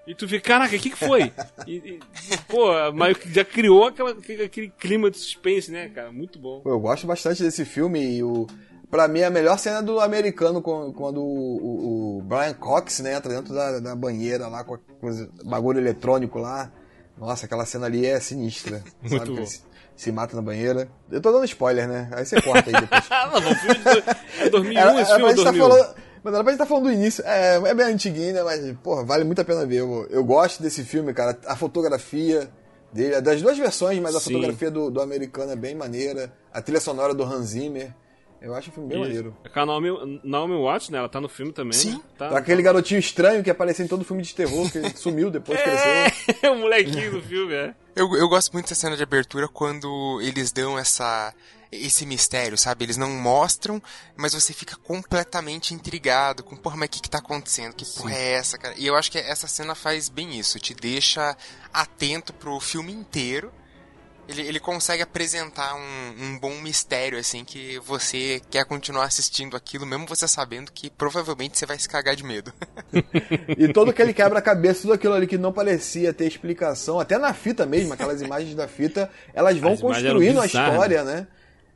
E 0.09 0.15
tu 0.15 0.27
fica, 0.27 0.41
caraca, 0.41 0.75
o 0.75 0.79
que, 0.79 0.89
que 0.89 0.97
foi? 0.97 1.31
E, 1.67 1.75
e, 1.75 1.99
pô, 2.47 2.71
mas 2.95 3.15
já 3.27 3.45
criou 3.45 3.85
aquela, 3.85 4.09
aquele 4.09 4.69
clima 4.69 5.11
de 5.11 5.19
suspense, 5.19 5.71
né, 5.71 5.87
cara? 5.89 6.11
Muito 6.11 6.39
bom. 6.39 6.63
eu 6.65 6.79
gosto 6.79 7.05
bastante 7.05 7.43
desse 7.43 7.63
filme 7.63 8.17
e 8.17 8.23
o. 8.23 8.47
Pra 8.89 9.07
mim, 9.07 9.21
a 9.21 9.29
melhor 9.29 9.59
cena 9.59 9.83
do 9.83 9.99
americano 9.99 10.63
quando 10.63 11.21
o, 11.21 12.17
o, 12.17 12.17
o 12.17 12.21
Brian 12.23 12.55
Cox 12.55 13.01
né, 13.01 13.13
entra 13.13 13.35
dentro 13.35 13.53
da, 13.53 13.79
da 13.79 13.95
banheira 13.95 14.47
lá 14.47 14.63
com 14.63 14.73
o 14.73 15.47
bagulho 15.47 15.79
eletrônico 15.79 16.39
lá. 16.39 16.71
Nossa, 17.15 17.45
aquela 17.45 17.67
cena 17.67 17.85
ali 17.85 18.03
é 18.03 18.19
sinistra. 18.19 18.83
Muito 19.07 19.27
sabe? 19.27 19.39
bom. 19.39 19.45
Se, 19.45 19.61
se, 19.95 20.11
mata 20.11 20.35
na 20.35 20.41
banheira. 20.41 20.89
Eu 21.11 21.21
tô 21.21 21.31
dando 21.31 21.45
spoiler, 21.45 21.87
né? 21.87 22.09
Aí 22.13 22.25
você 22.25 22.41
corta 22.41 22.67
aí 22.67 22.81
depois. 22.81 23.09
não, 23.31 23.41
não, 23.41 23.55
filme 23.55 23.75
de, 23.77 24.41
é 24.41 24.49
2001 24.49 24.79
era, 24.79 25.01
esse 25.01 25.15
filme, 25.15 25.31
é 25.31 25.35
2000. 25.35 25.43
Tá 25.43 25.53
falando, 25.53 25.95
mas 26.23 26.33
era 26.33 26.43
pra 26.43 26.51
gente 26.51 26.59
tá 26.59 26.65
falando 26.65 26.85
do 26.85 26.91
início. 26.91 27.23
É, 27.25 27.55
é 27.55 27.73
bem 27.73 27.85
antiguinho, 27.85 28.33
né? 28.33 28.43
Mas, 28.43 28.77
porra, 28.83 29.03
vale 29.03 29.23
muito 29.23 29.41
a 29.41 29.45
pena 29.45 29.65
ver. 29.65 29.77
Eu, 29.77 30.07
eu 30.09 30.23
gosto 30.23 30.61
desse 30.61 30.83
filme, 30.83 31.13
cara. 31.13 31.37
A 31.45 31.55
fotografia 31.55 32.49
dele, 32.91 33.15
é 33.15 33.21
das 33.21 33.41
duas 33.41 33.57
versões, 33.57 33.99
mas 33.99 34.15
a 34.15 34.19
Sim. 34.19 34.33
fotografia 34.33 34.71
do, 34.71 34.89
do 34.89 35.01
americano 35.01 35.51
é 35.51 35.55
bem 35.55 35.75
maneira. 35.75 36.33
A 36.53 36.61
trilha 36.61 36.81
sonora 36.81 37.13
do 37.13 37.23
Hans 37.23 37.47
Zimmer. 37.49 37.93
Eu 38.41 38.55
acho 38.55 38.69
o 38.69 38.73
filme 38.73 38.89
bem 38.89 38.99
maneiro. 38.99 39.35
É 39.43 39.49
com 39.49 39.59
a 39.59 39.65
Naomi, 39.65 40.21
Naomi 40.23 40.55
Watts, 40.55 40.89
né? 40.89 40.97
Ela 40.97 41.09
tá 41.09 41.19
no 41.19 41.27
filme 41.27 41.51
também. 41.51 41.73
Sim. 41.73 41.93
Né? 41.93 42.01
Tá, 42.17 42.37
Aquele 42.37 42.63
tá... 42.63 42.67
garotinho 42.67 42.99
estranho 42.99 43.43
que 43.43 43.49
apareceu 43.49 43.85
em 43.85 43.87
todo 43.87 44.05
filme 44.05 44.23
de 44.23 44.33
terror, 44.33 44.69
que 44.71 44.89
sumiu 44.97 45.29
depois, 45.29 45.59
é, 45.59 45.63
cresceu. 45.63 46.37
É, 46.43 46.49
o 46.51 46.57
molequinho 46.57 47.11
do 47.11 47.21
filme, 47.21 47.53
é. 47.53 47.75
Eu, 47.95 48.15
eu 48.15 48.29
gosto 48.29 48.53
muito 48.53 48.69
dessa 48.69 48.81
cena 48.81 48.95
de 48.95 49.03
abertura 49.03 49.47
quando 49.47 50.19
eles 50.21 50.51
dão 50.51 50.79
essa 50.79 51.33
esse 51.71 52.05
mistério, 52.05 52.57
sabe? 52.57 52.83
Eles 52.83 52.97
não 52.97 53.11
mostram, 53.11 53.81
mas 54.15 54.33
você 54.33 54.53
fica 54.53 54.75
completamente 54.77 55.73
intrigado 55.73 56.43
com, 56.43 56.55
porra, 56.55 56.77
mas 56.77 56.87
o 56.87 56.91
que 56.91 57.01
que 57.01 57.09
tá 57.09 57.19
acontecendo? 57.19 57.75
Que 57.75 57.85
porra 57.85 58.15
é 58.15 58.31
essa, 58.31 58.57
cara? 58.57 58.73
E 58.77 58.87
eu 58.87 58.95
acho 58.95 59.11
que 59.11 59.19
essa 59.19 59.47
cena 59.47 59.75
faz 59.75 60.09
bem 60.09 60.39
isso, 60.39 60.59
te 60.59 60.73
deixa 60.73 61.37
atento 61.71 62.33
pro 62.33 62.59
filme 62.59 62.91
inteiro. 62.91 63.51
Ele, 64.29 64.43
ele 64.43 64.59
consegue 64.59 65.01
apresentar 65.01 65.73
um, 65.73 66.23
um 66.23 66.37
bom 66.37 66.53
mistério, 66.61 67.17
assim, 67.17 67.43
que 67.43 67.79
você 67.79 68.39
quer 68.51 68.63
continuar 68.63 69.05
assistindo 69.05 69.57
aquilo, 69.57 69.87
mesmo 69.87 70.05
você 70.05 70.27
sabendo 70.27 70.71
que 70.71 70.87
provavelmente 70.87 71.57
você 71.57 71.65
vai 71.65 71.79
se 71.79 71.89
cagar 71.89 72.15
de 72.15 72.23
medo. 72.23 72.53
e 73.57 73.73
todo 73.73 73.89
aquele 73.89 74.13
quebra-cabeça, 74.13 74.83
tudo 74.83 74.93
aquilo 74.93 75.15
ali 75.15 75.25
que 75.25 75.35
não 75.35 75.51
parecia 75.51 76.13
ter 76.13 76.27
explicação, 76.27 76.99
até 76.99 77.17
na 77.17 77.33
fita 77.33 77.65
mesmo, 77.65 77.91
aquelas 77.91 78.21
imagens 78.21 78.53
da 78.53 78.67
fita, 78.67 79.09
elas 79.33 79.57
vão 79.57 79.73
As 79.73 79.81
construindo 79.81 80.39
a 80.39 80.45
história, 80.45 81.03
né? 81.03 81.25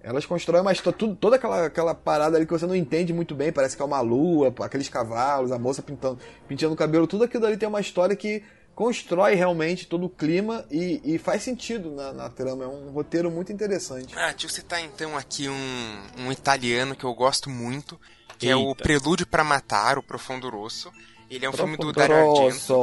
Elas 0.03 0.23
constroem 0.23 0.61
uma 0.61 0.71
história, 0.71 0.99
tudo, 0.99 1.15
toda 1.15 1.37
aquela, 1.37 1.65
aquela 1.65 1.95
parada 1.95 2.37
ali 2.37 2.45
que 2.45 2.51
você 2.51 2.67
não 2.67 2.75
entende 2.75 3.11
muito 3.11 3.33
bem, 3.33 3.51
parece 3.51 3.75
que 3.75 3.81
é 3.81 3.85
uma 3.85 4.01
lua, 4.01 4.53
aqueles 4.59 4.89
cavalos, 4.89 5.51
a 5.51 5.57
moça 5.57 5.81
pintando, 5.81 6.19
pintando 6.47 6.73
o 6.73 6.77
cabelo, 6.77 7.07
tudo 7.07 7.23
aquilo 7.23 7.47
ali 7.47 7.57
tem 7.57 7.67
uma 7.67 7.81
história 7.81 8.15
que 8.15 8.43
constrói 8.75 9.36
realmente 9.36 9.88
todo 9.88 10.05
o 10.05 10.09
clima 10.09 10.65
e, 10.69 11.01
e 11.03 11.17
faz 11.17 11.43
sentido 11.43 11.91
na, 11.91 12.13
na, 12.13 12.29
trama. 12.29 12.63
É 12.63 12.67
um 12.67 12.91
roteiro 12.91 13.29
muito 13.29 13.51
interessante. 13.51 14.17
Ah, 14.17 14.33
tio, 14.33 14.49
você 14.49 14.62
tá 14.62 14.79
então 14.81 15.17
aqui 15.17 15.49
um, 15.49 16.01
um 16.17 16.31
italiano 16.31 16.95
que 16.95 17.03
eu 17.03 17.13
gosto 17.13 17.49
muito, 17.49 17.99
que 18.38 18.47
Eita. 18.47 18.53
é 18.53 18.55
o 18.55 18.73
Prelúdio 18.75 19.27
para 19.27 19.43
Matar, 19.43 19.97
o 19.97 20.03
Profundo 20.03 20.49
Rosso. 20.49 20.91
Ele 21.29 21.45
é 21.45 21.49
um 21.49 21.51
Profundo 21.51 21.77
filme 21.77 21.93
do 21.93 21.97
Dario 21.97 22.15
Argento. 22.15 22.73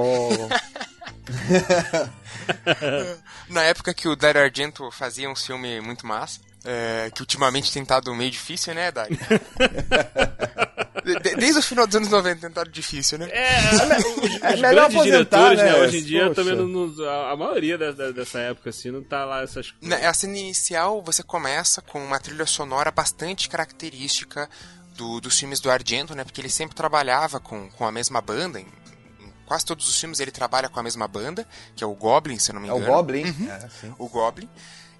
Na 3.48 3.62
época 3.62 3.94
que 3.94 4.08
o 4.08 4.16
Dario 4.16 4.42
Argento 4.42 4.90
fazia 4.90 5.30
um 5.30 5.36
filme 5.36 5.80
muito 5.80 6.06
massa. 6.06 6.40
É, 6.64 7.10
que 7.14 7.22
ultimamente 7.22 7.72
tem 7.72 7.82
estado 7.82 8.14
meio 8.14 8.30
difícil, 8.30 8.74
né, 8.74 8.92
Dari? 8.92 9.18
Desde 11.02 11.58
o 11.58 11.62
final 11.62 11.86
dos 11.86 11.96
anos 11.96 12.08
90 12.08 12.40
tentaram 12.40 12.70
difícil, 12.70 13.18
né? 13.18 13.28
É, 13.30 13.58
os, 13.72 13.80
é 13.80 13.96
os 13.96 14.42
é 14.42 14.56
grandes 14.56 15.02
diretores, 15.02 15.58
né? 15.58 15.72
né? 15.72 15.80
Hoje 15.80 15.98
em 15.98 16.02
dia 16.02 16.28
Poxa. 16.28 16.34
também 16.34 16.56
não, 16.56 17.08
a, 17.08 17.32
a, 17.32 17.36
maioria 17.36 17.78
da, 17.78 18.10
dessa 18.10 18.38
época, 18.40 18.70
assim, 18.70 18.90
não 18.90 19.02
tá 19.02 19.24
lá 19.24 19.42
essas 19.42 19.70
coisas. 19.70 20.04
A 20.04 20.14
cena 20.14 20.36
inicial, 20.36 21.02
você 21.02 21.22
começa 21.22 21.80
com 21.80 22.04
uma 22.04 22.18
trilha 22.18 22.46
sonora 22.46 22.90
bastante 22.90 23.48
característica 23.48 24.48
do, 24.96 25.20
dos 25.20 25.38
filmes 25.38 25.60
do 25.60 25.70
Argento, 25.70 26.14
né? 26.14 26.24
Porque 26.24 26.40
ele 26.40 26.50
sempre 26.50 26.76
trabalhava 26.76 27.40
com, 27.40 27.70
com 27.70 27.86
a 27.86 27.92
mesma 27.92 28.20
banda. 28.20 28.60
Em, 28.60 28.66
em 29.20 29.32
quase 29.46 29.64
todos 29.64 29.88
os 29.88 29.98
filmes 29.98 30.20
ele 30.20 30.30
trabalha 30.30 30.68
com 30.68 30.78
a 30.78 30.82
mesma 30.82 31.08
banda, 31.08 31.46
que 31.74 31.82
é 31.82 31.86
o 31.86 31.94
Goblin, 31.94 32.38
se 32.38 32.50
eu 32.50 32.54
não 32.54 32.62
me 32.62 32.68
engano. 32.68 32.84
É 32.84 32.88
o 32.88 32.94
Goblin, 32.94 33.24
uhum. 33.24 33.50
é, 33.50 33.68
o 33.98 34.08
Goblin. 34.08 34.48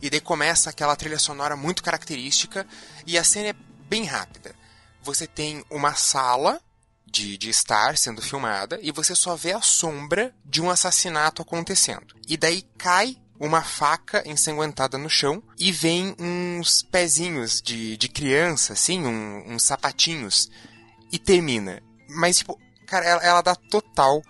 E 0.03 0.09
daí 0.09 0.21
começa 0.21 0.71
aquela 0.71 0.97
trilha 0.97 1.19
sonora 1.19 1.57
muito 1.57 1.83
característica 1.83 2.67
e 3.07 3.19
a 3.19 3.25
cena 3.25 3.49
é 3.49 3.55
bem 3.89 4.05
rápida. 4.05 4.55
Você 5.03 5.27
tem 5.27 5.65
uma 5.71 5.95
sala 5.95 6.61
de, 7.07 7.37
de 7.37 7.51
estar 7.51 7.97
sendo 7.97 8.23
filmada 8.23 8.79
e 8.83 8.93
você 8.93 9.15
só 9.15 9.35
vê 9.35 9.53
a 9.53 9.61
sombra 9.61 10.35
de 10.45 10.63
um 10.63 10.71
assassinato 10.71 11.43
acontecendo. 11.43 12.15
E 12.29 12.37
daí 12.37 12.63
cai 12.79 13.17
uma 13.39 13.63
faca 13.63 14.23
ensanguentada 14.27 14.99
no 14.99 15.09
chão 15.09 15.43
e 15.59 15.73
vem 15.73 16.15
uns 16.19 16.83
pezinhos 16.83 17.61
de, 17.63 17.97
de 17.97 18.09
criança, 18.09 18.75
assim, 18.75 19.07
um, 19.07 19.55
uns 19.55 19.63
sapatinhos. 19.63 20.51
E 21.11 21.19
termina. 21.19 21.83
Mas, 22.09 22.39
tipo, 22.39 22.59
cara, 22.87 23.05
ela, 23.05 23.23
ela 23.23 23.43
dá 23.43 23.55
total 23.55 24.23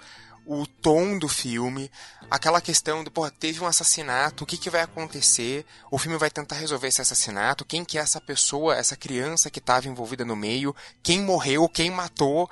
o 0.52 0.66
tom 0.66 1.16
do 1.16 1.28
filme, 1.28 1.88
aquela 2.28 2.60
questão 2.60 3.04
do, 3.04 3.10
porra, 3.10 3.30
teve 3.30 3.60
um 3.60 3.66
assassinato, 3.66 4.42
o 4.42 4.46
que, 4.46 4.56
que 4.56 4.68
vai 4.68 4.80
acontecer? 4.80 5.64
O 5.92 5.96
filme 5.96 6.18
vai 6.18 6.28
tentar 6.28 6.56
resolver 6.56 6.88
esse 6.88 7.00
assassinato, 7.00 7.64
quem 7.64 7.84
que 7.84 7.96
é 7.96 8.00
essa 8.00 8.20
pessoa, 8.20 8.74
essa 8.74 8.96
criança 8.96 9.48
que 9.48 9.60
estava 9.60 9.86
envolvida 9.86 10.24
no 10.24 10.34
meio, 10.34 10.74
quem 11.04 11.22
morreu, 11.22 11.68
quem 11.68 11.88
matou. 11.88 12.50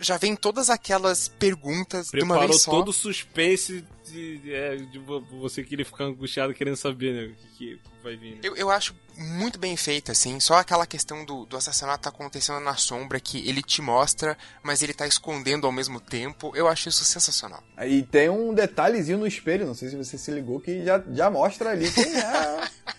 Já 0.00 0.16
vem 0.16 0.34
todas 0.34 0.68
aquelas 0.68 1.28
perguntas 1.28 2.10
Preparou 2.10 2.36
de 2.36 2.42
uma 2.42 2.48
vez 2.48 2.62
só. 2.62 2.72
todo 2.72 2.88
o 2.88 2.92
suspense 2.92 3.84
de, 4.10 4.52
é, 4.52 4.76
de 4.76 4.98
você 4.98 5.62
querer 5.62 5.84
ficar 5.84 6.04
angustiado 6.04 6.54
querendo 6.54 6.76
saber, 6.76 7.12
né, 7.14 7.32
o 7.32 7.34
que, 7.34 7.76
que 7.76 7.80
vai 8.02 8.16
vir. 8.16 8.32
Né? 8.32 8.40
Eu, 8.42 8.56
eu 8.56 8.70
acho 8.70 8.94
muito 9.16 9.58
bem 9.58 9.76
feita, 9.76 10.12
assim. 10.12 10.38
Só 10.40 10.54
aquela 10.54 10.86
questão 10.86 11.24
do, 11.24 11.44
do 11.44 11.56
assassinato 11.56 12.04
tá 12.04 12.08
acontecendo 12.08 12.60
na 12.60 12.76
sombra, 12.76 13.20
que 13.20 13.48
ele 13.48 13.62
te 13.62 13.82
mostra, 13.82 14.36
mas 14.62 14.82
ele 14.82 14.94
tá 14.94 15.06
escondendo 15.06 15.66
ao 15.66 15.72
mesmo 15.72 16.00
tempo. 16.00 16.52
Eu 16.54 16.68
acho 16.68 16.88
isso 16.88 17.04
sensacional. 17.04 17.62
Aí 17.76 18.02
tem 18.02 18.28
um 18.28 18.54
detalhezinho 18.54 19.18
no 19.18 19.26
espelho, 19.26 19.66
não 19.66 19.74
sei 19.74 19.88
se 19.88 19.96
você 19.96 20.16
se 20.16 20.30
ligou, 20.30 20.60
que 20.60 20.84
já, 20.84 21.02
já 21.12 21.30
mostra 21.30 21.70
ali 21.70 21.90
quem 21.90 22.16
é. 22.16 22.68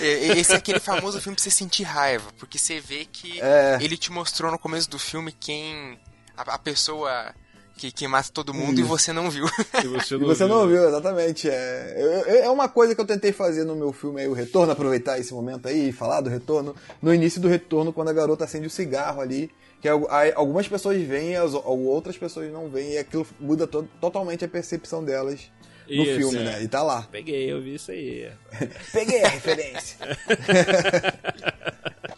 Esse 0.00 0.52
é 0.54 0.56
aquele 0.56 0.80
famoso 0.80 1.20
filme 1.20 1.36
pra 1.36 1.42
você 1.42 1.50
sentir 1.50 1.82
raiva, 1.82 2.32
porque 2.38 2.58
você 2.58 2.80
vê 2.80 3.04
que 3.04 3.40
é... 3.42 3.76
ele 3.80 3.96
te 3.96 4.10
mostrou 4.10 4.50
no 4.50 4.58
começo 4.58 4.88
do 4.88 4.98
filme 4.98 5.32
quem. 5.32 5.98
a, 6.36 6.54
a 6.54 6.58
pessoa 6.58 7.34
que, 7.76 7.92
que 7.92 8.08
mata 8.08 8.30
todo 8.32 8.54
mundo 8.54 8.74
Isso. 8.74 8.80
e 8.80 8.84
você 8.84 9.12
não 9.12 9.30
viu. 9.30 9.46
E 9.84 9.86
você 9.88 10.16
não, 10.16 10.22
e 10.22 10.26
você 10.26 10.46
viu. 10.46 10.54
não 10.54 10.66
viu, 10.66 10.88
exatamente. 10.88 11.48
É, 11.48 12.42
é 12.44 12.50
uma 12.50 12.68
coisa 12.68 12.94
que 12.94 13.00
eu 13.00 13.06
tentei 13.06 13.32
fazer 13.32 13.64
no 13.64 13.76
meu 13.76 13.92
filme 13.92 14.22
aí, 14.22 14.28
o 14.28 14.32
Retorno, 14.32 14.72
aproveitar 14.72 15.18
esse 15.18 15.34
momento 15.34 15.68
aí 15.68 15.90
e 15.90 15.92
falar 15.92 16.20
do 16.20 16.30
Retorno. 16.30 16.74
No 17.02 17.12
início 17.12 17.40
do 17.40 17.48
Retorno, 17.48 17.92
quando 17.92 18.08
a 18.08 18.12
garota 18.12 18.44
acende 18.44 18.66
o 18.66 18.70
cigarro 18.70 19.20
ali, 19.20 19.50
que 19.80 19.88
algumas 20.34 20.66
pessoas 20.66 21.00
veem 21.02 21.34
e 21.34 21.38
outras 21.38 22.16
pessoas 22.16 22.50
não 22.50 22.68
veem, 22.68 22.94
e 22.94 22.98
aquilo 22.98 23.26
muda 23.38 23.66
to 23.66 23.86
totalmente 24.00 24.44
a 24.44 24.48
percepção 24.48 25.04
delas 25.04 25.50
no 25.88 26.02
isso, 26.02 26.16
filme, 26.16 26.38
é. 26.38 26.44
né? 26.44 26.62
E 26.62 26.68
tá 26.68 26.82
lá. 26.82 27.06
Peguei, 27.10 27.50
eu 27.50 27.60
vi 27.60 27.74
isso 27.74 27.90
aí. 27.90 28.30
Peguei 28.92 29.22
a 29.22 29.28
referência. 29.28 29.96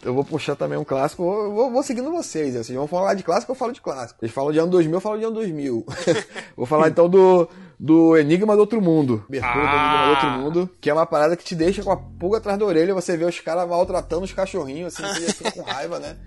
eu 0.03 0.13
vou 0.13 0.23
puxar 0.23 0.55
também 0.55 0.77
um 0.77 0.83
clássico, 0.83 1.23
vou, 1.23 1.53
vou, 1.53 1.71
vou 1.71 1.83
seguindo 1.83 2.11
vocês. 2.11 2.53
Vocês 2.53 2.77
vão 2.77 2.87
falar 2.87 3.13
de 3.13 3.23
clássico, 3.23 3.51
eu 3.51 3.55
falo 3.55 3.71
de 3.71 3.81
clássico. 3.81 4.19
Vocês 4.19 4.31
falam 4.31 4.51
de 4.51 4.59
ano 4.59 4.71
2000, 4.71 4.93
eu 4.93 5.01
falo 5.01 5.17
de 5.17 5.25
ano 5.25 5.35
2000. 5.35 5.85
vou 6.57 6.65
falar 6.65 6.89
então 6.89 7.07
do, 7.07 7.47
do 7.79 8.17
Enigma 8.17 8.55
do 8.55 8.61
Outro 8.61 8.81
Mundo. 8.81 9.23
Abertura 9.27 9.53
ah. 9.53 9.67
do 9.67 9.77
Enigma 9.77 10.05
do 10.05 10.09
Outro 10.09 10.27
ah! 10.27 10.37
Mundo, 10.37 10.69
que 10.81 10.89
é 10.89 10.93
uma 10.93 11.05
parada 11.05 11.35
que 11.35 11.43
te 11.43 11.55
deixa 11.55 11.83
com 11.83 11.91
a 11.91 11.97
pulga 11.97 12.37
atrás 12.37 12.57
da 12.57 12.65
orelha, 12.65 12.93
você 12.93 13.15
vê 13.15 13.25
os 13.25 13.39
caras 13.39 13.67
maltratando 13.67 14.23
os 14.23 14.33
cachorrinhos, 14.33 14.99
assim, 14.99 15.21
você 15.21 15.33
fica 15.33 15.51
com 15.51 15.61
raiva, 15.61 15.99
né? 15.99 16.17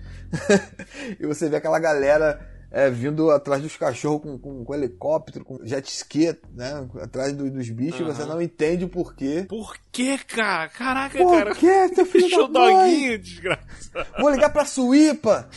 e 1.19 1.25
você 1.25 1.49
vê 1.49 1.57
aquela 1.57 1.79
galera 1.79 2.52
é, 2.73 2.89
vindo 2.89 3.29
atrás 3.29 3.61
dos 3.61 3.77
cachorros 3.77 4.23
com, 4.23 4.39
com, 4.39 4.65
com, 4.65 4.73
helicóptero, 4.73 5.45
com 5.45 5.63
jet 5.63 5.87
ski, 5.87 6.35
né? 6.55 6.89
Atrás 6.99 7.31
do, 7.31 7.47
dos 7.47 7.69
bichos, 7.69 8.01
uhum. 8.01 8.07
você 8.07 8.25
não 8.25 8.41
entende 8.41 8.83
o 8.83 8.89
porquê. 8.89 9.45
Por 9.47 9.77
quê, 9.91 10.17
cara? 10.27 10.69
Caraca, 10.69 11.15
Por 11.15 11.37
cara. 11.37 11.51
Por 11.51 11.59
quê, 11.59 11.89
teu 11.93 12.03
filho 12.03 12.23
Deixou 12.23 12.47
da 12.47 12.59
doguinho, 12.61 13.19
desgraçado. 13.19 14.07
Vou 14.19 14.31
ligar 14.31 14.49
pra 14.51 14.65
Suípa. 14.65 15.47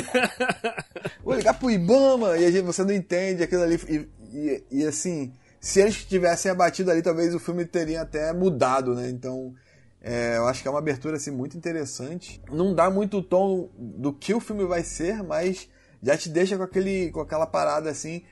Vou 1.22 1.34
ligar 1.34 1.58
pro 1.58 1.70
Ibama. 1.70 2.38
E 2.38 2.50
gente, 2.50 2.64
você 2.64 2.84
não 2.84 2.94
entende 2.94 3.42
aquilo 3.42 3.62
ali. 3.62 3.78
E, 3.86 4.08
e, 4.32 4.64
e 4.70 4.86
assim, 4.86 5.34
se 5.60 5.82
eles 5.82 6.06
tivessem 6.06 6.50
abatido 6.50 6.90
ali, 6.90 7.02
talvez 7.02 7.34
o 7.34 7.38
filme 7.38 7.66
teria 7.66 8.00
até 8.00 8.32
mudado, 8.32 8.94
né? 8.94 9.10
Então... 9.10 9.54
É, 10.02 10.38
eu 10.38 10.46
acho 10.46 10.62
que 10.62 10.68
é 10.68 10.70
uma 10.70 10.78
abertura 10.78 11.16
assim, 11.16 11.30
muito 11.30 11.58
interessante. 11.58 12.40
Não 12.50 12.74
dá 12.74 12.88
muito 12.88 13.18
o 13.18 13.22
tom 13.22 13.68
do 13.76 14.14
que 14.14 14.32
o 14.32 14.40
filme 14.40 14.64
vai 14.64 14.82
ser, 14.82 15.22
mas 15.22 15.68
já 16.02 16.16
te 16.16 16.28
deixa 16.28 16.56
com, 16.56 16.62
aquele, 16.62 17.10
com 17.10 17.20
aquela 17.20 17.46
parada 17.46 17.90
assim, 17.90 18.22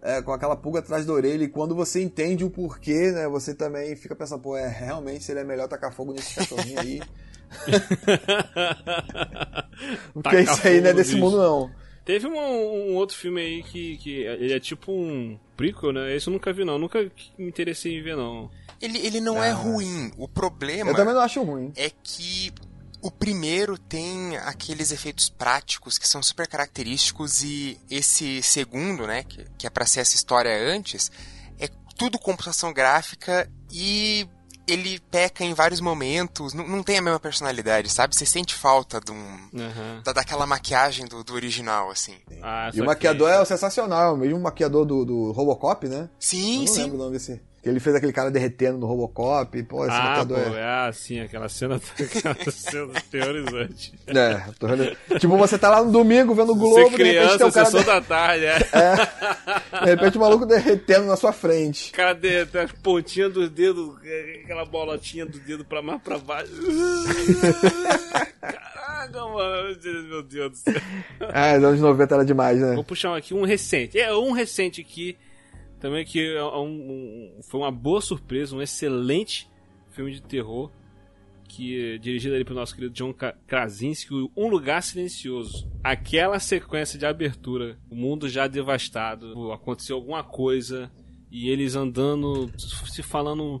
é, 0.00 0.20
com 0.20 0.32
aquela 0.32 0.56
pulga 0.56 0.80
atrás 0.80 1.06
da 1.06 1.12
orelha. 1.12 1.44
E 1.44 1.48
quando 1.48 1.74
você 1.74 2.02
entende 2.02 2.44
o 2.44 2.50
porquê, 2.50 3.12
né, 3.12 3.28
você 3.28 3.54
também 3.54 3.94
fica 3.96 4.14
pensando, 4.14 4.42
pô, 4.42 4.56
é, 4.56 4.68
realmente 4.68 5.24
seria 5.24 5.44
melhor 5.44 5.68
tacar 5.68 5.92
fogo 5.92 6.12
nesse 6.12 6.34
cachorrinho 6.34 6.80
aí. 6.80 7.02
Porque 10.14 10.40
isso 10.40 10.66
aí 10.66 10.80
não 10.80 10.90
é 10.90 10.94
desse 10.94 11.16
mundo, 11.16 11.36
não. 11.36 11.70
Teve 12.04 12.26
um, 12.26 12.36
um, 12.36 12.96
outro 12.96 13.16
filme 13.16 13.40
aí 13.40 13.62
que, 13.62 13.96
que 13.98 14.22
ele 14.22 14.52
é 14.52 14.58
tipo 14.58 14.90
um 14.90 15.38
prequel, 15.56 15.92
né? 15.92 16.16
Esse 16.16 16.28
eu 16.28 16.32
nunca 16.32 16.52
vi, 16.52 16.64
não. 16.64 16.76
Nunca 16.76 17.00
me 17.38 17.46
interessei 17.46 17.96
em 17.96 18.02
ver, 18.02 18.16
não. 18.16 18.50
Ele, 18.80 18.98
ele 18.98 19.20
não 19.20 19.36
é 19.36 19.48
ah. 19.48 19.50
é 19.50 19.52
ruim. 19.52 20.10
O 20.16 20.26
problema. 20.26 20.90
Eu 20.90 20.96
também 20.96 21.14
não 21.14 21.20
acho 21.20 21.40
ruim. 21.42 21.72
É 21.76 21.92
que 22.02 22.52
o 23.02 23.10
primeiro 23.10 23.76
tem 23.76 24.36
aqueles 24.38 24.92
efeitos 24.92 25.28
práticos 25.28 25.98
que 25.98 26.06
são 26.06 26.22
super 26.22 26.46
característicos 26.46 27.42
e 27.42 27.78
esse 27.90 28.40
segundo, 28.42 29.06
né, 29.06 29.24
que, 29.24 29.44
que 29.58 29.66
é 29.66 29.70
para 29.70 29.84
ser 29.84 30.00
essa 30.00 30.14
história 30.14 30.56
antes, 30.56 31.10
é 31.58 31.68
tudo 31.96 32.18
computação 32.18 32.72
gráfica 32.72 33.50
e 33.70 34.26
ele 34.66 35.00
peca 35.10 35.44
em 35.44 35.52
vários 35.52 35.80
momentos, 35.80 36.54
não, 36.54 36.66
não 36.66 36.82
tem 36.82 36.98
a 36.98 37.02
mesma 37.02 37.18
personalidade, 37.18 37.88
sabe? 37.88 38.14
Você 38.14 38.24
sente 38.24 38.54
falta 38.54 39.00
de 39.00 39.10
um, 39.10 39.14
uhum. 39.14 40.02
da, 40.04 40.12
daquela 40.12 40.46
maquiagem 40.46 41.06
do, 41.06 41.24
do 41.24 41.34
original, 41.34 41.90
assim. 41.90 42.14
Ah, 42.40 42.70
e 42.72 42.80
o 42.80 42.84
maquiador 42.84 43.28
que... 43.28 43.42
é 43.42 43.44
sensacional, 43.44 44.16
mesmo 44.16 44.38
o 44.38 44.42
maquiador 44.42 44.84
do, 44.84 45.04
do 45.04 45.32
Robocop, 45.32 45.88
né? 45.88 46.08
Sim, 46.20 46.60
Eu 46.60 46.60
não 46.60 46.66
sim. 46.68 46.82
lembro 46.82 46.94
o 46.96 46.98
nome 46.98 47.12
desse. 47.12 47.42
Que 47.62 47.68
ele 47.68 47.78
fez 47.78 47.94
aquele 47.94 48.12
cara 48.12 48.28
derretendo 48.28 48.76
no 48.76 48.86
Robocop. 48.86 49.62
Pô, 49.62 49.86
esse 49.86 49.94
ah, 49.94 50.26
pô, 50.26 50.36
é... 50.36 50.58
é 50.58 50.88
assim, 50.88 51.20
aquela 51.20 51.48
cena, 51.48 51.76
aquela 51.94 52.50
cena 52.50 52.92
terrorizante. 53.08 53.94
É, 54.08 54.42
tô 54.58 54.66
vendo. 54.66 54.96
Tipo, 55.20 55.36
você 55.36 55.56
tá 55.56 55.70
lá 55.70 55.84
no 55.84 55.92
domingo 55.92 56.34
vendo 56.34 56.52
o 56.52 56.56
Globo, 56.56 56.90
você 56.90 56.96
criança, 56.96 57.38
de 57.38 57.44
repente 57.44 57.70
tem 57.70 57.80
um 57.80 57.84
cara... 57.84 58.00
da 58.00 58.00
tarde, 58.00 58.46
é. 58.46 58.58
é. 58.72 59.84
De 59.84 59.90
repente 59.90 60.16
o 60.16 60.20
maluco 60.20 60.44
derretendo 60.44 61.06
na 61.06 61.16
sua 61.16 61.32
frente. 61.32 61.90
O 61.90 61.94
cara 61.94 62.14
derretendo 62.14 62.64
as 62.64 62.72
pontinhas 62.72 63.32
dos 63.32 63.48
dedos, 63.48 63.94
aquela 64.42 64.64
bolotinha 64.64 65.24
do 65.24 65.38
dedo 65.38 65.64
pra 65.64 65.80
mais 65.80 66.02
pra 66.02 66.18
baixo. 66.18 66.50
Caraca, 68.40 69.20
mano, 69.20 69.78
meu 70.08 70.22
Deus 70.24 70.50
do 70.50 70.56
céu. 70.56 70.74
Ah, 71.32 71.56
os 71.56 71.64
anos 71.64 71.80
90 71.80 72.14
era 72.14 72.24
demais, 72.24 72.58
né? 72.58 72.74
Vou 72.74 72.82
puxar 72.82 73.16
aqui 73.16 73.32
um 73.32 73.44
recente. 73.44 74.00
É, 74.00 74.12
um 74.12 74.32
recente 74.32 74.80
aqui 74.80 75.16
também 75.82 76.04
que 76.04 76.36
é 76.36 76.44
um, 76.44 76.68
um, 76.68 77.40
foi 77.42 77.60
uma 77.60 77.72
boa 77.72 78.00
surpresa, 78.00 78.54
um 78.54 78.62
excelente 78.62 79.50
filme 79.90 80.12
de 80.12 80.22
terror 80.22 80.70
que 81.48 81.94
é 81.94 81.98
dirigido 81.98 82.34
ali 82.34 82.44
pelo 82.44 82.60
nosso 82.60 82.74
querido 82.74 82.94
John 82.94 83.12
Krasinski, 83.46 84.14
Um 84.34 84.48
Lugar 84.48 84.82
Silencioso. 84.82 85.70
Aquela 85.84 86.38
sequência 86.38 86.98
de 86.98 87.04
abertura, 87.04 87.78
o 87.90 87.96
mundo 87.96 88.26
já 88.28 88.46
devastado, 88.46 89.52
aconteceu 89.52 89.96
alguma 89.96 90.22
coisa 90.22 90.90
e 91.30 91.50
eles 91.50 91.74
andando, 91.74 92.50
se 92.56 93.02
falando 93.02 93.60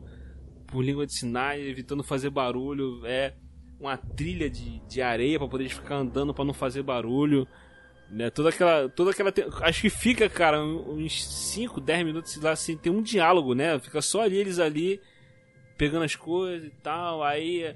por 0.68 0.82
língua 0.82 1.04
de 1.04 1.12
sinais, 1.12 1.60
evitando 1.66 2.02
fazer 2.02 2.30
barulho, 2.30 3.04
é 3.04 3.34
uma 3.78 3.96
trilha 3.96 4.48
de, 4.48 4.78
de 4.88 5.02
areia 5.02 5.38
para 5.38 5.48
poder 5.48 5.68
ficar 5.68 5.96
andando 5.96 6.32
para 6.32 6.44
não 6.44 6.54
fazer 6.54 6.82
barulho. 6.84 7.46
Né? 8.12 8.28
Toda 8.28 8.50
aquela. 8.50 8.88
Toda 8.90 9.10
aquela. 9.10 9.32
Acho 9.62 9.80
que 9.80 9.90
fica, 9.90 10.28
cara, 10.28 10.62
uns 10.62 11.24
5, 11.24 11.80
10 11.80 12.04
minutos 12.04 12.36
lá 12.36 12.54
sem 12.54 12.76
ter 12.76 12.90
um 12.90 13.00
diálogo, 13.00 13.54
né? 13.54 13.78
Fica 13.78 14.02
só 14.02 14.20
ali, 14.20 14.36
eles 14.36 14.58
ali, 14.58 15.00
pegando 15.78 16.04
as 16.04 16.14
coisas 16.14 16.68
e 16.68 16.70
tal. 16.82 17.24
Aí 17.24 17.74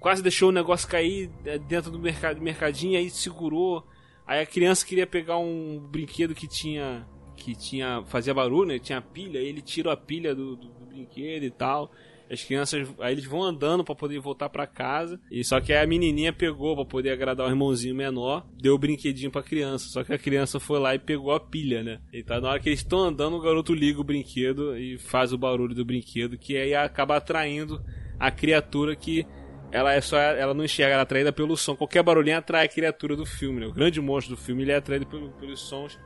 quase 0.00 0.22
deixou 0.22 0.48
o 0.48 0.52
negócio 0.52 0.88
cair 0.88 1.30
é, 1.44 1.58
dentro 1.58 1.90
do 1.90 1.98
mercado, 1.98 2.40
mercadinho, 2.40 2.98
aí 2.98 3.10
segurou. 3.10 3.86
Aí 4.26 4.40
a 4.40 4.46
criança 4.46 4.86
queria 4.86 5.06
pegar 5.06 5.36
um 5.36 5.78
brinquedo 5.78 6.34
que 6.34 6.48
tinha. 6.48 7.06
que 7.36 7.54
tinha. 7.54 8.02
fazia 8.06 8.32
barulho, 8.32 8.68
né? 8.68 8.78
Tinha 8.78 9.02
pilha, 9.02 9.38
aí 9.38 9.46
ele 9.46 9.60
tirou 9.60 9.92
a 9.92 9.96
pilha 9.98 10.34
do, 10.34 10.56
do, 10.56 10.68
do 10.68 10.86
brinquedo 10.86 11.44
e 11.44 11.50
tal. 11.50 11.92
As 12.30 12.42
crianças, 12.42 12.88
aí 13.00 13.12
eles 13.12 13.26
vão 13.26 13.42
andando 13.42 13.84
para 13.84 13.94
poder 13.94 14.18
voltar 14.18 14.48
para 14.48 14.66
casa. 14.66 15.20
E 15.30 15.44
só 15.44 15.60
que 15.60 15.72
a 15.72 15.86
menininha 15.86 16.32
pegou 16.32 16.74
para 16.74 16.84
poder 16.84 17.10
agradar 17.10 17.46
o 17.46 17.50
irmãozinho 17.50 17.94
menor, 17.94 18.46
deu 18.56 18.74
o 18.74 18.78
brinquedinho 18.78 19.30
para 19.30 19.42
criança. 19.42 19.88
Só 19.88 20.02
que 20.02 20.12
a 20.12 20.18
criança 20.18 20.58
foi 20.58 20.78
lá 20.78 20.94
e 20.94 20.98
pegou 20.98 21.32
a 21.32 21.40
pilha, 21.40 21.82
né? 21.82 22.00
E 22.12 22.22
tá 22.22 22.40
na 22.40 22.50
hora 22.50 22.60
que 22.60 22.68
eles 22.68 22.80
estão 22.80 23.00
andando, 23.00 23.36
o 23.36 23.40
garoto 23.40 23.74
liga 23.74 24.00
o 24.00 24.04
brinquedo 24.04 24.76
e 24.76 24.98
faz 24.98 25.32
o 25.32 25.38
barulho 25.38 25.74
do 25.74 25.84
brinquedo, 25.84 26.38
que 26.38 26.56
aí 26.56 26.74
acaba 26.74 27.16
atraindo 27.16 27.84
a 28.18 28.30
criatura 28.30 28.96
que 28.96 29.26
ela 29.70 29.92
é 29.92 30.00
só 30.00 30.16
ela 30.16 30.54
não 30.54 30.64
enxerga, 30.64 30.92
ela 30.92 31.02
é 31.02 31.04
atraída 31.04 31.32
pelo 31.32 31.56
som. 31.56 31.74
Qualquer 31.74 32.02
barulhinho 32.02 32.38
atrai 32.38 32.64
a 32.64 32.68
criatura 32.68 33.16
do 33.16 33.26
filme, 33.26 33.60
né? 33.60 33.66
O 33.66 33.72
grande 33.72 34.00
monstro 34.00 34.36
do 34.36 34.40
filme, 34.40 34.62
ele 34.62 34.72
é 34.72 34.76
atraído 34.76 35.06
pelo, 35.06 35.30
pelos 35.32 35.60
sons. 35.60 35.98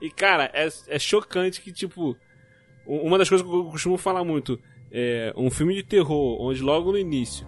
E 0.00 0.10
cara, 0.10 0.50
é, 0.52 0.68
é 0.88 0.98
chocante 0.98 1.60
que 1.60 1.72
tipo 1.72 2.16
uma 2.84 3.16
das 3.16 3.28
coisas 3.28 3.46
que 3.46 3.54
eu 3.54 3.64
costumo 3.66 3.96
falar 3.96 4.24
muito, 4.24 4.58
é, 4.92 5.32
um 5.36 5.50
filme 5.50 5.74
de 5.74 5.82
terror 5.82 6.40
onde 6.40 6.60
logo 6.60 6.92
no 6.92 6.98
início 6.98 7.46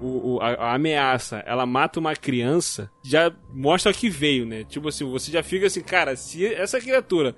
o, 0.00 0.34
o 0.34 0.40
a, 0.40 0.50
a, 0.50 0.74
ameaça 0.74 1.42
ela 1.46 1.64
mata 1.64 1.98
uma 1.98 2.14
criança, 2.14 2.90
já 3.02 3.32
mostra 3.52 3.92
que 3.92 4.10
veio, 4.10 4.44
né? 4.44 4.64
Tipo 4.64 4.88
assim, 4.88 5.04
você 5.04 5.30
já 5.30 5.42
fica 5.42 5.66
assim, 5.66 5.80
cara, 5.80 6.14
se 6.16 6.44
essa 6.46 6.80
criatura 6.80 7.34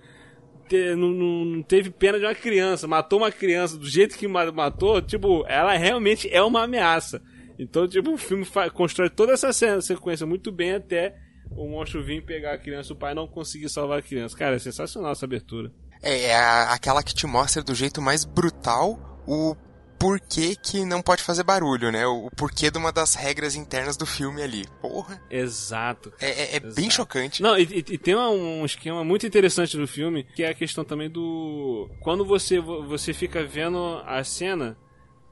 te, 0.68 0.94
não, 0.96 1.10
não, 1.10 1.62
teve 1.62 1.90
pena 1.90 2.18
de 2.18 2.24
uma 2.24 2.34
criança, 2.34 2.88
matou 2.88 3.20
uma 3.20 3.30
criança 3.30 3.76
do 3.76 3.86
jeito 3.86 4.18
que 4.18 4.26
matou, 4.26 5.00
tipo, 5.00 5.44
ela 5.46 5.76
realmente 5.76 6.28
é 6.32 6.42
uma 6.42 6.64
ameaça. 6.64 7.22
Então, 7.58 7.86
tipo, 7.86 8.12
o 8.12 8.18
filme 8.18 8.46
constrói 8.74 9.08
toda 9.08 9.32
essa 9.32 9.52
cena, 9.52 9.80
sequência 9.80 10.26
muito 10.26 10.50
bem 10.52 10.74
até 10.74 11.14
o 11.50 11.68
monstro 11.68 12.04
vir 12.04 12.24
pegar 12.24 12.54
a 12.54 12.58
criança, 12.58 12.92
o 12.92 12.96
pai 12.96 13.14
não 13.14 13.26
conseguir 13.26 13.68
salvar 13.68 14.00
a 14.00 14.02
criança. 14.02 14.36
Cara, 14.36 14.56
é 14.56 14.58
sensacional 14.58 15.12
essa 15.12 15.24
abertura. 15.24 15.72
É, 16.02 16.26
é 16.26 16.36
aquela 16.36 17.02
que 17.02 17.14
te 17.14 17.26
mostra 17.26 17.62
do 17.62 17.74
jeito 17.74 18.02
mais 18.02 18.24
brutal 18.24 19.15
o 19.26 19.56
porquê 19.98 20.54
que 20.54 20.84
não 20.84 21.02
pode 21.02 21.22
fazer 21.22 21.42
barulho, 21.42 21.90
né? 21.90 22.06
O 22.06 22.30
porquê 22.36 22.70
de 22.70 22.78
uma 22.78 22.92
das 22.92 23.14
regras 23.14 23.54
internas 23.54 23.96
do 23.96 24.06
filme 24.06 24.42
ali. 24.42 24.64
Porra. 24.80 25.20
Exato. 25.30 26.12
É, 26.20 26.56
é, 26.56 26.56
é 26.56 26.60
bem 26.60 26.90
chocante. 26.90 27.42
Não, 27.42 27.58
e, 27.58 27.62
e, 27.62 27.98
tem 27.98 28.14
um 28.14 28.64
esquema 28.64 29.02
muito 29.02 29.26
interessante 29.26 29.76
do 29.76 29.86
filme, 29.86 30.24
que 30.34 30.42
é 30.42 30.50
a 30.50 30.54
questão 30.54 30.84
também 30.84 31.10
do... 31.10 31.90
Quando 32.00 32.24
você, 32.24 32.60
você 32.60 33.12
fica 33.12 33.44
vendo 33.44 34.02
a 34.04 34.22
cena, 34.22 34.76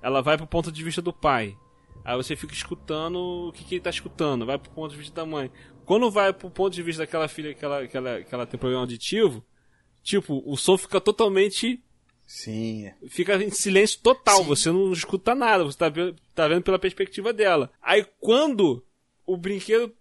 ela 0.02 0.22
vai 0.22 0.36
pro 0.36 0.46
ponto 0.46 0.72
de 0.72 0.82
vista 0.82 1.02
do 1.02 1.12
pai. 1.12 1.56
Aí 2.04 2.16
você 2.16 2.34
fica 2.36 2.52
escutando 2.52 3.48
o 3.48 3.52
que, 3.52 3.64
que 3.64 3.76
ele 3.76 3.82
tá 3.82 3.90
escutando, 3.90 4.44
vai 4.44 4.58
pro 4.58 4.70
ponto 4.70 4.90
de 4.90 4.98
vista 4.98 5.14
da 5.14 5.26
mãe. 5.26 5.50
Quando 5.84 6.10
vai 6.10 6.32
pro 6.32 6.50
ponto 6.50 6.72
de 6.72 6.82
vista 6.82 7.02
daquela 7.02 7.28
filha 7.28 7.54
que 7.54 7.64
ela, 7.64 7.86
que 7.86 7.96
ela, 7.96 8.22
que 8.22 8.34
ela 8.34 8.46
tem 8.46 8.58
problema 8.58 8.82
auditivo, 8.82 9.44
tipo, 10.02 10.42
o 10.46 10.56
som 10.56 10.76
fica 10.76 11.00
totalmente 11.00 11.83
Sim. 12.26 12.90
Fica 13.08 13.36
em 13.36 13.50
silêncio 13.50 14.00
total, 14.02 14.38
Sim. 14.38 14.44
você 14.44 14.70
não 14.70 14.92
escuta 14.92 15.34
nada, 15.34 15.64
você 15.64 15.78
tá, 15.78 15.92
tá 16.34 16.48
vendo 16.48 16.62
pela 16.62 16.78
perspectiva 16.78 17.32
dela. 17.32 17.70
Aí 17.82 18.04
quando 18.20 18.82
o 19.26 19.36
brinquedo 19.36 19.92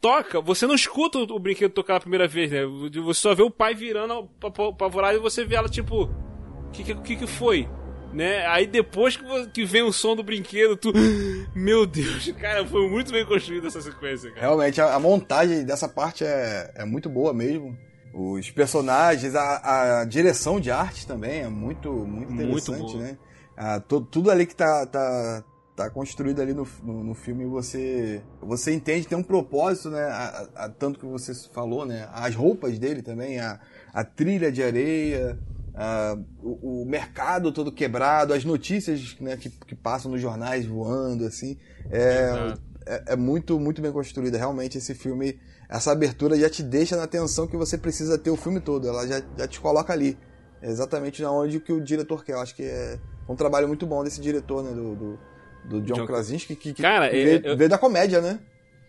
toca, 0.00 0.40
você 0.40 0.66
não 0.66 0.74
escuta 0.74 1.18
o 1.18 1.38
brinquedo 1.38 1.72
tocar 1.72 1.96
a 1.96 2.00
primeira 2.00 2.26
vez, 2.26 2.50
né? 2.50 2.60
Você 3.04 3.20
só 3.20 3.34
vê 3.34 3.42
o 3.42 3.50
pai 3.50 3.74
virando 3.74 4.28
apavorado 4.42 5.18
e 5.18 5.20
você 5.20 5.44
vê 5.44 5.54
ela 5.54 5.68
tipo, 5.68 6.04
o 6.04 6.70
que, 6.72 6.94
que 6.94 7.16
que 7.16 7.26
foi? 7.26 7.68
Né? 8.12 8.44
Aí 8.46 8.66
depois 8.66 9.16
que, 9.16 9.24
que 9.48 9.64
vem 9.64 9.82
o 9.82 9.92
som 9.92 10.16
do 10.16 10.22
brinquedo, 10.22 10.76
tu. 10.76 10.92
Meu 11.54 11.86
Deus, 11.86 12.32
cara, 12.32 12.66
foi 12.66 12.88
muito 12.88 13.12
bem 13.12 13.24
construída 13.24 13.68
essa 13.68 13.80
sequência, 13.80 14.30
cara. 14.30 14.40
Realmente, 14.40 14.80
a, 14.80 14.94
a 14.94 14.98
montagem 14.98 15.64
dessa 15.64 15.88
parte 15.88 16.24
é, 16.24 16.72
é 16.74 16.84
muito 16.84 17.08
boa 17.08 17.32
mesmo. 17.32 17.76
Os 18.12 18.50
personagens, 18.50 19.34
a, 19.34 20.00
a 20.00 20.04
direção 20.04 20.60
de 20.60 20.70
arte 20.70 21.06
também 21.06 21.42
é 21.42 21.48
muito, 21.48 21.92
muito 21.92 22.32
interessante, 22.32 22.80
muito 22.80 22.98
né? 22.98 23.18
Ah, 23.56 23.78
to, 23.78 24.00
tudo 24.00 24.30
ali 24.30 24.46
que 24.46 24.56
tá, 24.56 24.84
tá, 24.86 25.44
tá 25.76 25.90
construído 25.90 26.40
ali 26.40 26.52
no, 26.52 26.66
no, 26.82 27.04
no, 27.04 27.14
filme, 27.14 27.44
você 27.44 28.22
você 28.40 28.72
entende, 28.72 29.06
tem 29.06 29.16
um 29.16 29.22
propósito, 29.22 29.90
né? 29.90 30.02
A, 30.02 30.48
a, 30.56 30.68
tanto 30.68 30.98
que 30.98 31.06
você 31.06 31.34
falou, 31.52 31.86
né? 31.86 32.08
As 32.12 32.34
roupas 32.34 32.78
dele 32.78 33.02
também, 33.02 33.38
a, 33.38 33.60
a 33.92 34.02
trilha 34.02 34.50
de 34.50 34.62
areia, 34.62 35.38
a, 35.74 36.16
o, 36.42 36.82
o, 36.82 36.86
mercado 36.86 37.52
todo 37.52 37.70
quebrado, 37.70 38.34
as 38.34 38.44
notícias 38.44 39.16
né, 39.20 39.36
que, 39.36 39.50
que 39.50 39.74
passam 39.74 40.10
nos 40.10 40.20
jornais 40.20 40.66
voando, 40.66 41.24
assim. 41.24 41.56
É, 41.90 42.56
é, 42.86 43.12
é, 43.12 43.16
muito, 43.16 43.58
muito 43.58 43.80
bem 43.80 43.92
construída. 43.92 44.36
Realmente, 44.36 44.78
esse 44.78 44.94
filme 44.94 45.38
essa 45.70 45.92
abertura 45.92 46.36
já 46.36 46.50
te 46.50 46.64
deixa 46.64 46.96
na 46.96 47.06
tensão 47.06 47.46
que 47.46 47.56
você 47.56 47.78
precisa 47.78 48.18
ter 48.18 48.30
o 48.30 48.36
filme 48.36 48.60
todo. 48.60 48.88
Ela 48.88 49.06
já, 49.06 49.22
já 49.38 49.46
te 49.46 49.60
coloca 49.60 49.92
ali. 49.92 50.18
Exatamente 50.60 51.22
na 51.22 51.30
onde 51.30 51.60
que 51.60 51.72
o 51.72 51.80
diretor 51.80 52.24
quer. 52.24 52.32
Eu 52.32 52.40
acho 52.40 52.56
que 52.56 52.64
é 52.64 52.98
um 53.28 53.36
trabalho 53.36 53.68
muito 53.68 53.86
bom 53.86 54.02
desse 54.02 54.20
diretor, 54.20 54.64
né? 54.64 54.72
Do, 54.72 54.96
do, 54.96 55.18
do 55.64 55.80
John, 55.82 55.94
John 55.94 56.06
Krasinski, 56.06 56.56
que, 56.56 56.74
que, 56.74 56.82
Cara, 56.82 57.08
veio, 57.08 57.46
eu... 57.46 57.56
veio, 57.56 57.70
da 57.70 57.78
comédia, 57.78 58.20
né? 58.20 58.40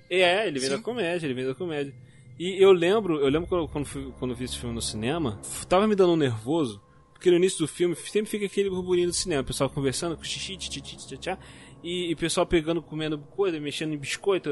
É, 0.09 0.47
ele 0.47 0.59
veio 0.59 0.71
Sim. 0.71 0.77
da 0.77 0.83
comédia, 0.83 1.25
ele 1.25 1.33
veio 1.35 1.47
da 1.49 1.55
comédia. 1.55 1.93
E 2.39 2.61
eu 2.61 2.71
lembro, 2.71 3.19
eu 3.19 3.29
lembro 3.29 3.47
quando, 3.47 3.67
quando, 3.67 3.85
fui, 3.85 4.11
quando 4.17 4.35
vi 4.35 4.45
esse 4.45 4.57
filme 4.57 4.73
no 4.73 4.81
cinema, 4.81 5.39
tava 5.69 5.87
me 5.87 5.95
dando 5.95 6.13
um 6.13 6.17
nervoso, 6.17 6.81
porque 7.13 7.29
no 7.29 7.37
início 7.37 7.59
do 7.59 7.67
filme 7.67 7.95
sempre 7.95 8.31
fica 8.31 8.47
aquele 8.47 8.69
burburinho 8.69 9.07
do 9.07 9.13
cinema, 9.13 9.43
o 9.43 9.45
pessoal 9.45 9.69
conversando, 9.69 10.17
com 10.17 10.23
xixi, 10.23 10.57
tchá, 10.57 11.17
tchá, 11.17 11.37
e, 11.83 12.13
o 12.13 12.17
pessoal 12.17 12.45
pegando, 12.45 12.81
comendo 12.81 13.17
coisa, 13.17 13.59
mexendo 13.59 13.93
em 13.93 13.97
biscoito, 13.97 14.49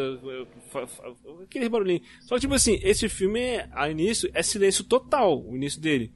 aquele 1.43 1.69
barulhinho. 1.69 2.01
Só 2.21 2.35
que, 2.35 2.41
tipo 2.41 2.53
assim, 2.53 2.79
esse 2.81 3.07
filme, 3.07 3.63
a 3.71 3.89
início, 3.89 4.29
é 4.33 4.41
silêncio 4.41 4.83
total, 4.83 5.43
o 5.43 5.55
início 5.55 5.79
dele. 5.79 6.11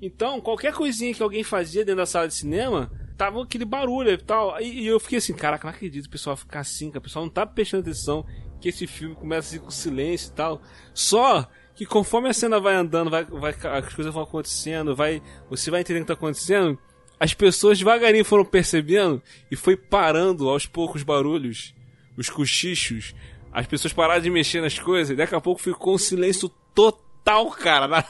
Então, 0.00 0.40
qualquer 0.40 0.72
coisinha 0.74 1.14
que 1.14 1.22
alguém 1.22 1.42
fazia 1.42 1.84
dentro 1.84 1.98
da 1.98 2.06
sala 2.06 2.28
de 2.28 2.34
cinema, 2.34 2.90
tava 3.16 3.42
aquele 3.42 3.64
barulho 3.64 4.10
e 4.10 4.18
tal. 4.18 4.60
E, 4.60 4.82
e 4.82 4.86
eu 4.86 5.00
fiquei 5.00 5.18
assim, 5.18 5.34
caraca, 5.34 5.66
não 5.66 5.74
acredito 5.74 6.06
o 6.06 6.10
pessoal 6.10 6.36
ficar 6.36 6.60
assim, 6.60 6.90
que 6.90 6.98
o 6.98 7.00
pessoal 7.00 7.24
não 7.24 7.32
tá 7.32 7.46
prestando 7.46 7.82
atenção 7.82 8.24
que 8.60 8.68
esse 8.68 8.86
filme 8.86 9.14
começa 9.14 9.48
assim 9.48 9.64
com 9.64 9.70
silêncio 9.70 10.30
e 10.30 10.32
tal. 10.32 10.62
Só 10.94 11.48
que 11.74 11.84
conforme 11.84 12.28
a 12.28 12.32
cena 12.32 12.58
vai 12.58 12.74
andando, 12.74 13.10
vai, 13.10 13.24
vai, 13.24 13.52
as 13.52 13.94
coisas 13.94 14.12
vão 14.12 14.22
acontecendo, 14.22 14.96
vai, 14.96 15.22
você 15.48 15.70
vai 15.70 15.82
entendendo 15.82 16.02
o 16.02 16.06
que 16.06 16.12
tá 16.12 16.14
acontecendo, 16.14 16.78
as 17.18 17.34
pessoas 17.34 17.78
devagarinho 17.78 18.24
foram 18.24 18.44
percebendo 18.44 19.22
e 19.50 19.56
foi 19.56 19.76
parando 19.76 20.48
aos 20.48 20.66
poucos 20.66 21.00
os 21.00 21.02
barulhos, 21.02 21.74
os 22.16 22.28
cochichos, 22.28 23.14
as 23.52 23.66
pessoas 23.66 23.92
pararam 23.92 24.22
de 24.22 24.30
mexer 24.30 24.60
nas 24.60 24.78
coisas 24.78 25.10
e 25.10 25.16
daqui 25.16 25.34
a 25.34 25.40
pouco 25.40 25.60
ficou 25.60 25.94
um 25.94 25.98
silêncio 25.98 26.48
total, 26.74 27.50
cara, 27.50 27.88
na, 27.88 28.04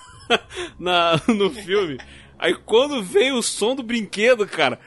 na 0.79 1.21
no 1.29 1.51
filme. 1.51 1.99
Aí 2.39 2.55
quando 2.55 3.03
veio 3.03 3.37
o 3.37 3.43
som 3.43 3.75
do 3.75 3.83
brinquedo, 3.83 4.47
cara, 4.47 4.79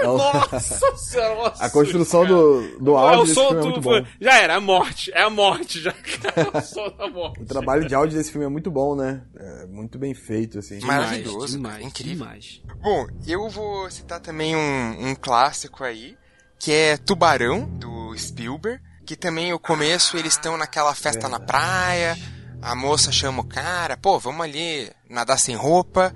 nossa 0.04 0.96
senhora, 0.96 1.34
nossa, 1.34 1.64
A 1.64 1.70
construção 1.70 2.26
do, 2.26 2.78
do 2.78 2.96
áudio 2.96 3.26
desse 3.26 3.34
filme 3.34 3.60
é 3.60 3.64
muito 3.64 3.80
bom. 3.80 4.06
Já 4.20 4.38
era, 4.38 4.52
é 4.52 4.56
a 4.56 4.60
morte, 4.60 5.12
é 5.12 5.22
a 5.22 5.30
morte, 5.30 5.80
já 5.80 5.90
é 5.90 6.56
o 6.58 6.60
som 6.60 6.88
da 6.96 7.08
morte. 7.08 7.42
O 7.42 7.46
trabalho 7.46 7.86
de 7.86 7.94
áudio 7.94 8.16
desse 8.16 8.30
filme 8.30 8.46
é 8.46 8.48
muito 8.48 8.70
bom, 8.70 8.94
né? 8.94 9.22
É 9.36 9.66
muito 9.66 9.98
bem 9.98 10.14
feito, 10.14 10.58
assim. 10.58 10.80
Maravilhoso, 10.80 11.56
demais, 11.56 11.84
incrível. 11.84 12.24
Demais. 12.26 12.62
Bom, 12.82 13.06
eu 13.26 13.48
vou 13.48 13.90
citar 13.90 14.20
também 14.20 14.56
um, 14.56 15.08
um 15.08 15.14
clássico 15.14 15.84
aí, 15.84 16.16
que 16.58 16.72
é 16.72 16.96
Tubarão, 16.96 17.64
do 17.64 18.16
Spielberg, 18.16 18.80
que 19.06 19.16
também 19.16 19.52
o 19.52 19.58
começo 19.58 20.16
eles 20.16 20.34
estão 20.34 20.56
naquela 20.56 20.94
festa 20.94 21.22
Verdade. 21.22 21.40
na 21.40 21.46
praia, 21.46 22.18
a 22.62 22.74
moça 22.74 23.10
chama 23.10 23.40
o 23.42 23.46
cara, 23.46 23.96
pô, 23.96 24.18
vamos 24.18 24.42
ali 24.42 24.90
nadar 25.08 25.38
sem 25.38 25.56
roupa, 25.56 26.12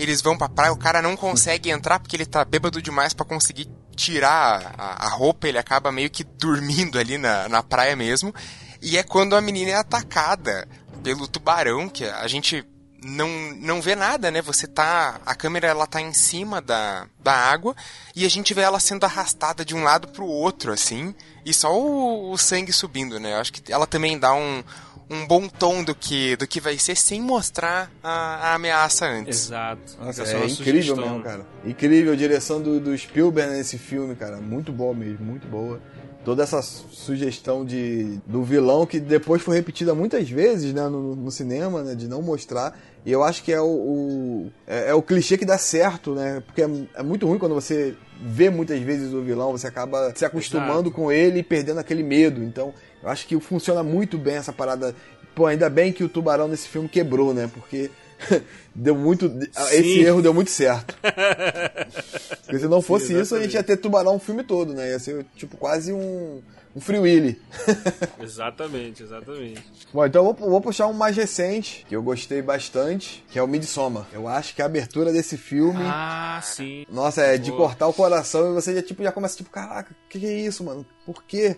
eles 0.00 0.22
vão 0.22 0.36
pra 0.36 0.48
praia, 0.48 0.72
o 0.72 0.78
cara 0.78 1.02
não 1.02 1.16
consegue 1.16 1.70
entrar 1.70 2.00
porque 2.00 2.16
ele 2.16 2.26
tá 2.26 2.44
bêbado 2.44 2.80
demais 2.80 3.12
para 3.12 3.26
conseguir 3.26 3.68
tirar 3.94 4.74
a, 4.78 5.06
a, 5.06 5.08
roupa, 5.08 5.46
ele 5.46 5.58
acaba 5.58 5.92
meio 5.92 6.10
que 6.10 6.24
dormindo 6.24 6.98
ali 6.98 7.18
na, 7.18 7.48
na 7.48 7.62
praia 7.62 7.94
mesmo. 7.94 8.34
E 8.80 8.96
é 8.96 9.02
quando 9.02 9.36
a 9.36 9.40
menina 9.40 9.72
é 9.72 9.74
atacada 9.74 10.66
pelo 11.02 11.28
tubarão, 11.28 11.88
que 11.88 12.04
a 12.04 12.26
gente 12.26 12.64
não, 13.04 13.28
não 13.56 13.80
vê 13.80 13.94
nada, 13.94 14.30
né? 14.30 14.42
Você 14.42 14.66
tá. 14.66 15.20
A 15.24 15.34
câmera 15.34 15.68
ela 15.68 15.86
tá 15.86 16.00
em 16.00 16.12
cima 16.12 16.60
da, 16.60 17.06
da 17.18 17.32
água 17.32 17.74
e 18.14 18.24
a 18.24 18.28
gente 18.28 18.52
vê 18.52 18.62
ela 18.62 18.80
sendo 18.80 19.04
arrastada 19.04 19.64
de 19.64 19.74
um 19.74 19.82
lado 19.82 20.08
pro 20.08 20.26
outro, 20.26 20.72
assim, 20.72 21.14
e 21.44 21.52
só 21.52 21.74
o, 21.78 22.32
o 22.32 22.38
sangue 22.38 22.72
subindo, 22.72 23.18
né? 23.18 23.34
Eu 23.34 23.38
acho 23.38 23.52
que 23.52 23.72
ela 23.72 23.86
também 23.86 24.18
dá 24.18 24.34
um, 24.34 24.62
um 25.10 25.26
bom 25.26 25.48
tom 25.48 25.82
do 25.82 25.92
que, 25.92 26.36
do 26.36 26.46
que 26.46 26.60
vai 26.60 26.78
ser 26.78 26.96
sem 26.96 27.20
mostrar 27.20 27.90
a, 28.02 28.50
a 28.50 28.54
ameaça 28.54 29.06
antes. 29.06 29.46
Exato. 29.46 29.96
Nossa, 30.00 30.22
é, 30.22 30.42
é 30.42 30.46
incrível 30.46 30.96
mesmo, 30.96 31.22
cara. 31.22 31.44
Incrível 31.64 32.12
a 32.12 32.16
direção 32.16 32.62
do, 32.62 32.78
do 32.78 32.96
Spielberg 32.96 33.52
nesse 33.52 33.76
filme, 33.76 34.14
cara. 34.14 34.36
Muito 34.36 34.70
boa 34.70 34.94
mesmo, 34.94 35.24
muito 35.26 35.48
boa. 35.48 35.80
Toda 36.24 36.42
essa 36.42 36.62
sugestão 36.62 37.64
de, 37.64 38.20
do 38.26 38.44
vilão 38.44 38.86
que 38.86 39.00
depois 39.00 39.42
foi 39.42 39.56
repetida 39.56 39.94
muitas 39.94 40.28
vezes 40.28 40.72
né, 40.72 40.86
no, 40.86 41.16
no 41.16 41.30
cinema, 41.30 41.82
né, 41.82 41.94
de 41.94 42.06
não 42.06 42.22
mostrar. 42.22 42.78
E 43.04 43.10
eu 43.10 43.24
acho 43.24 43.42
que 43.42 43.50
é 43.50 43.60
o, 43.60 43.64
o 43.64 44.52
é, 44.66 44.90
é, 44.90 44.94
o 44.94 45.02
clichê 45.02 45.38
que 45.38 45.46
dá 45.46 45.56
certo, 45.56 46.14
né? 46.14 46.42
Porque 46.44 46.62
é, 46.62 46.68
é, 46.94 47.02
muito 47.02 47.26
ruim 47.26 47.38
quando 47.38 47.54
você 47.54 47.96
vê 48.20 48.50
muitas 48.50 48.78
vezes 48.80 49.14
o 49.14 49.22
vilão, 49.22 49.52
você 49.52 49.66
acaba 49.66 50.12
se 50.14 50.24
acostumando 50.26 50.88
Exato. 50.88 50.90
com 50.90 51.10
ele 51.10 51.38
e 51.38 51.42
perdendo 51.42 51.80
aquele 51.80 52.02
medo. 52.02 52.44
Então, 52.44 52.74
eu 53.02 53.08
acho 53.08 53.26
que 53.26 53.38
funciona 53.40 53.82
muito 53.82 54.18
bem 54.18 54.36
essa 54.36 54.52
parada. 54.52 54.94
Pô, 55.34 55.46
ainda 55.46 55.70
bem 55.70 55.92
que 55.92 56.04
o 56.04 56.08
tubarão 56.08 56.48
nesse 56.48 56.68
filme 56.68 56.88
quebrou, 56.88 57.32
né? 57.32 57.50
Porque 57.52 57.90
deu 58.74 58.94
muito. 58.94 59.28
Sim. 59.28 59.48
Esse 59.72 60.00
erro 60.00 60.22
deu 60.22 60.34
muito 60.34 60.50
certo. 60.50 60.94
Porque 62.42 62.58
se 62.58 62.68
não 62.68 62.82
fosse 62.82 63.08
Sim, 63.08 63.20
isso, 63.20 63.34
a 63.34 63.40
gente 63.40 63.54
ia 63.54 63.62
ter 63.62 63.76
tubarão 63.76 64.16
o 64.16 64.18
filme 64.18 64.42
todo, 64.42 64.72
né? 64.72 64.90
Ia 64.90 64.98
ser 64.98 65.24
tipo 65.36 65.56
quase 65.56 65.92
um. 65.92 66.42
Um 66.74 66.80
Free 66.80 67.00
Willy. 67.00 67.42
exatamente, 68.22 69.02
exatamente. 69.02 69.60
Bom, 69.92 70.06
então 70.06 70.24
eu 70.24 70.32
vou, 70.32 70.50
vou, 70.50 70.60
puxar 70.60 70.86
um 70.86 70.92
mais 70.92 71.16
recente, 71.16 71.84
que 71.88 71.96
eu 71.96 72.00
gostei 72.00 72.40
bastante, 72.40 73.24
que 73.28 73.40
é 73.40 73.42
o 73.42 73.48
Midsommar. 73.48 74.06
Eu 74.12 74.28
acho 74.28 74.54
que 74.54 74.62
a 74.62 74.66
abertura 74.66 75.12
desse 75.12 75.36
filme. 75.36 75.82
Ah, 75.82 76.40
sim. 76.40 76.86
Nossa, 76.88 77.22
é 77.22 77.36
de 77.36 77.50
cortar 77.50 77.88
o 77.88 77.92
coração 77.92 78.52
e 78.52 78.54
você 78.54 78.72
já, 78.72 78.82
tipo, 78.82 79.02
já 79.02 79.10
começa, 79.10 79.36
tipo, 79.36 79.50
caraca, 79.50 79.90
o 79.90 80.08
que, 80.08 80.20
que 80.20 80.26
é 80.26 80.32
isso, 80.42 80.62
mano? 80.62 80.86
Por 81.04 81.24
quê? 81.24 81.56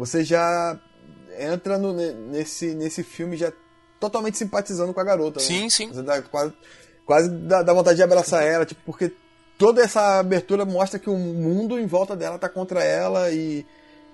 Você 0.00 0.24
já 0.24 0.80
entra 1.38 1.76
no, 1.76 1.92
nesse, 1.92 2.74
nesse 2.74 3.02
filme 3.02 3.36
já 3.36 3.52
totalmente 4.00 4.38
simpatizando 4.38 4.94
com 4.94 5.00
a 5.00 5.04
garota. 5.04 5.40
Né? 5.40 5.46
Sim, 5.46 5.62
né? 5.64 5.68
sim. 5.68 5.88
Você 5.88 6.02
dá, 6.02 6.22
quase 6.22 6.54
quase 7.04 7.28
dá, 7.28 7.62
dá, 7.62 7.74
vontade 7.74 7.96
de 7.96 8.02
abraçar 8.02 8.42
ela, 8.42 8.64
tipo, 8.64 8.80
porque 8.86 9.12
toda 9.58 9.82
essa 9.82 10.18
abertura 10.18 10.64
mostra 10.64 10.98
que 10.98 11.10
o 11.10 11.16
mundo 11.18 11.78
em 11.78 11.84
volta 11.84 12.16
dela 12.16 12.38
tá 12.38 12.48
contra 12.48 12.82
ela 12.82 13.30
e, 13.30 13.66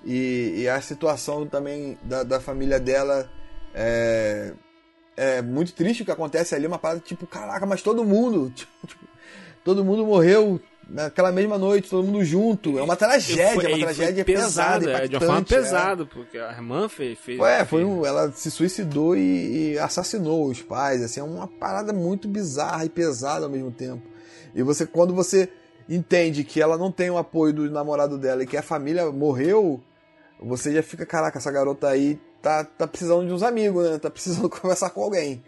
e, 0.05 0.63
e 0.63 0.69
a 0.69 0.81
situação 0.81 1.47
também 1.47 1.97
da, 2.03 2.25
da 2.25 2.41
família 2.41 2.81
dela 2.81 3.31
é, 3.73 4.55
é 5.17 5.41
muito 5.41 5.73
triste 5.73 6.03
o 6.03 6.05
que 6.05 6.11
acontece 6.11 6.53
ali, 6.53 6.67
uma 6.67 6.81
parada 6.81 6.99
tipo, 6.99 7.29
caraca, 7.29 7.65
mas 7.65 7.81
todo 7.81 8.05
mundo, 8.05 8.51
tipo, 8.57 9.07
todo 9.63 9.85
mundo 9.85 10.05
morreu 10.05 10.61
naquela 10.89 11.33
mesma 11.33 11.59
noite, 11.59 11.91
todo 11.91 12.05
mundo 12.05 12.25
junto. 12.25 12.79
É 12.79 12.83
uma 12.83 12.97
tragédia, 12.97 13.55
foi, 13.55 13.67
uma 13.67 13.79
tragédia 13.79 14.25
pesada, 14.25 14.85
pesada 14.85 15.05
é, 15.05 15.09
de 15.09 15.17
uma 15.17 15.27
forma 15.27 15.43
pesada, 15.43 16.03
é. 16.03 16.07
porque 16.07 16.39
a 16.39 16.53
irmã 16.53 16.89
fez. 16.89 17.19
fez 17.19 17.41
é, 17.41 17.65
foi 17.65 17.85
um, 17.85 18.07
ela 18.07 18.31
se 18.33 18.51
suicidou 18.51 19.17
e, 19.17 19.73
e, 19.73 19.79
assassinou 19.79 20.47
os 20.47 20.63
pais. 20.63 21.03
Assim, 21.03 21.21
é 21.21 21.23
uma 21.23 21.47
parada 21.47 21.93
muito 21.93 22.29
bizarra 22.29 22.85
e 22.85 22.89
pesada 22.89 23.47
ao 23.47 23.51
mesmo 23.51 23.71
tempo. 23.71 24.03
E 24.55 24.63
você, 24.63 24.87
quando 24.87 25.15
você 25.15 25.51
entende 25.89 26.45
que 26.45 26.61
ela 26.61 26.77
não 26.77 26.91
tem 26.91 27.11
o 27.11 27.19
apoio 27.19 27.53
do 27.53 27.71
namorado 27.71 28.19
dela 28.19 28.43
e 28.43 28.47
que 28.47 28.57
a 28.57 28.63
família 28.63 29.11
morreu, 29.11 29.81
você 30.41 30.73
já 30.73 30.83
fica, 30.83 31.05
caraca, 31.05 31.39
essa 31.39 31.51
garota 31.51 31.89
aí 31.89 32.19
tá, 32.41 32.65
tá 32.65 32.87
precisando 32.87 33.27
de 33.27 33.33
uns 33.33 33.43
amigos, 33.43 33.89
né? 33.91 33.99
Tá 33.99 34.11
precisando 34.11 34.49
conversar 34.51 34.91
com 34.91 35.03
alguém. 35.03 35.43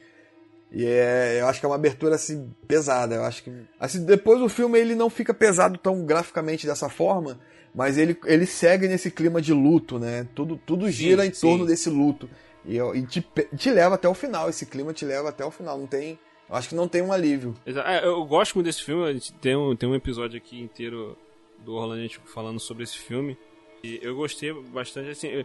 E 0.70 0.84
é, 0.84 1.40
eu 1.40 1.46
acho 1.46 1.60
que 1.60 1.66
é 1.66 1.68
uma 1.68 1.74
abertura 1.74 2.14
assim 2.14 2.50
pesada. 2.66 3.14
Eu 3.14 3.24
acho 3.24 3.42
que 3.42 3.52
assim 3.80 4.04
depois 4.04 4.38
do 4.38 4.48
filme 4.48 4.78
ele 4.78 4.94
não 4.94 5.08
fica 5.08 5.32
pesado 5.32 5.78
tão 5.78 6.04
graficamente 6.04 6.66
dessa 6.66 6.88
forma, 6.88 7.40
mas 7.74 7.96
ele, 7.96 8.18
ele 8.24 8.46
segue 8.46 8.86
nesse 8.86 9.10
clima 9.10 9.40
de 9.40 9.52
luto, 9.52 9.98
né? 9.98 10.26
Tudo 10.34 10.60
tudo 10.66 10.90
gira 10.90 11.22
sim, 11.22 11.28
em 11.28 11.32
torno 11.32 11.66
desse 11.66 11.88
luto 11.88 12.28
e, 12.68 12.78
e 12.78 13.06
te, 13.06 13.24
te 13.56 13.70
leva 13.70 13.94
até 13.94 14.06
o 14.08 14.14
final. 14.14 14.48
Esse 14.48 14.66
clima 14.66 14.92
te 14.92 15.04
leva 15.04 15.30
até 15.30 15.44
o 15.44 15.50
final. 15.50 15.78
Não 15.78 15.86
tem, 15.86 16.18
eu 16.48 16.54
acho 16.54 16.68
que 16.68 16.74
não 16.74 16.86
tem 16.86 17.00
um 17.00 17.12
alívio. 17.12 17.54
É, 17.66 18.04
eu 18.06 18.24
gosto 18.26 18.54
muito 18.54 18.66
desse 18.66 18.82
filme. 18.82 19.04
A 19.04 19.12
gente 19.12 19.32
tem 19.34 19.56
um, 19.56 19.74
tem 19.74 19.88
um 19.88 19.94
episódio 19.94 20.36
aqui 20.36 20.60
inteiro 20.60 21.16
do 21.64 21.74
Orlando 21.74 22.08
falando 22.26 22.60
sobre 22.60 22.84
esse 22.84 22.98
filme. 22.98 23.36
E 23.82 23.98
eu 24.02 24.14
gostei 24.14 24.52
bastante 24.52 25.10
assim. 25.10 25.44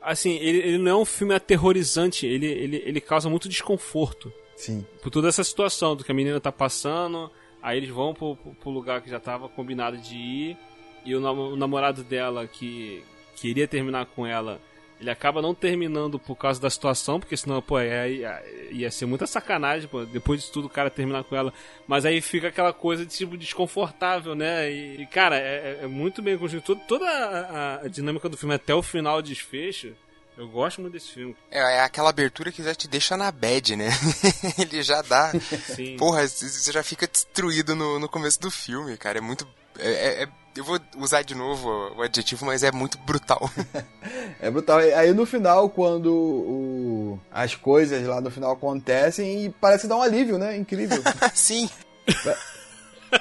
Assim, 0.00 0.36
ele, 0.36 0.58
ele 0.58 0.78
não 0.78 0.90
é 0.90 0.96
um 0.96 1.04
filme 1.04 1.32
aterrorizante, 1.32 2.26
ele, 2.26 2.46
ele, 2.46 2.82
ele 2.84 3.00
causa 3.00 3.30
muito 3.30 3.48
desconforto. 3.48 4.32
Sim. 4.56 4.86
Por 5.02 5.10
toda 5.10 5.28
essa 5.28 5.42
situação 5.42 5.96
do 5.96 6.04
que 6.04 6.12
a 6.12 6.14
menina 6.14 6.40
tá 6.40 6.52
passando, 6.52 7.30
aí 7.62 7.78
eles 7.78 7.90
vão 7.90 8.14
pro, 8.14 8.36
pro 8.36 8.70
lugar 8.70 9.00
que 9.02 9.10
já 9.10 9.20
tava 9.20 9.48
combinado 9.48 9.96
de 9.98 10.16
ir, 10.16 10.56
e 11.04 11.14
o, 11.14 11.20
o 11.20 11.56
namorado 11.56 12.04
dela, 12.04 12.46
que 12.46 13.02
queria 13.36 13.66
terminar 13.66 14.06
com 14.06 14.26
ela, 14.26 14.60
ele 15.02 15.10
acaba 15.10 15.42
não 15.42 15.52
terminando 15.52 16.16
por 16.16 16.36
causa 16.36 16.60
da 16.60 16.70
situação, 16.70 17.18
porque 17.18 17.36
senão, 17.36 17.60
pô, 17.60 17.80
ia, 17.80 18.08
ia, 18.08 18.42
ia 18.70 18.90
ser 18.90 19.04
muita 19.04 19.26
sacanagem, 19.26 19.88
pô, 19.88 20.04
depois 20.04 20.44
de 20.44 20.52
tudo 20.52 20.66
o 20.66 20.70
cara 20.70 20.88
terminar 20.88 21.24
com 21.24 21.34
ela. 21.34 21.52
Mas 21.88 22.06
aí 22.06 22.20
fica 22.20 22.46
aquela 22.48 22.72
coisa 22.72 23.04
de 23.04 23.12
tipo 23.12 23.36
desconfortável, 23.36 24.36
né? 24.36 24.70
E, 24.70 25.02
e 25.02 25.06
cara, 25.06 25.36
é, 25.36 25.80
é, 25.82 25.86
muito 25.88 26.22
bem 26.22 26.38
construído. 26.38 26.80
Toda 26.86 27.04
a, 27.04 27.80
a, 27.84 27.88
dinâmica 27.88 28.28
do 28.28 28.36
filme 28.36 28.54
até 28.54 28.72
o 28.72 28.80
final 28.80 29.20
desfecho 29.20 29.92
eu 30.36 30.48
gosto 30.48 30.80
muito 30.80 30.94
desse 30.94 31.10
filme. 31.10 31.36
É, 31.50 31.58
é 31.58 31.80
aquela 31.80 32.10
abertura 32.10 32.50
que 32.50 32.62
já 32.62 32.74
te 32.74 32.88
deixa 32.88 33.16
na 33.16 33.30
bad, 33.30 33.76
né? 33.76 33.88
Ele 34.58 34.82
já 34.82 35.02
dá. 35.02 35.32
Sim. 35.74 35.96
Porra, 35.96 36.26
você 36.26 36.72
já 36.72 36.82
fica 36.82 37.06
destruído 37.06 37.74
no, 37.74 37.98
no 37.98 38.08
começo 38.08 38.40
do 38.40 38.50
filme, 38.50 38.96
cara. 38.96 39.18
É 39.18 39.20
muito. 39.20 39.46
É, 39.78 39.90
é, 39.90 40.22
é 40.22 40.28
eu 40.54 40.64
vou 40.64 40.78
usar 40.98 41.22
de 41.22 41.34
novo 41.34 41.68
o 41.96 42.02
adjetivo, 42.02 42.44
mas 42.44 42.62
é 42.62 42.70
muito 42.70 42.98
brutal. 42.98 43.50
é 44.38 44.50
brutal. 44.50 44.78
Aí 44.78 45.12
no 45.12 45.24
final, 45.24 45.70
quando 45.70 46.12
o, 46.12 47.20
as 47.30 47.54
coisas 47.54 48.06
lá 48.06 48.20
no 48.20 48.30
final 48.30 48.52
acontecem, 48.52 49.46
e 49.46 49.50
parece 49.50 49.86
dar 49.86 49.96
um 49.96 50.02
alívio, 50.02 50.38
né? 50.38 50.56
Incrível. 50.56 51.02
Sim. 51.34 51.70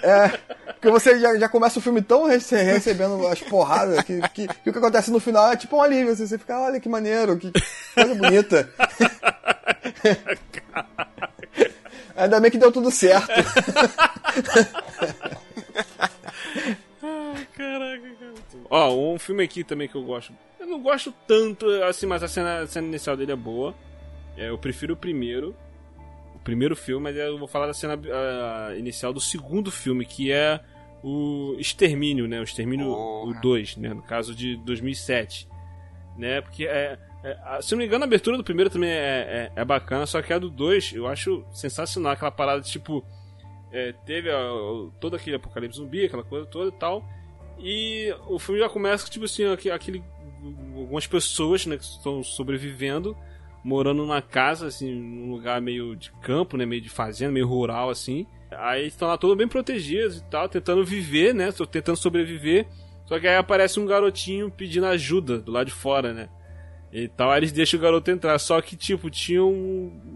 É, 0.02 0.30
porque 0.74 0.90
você 0.90 1.20
já, 1.20 1.38
já 1.38 1.50
começa 1.50 1.80
o 1.80 1.82
filme 1.82 2.02
tão 2.02 2.26
recebendo 2.26 3.28
as 3.28 3.42
porradas 3.42 4.02
que, 4.04 4.22
que, 4.30 4.48
que, 4.48 4.70
o 4.70 4.74
que 4.74 4.80
acontece 4.80 5.12
no 5.12 5.20
final 5.20 5.52
é 5.52 5.58
tipo 5.58 5.76
um 5.76 5.82
alívio. 5.82 6.14
Assim, 6.14 6.26
você 6.26 6.38
fica, 6.38 6.58
olha 6.60 6.80
que 6.80 6.88
maneiro, 6.88 7.38
que 7.38 7.52
coisa 7.94 8.16
bonita. 8.16 8.70
Ainda 12.16 12.40
bem 12.40 12.52
que 12.52 12.58
deu 12.58 12.72
tudo 12.72 12.90
certo. 12.92 13.28
Caraca, 17.56 18.10
cara. 18.20 18.34
Ó, 18.70 19.14
um 19.14 19.20
filme 19.20 19.44
aqui 19.44 19.64
também 19.64 19.88
que 19.88 19.96
eu 19.96 20.04
gosto. 20.04 20.34
Eu 20.60 20.68
não 20.68 20.80
gosto 20.82 21.14
tanto, 21.28 21.68
assim, 21.84 22.06
mas 22.06 22.24
a 22.24 22.28
cena, 22.28 22.62
a 22.62 22.68
cena 22.68 22.88
inicial 22.88 23.18
dele 23.18 23.32
é 23.32 23.36
boa. 23.36 23.76
É, 24.38 24.50
eu 24.50 24.58
prefiro 24.58 24.94
o 24.94 24.98
primeiro. 24.98 25.56
Primeiro 26.44 26.76
filme, 26.76 27.04
mas 27.04 27.16
eu 27.16 27.38
vou 27.38 27.48
falar 27.48 27.68
da 27.68 27.74
cena 27.74 27.96
uh, 27.96 28.78
inicial 28.78 29.14
do 29.14 29.22
segundo 29.22 29.72
filme, 29.72 30.06
que 30.06 30.32
é 30.32 30.60
o 31.04 31.56
Extermínio, 31.60 32.28
né? 32.28 32.40
O 32.40 32.44
Extermínio 32.44 32.96
2, 33.42 33.78
né? 33.78 33.94
No 33.94 34.02
caso 34.02 34.34
de 34.36 34.58
2007. 34.58 35.48
Né? 36.18 36.42
Porque 36.42 36.66
é, 36.66 36.98
é, 37.24 37.62
se 37.62 37.72
não 37.72 37.80
me 37.80 37.86
engano, 37.86 38.04
a 38.04 38.08
abertura 38.08 38.36
do 38.36 38.44
primeiro 38.44 38.70
também 38.70 38.90
é, 38.90 39.52
é, 39.56 39.62
é 39.62 39.66
bacana, 39.66 40.06
só 40.06 40.22
que 40.22 40.34
a 40.34 40.40
do 40.40 40.50
2 40.50 40.94
eu 40.94 41.08
acho 41.08 41.46
sensacional. 41.52 42.14
Aquela 42.14 42.32
parada 42.32 42.62
tipo. 42.62 43.04
É, 43.72 43.94
teve 44.06 44.30
a, 44.30 44.42
todo 45.00 45.16
aquele 45.16 45.38
apocalipse 45.38 45.78
zumbi, 45.78 46.06
aquela 46.06 46.24
coisa 46.24 46.46
toda 46.46 46.70
e 46.70 46.80
tal. 46.80 47.06
E 47.60 48.14
o 48.28 48.40
filme 48.40 48.60
já 48.60 48.68
começa 48.68 49.10
tipo 49.10 49.26
assim, 49.26 49.46
aquele. 49.46 50.04
Algumas 50.76 51.06
pessoas 51.06 51.68
né, 51.68 51.78
que 51.78 51.84
estão 51.84 52.24
sobrevivendo, 52.24 53.16
morando 53.64 54.02
numa 54.02 54.22
casa, 54.22 54.68
assim, 54.68 54.94
num 54.94 55.32
lugar 55.32 55.62
meio 55.62 55.96
de 55.96 56.12
campo, 56.22 56.58
né? 56.58 56.66
Meio 56.66 56.82
de 56.82 56.90
fazenda, 56.90 57.32
meio 57.32 57.48
rural, 57.48 57.90
assim. 57.90 58.26
Aí 58.52 58.88
estão 58.88 59.08
lá 59.08 59.18
todos 59.18 59.38
bem 59.38 59.48
protegidos 59.48 60.18
e 60.18 60.24
tal, 60.26 60.50
tentando 60.50 60.84
viver, 60.84 61.34
né? 61.34 61.50
Tentando 61.72 61.96
sobreviver. 61.96 62.68
Só 63.06 63.20
que 63.20 63.28
aí 63.28 63.36
aparece 63.36 63.80
um 63.80 63.86
garotinho 63.86 64.50
pedindo 64.50 64.86
ajuda 64.86 65.40
do 65.40 65.52
lado 65.52 65.68
de 65.68 65.74
fora, 65.74 66.14
né? 66.14 66.30
E 66.94 67.08
tal, 67.08 67.32
aí 67.32 67.40
eles 67.40 67.54
deixam 67.54 67.80
o 67.80 67.82
garoto 67.82 68.12
entrar. 68.12 68.38
Só 68.38 68.62
que, 68.62 68.76
tipo, 68.76 69.10
tinham 69.10 69.50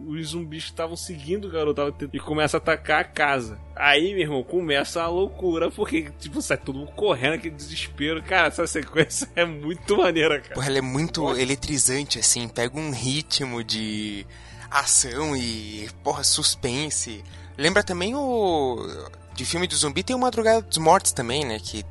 os 0.08 0.28
zumbis 0.28 0.66
que 0.66 0.72
estavam 0.72 0.98
seguindo 0.98 1.48
o 1.48 1.52
garoto 1.52 2.10
e 2.12 2.20
começa 2.20 2.58
a 2.58 2.60
atacar 2.60 3.00
a 3.00 3.04
casa. 3.06 3.58
Aí, 3.74 4.14
meu 4.14 4.24
irmão, 4.24 4.44
começa 4.44 5.02
a 5.02 5.08
loucura, 5.08 5.72
porque, 5.72 6.12
tipo, 6.20 6.42
sai 6.42 6.58
todo 6.58 6.80
mundo 6.80 6.92
correndo, 6.92 7.36
aquele 7.36 7.56
desespero. 7.56 8.22
Cara, 8.22 8.48
essa 8.48 8.68
sequência 8.68 9.30
é 9.36 9.46
muito 9.46 9.96
maneira, 9.98 10.42
cara. 10.42 10.54
Porra, 10.56 10.68
ela 10.68 10.80
é 10.80 10.82
muito 10.82 11.22
Nossa. 11.22 11.42
eletrizante, 11.42 12.20
assim, 12.20 12.48
pega 12.50 12.78
um 12.78 12.92
ritmo 12.92 13.64
de 13.64 14.26
ação 14.70 15.36
e, 15.36 15.88
porra, 16.04 16.24
suspense. 16.24 17.24
Lembra 17.58 17.84
também 17.84 18.14
o. 18.16 18.86
De 19.34 19.46
filme 19.46 19.68
do 19.68 19.76
zumbi 19.76 20.04
tem 20.04 20.16
o 20.16 20.20
Madrugada 20.20 20.62
dos 20.62 20.78
Mortos 20.78 21.12
também, 21.14 21.46
né? 21.46 21.58
Que 21.60 21.86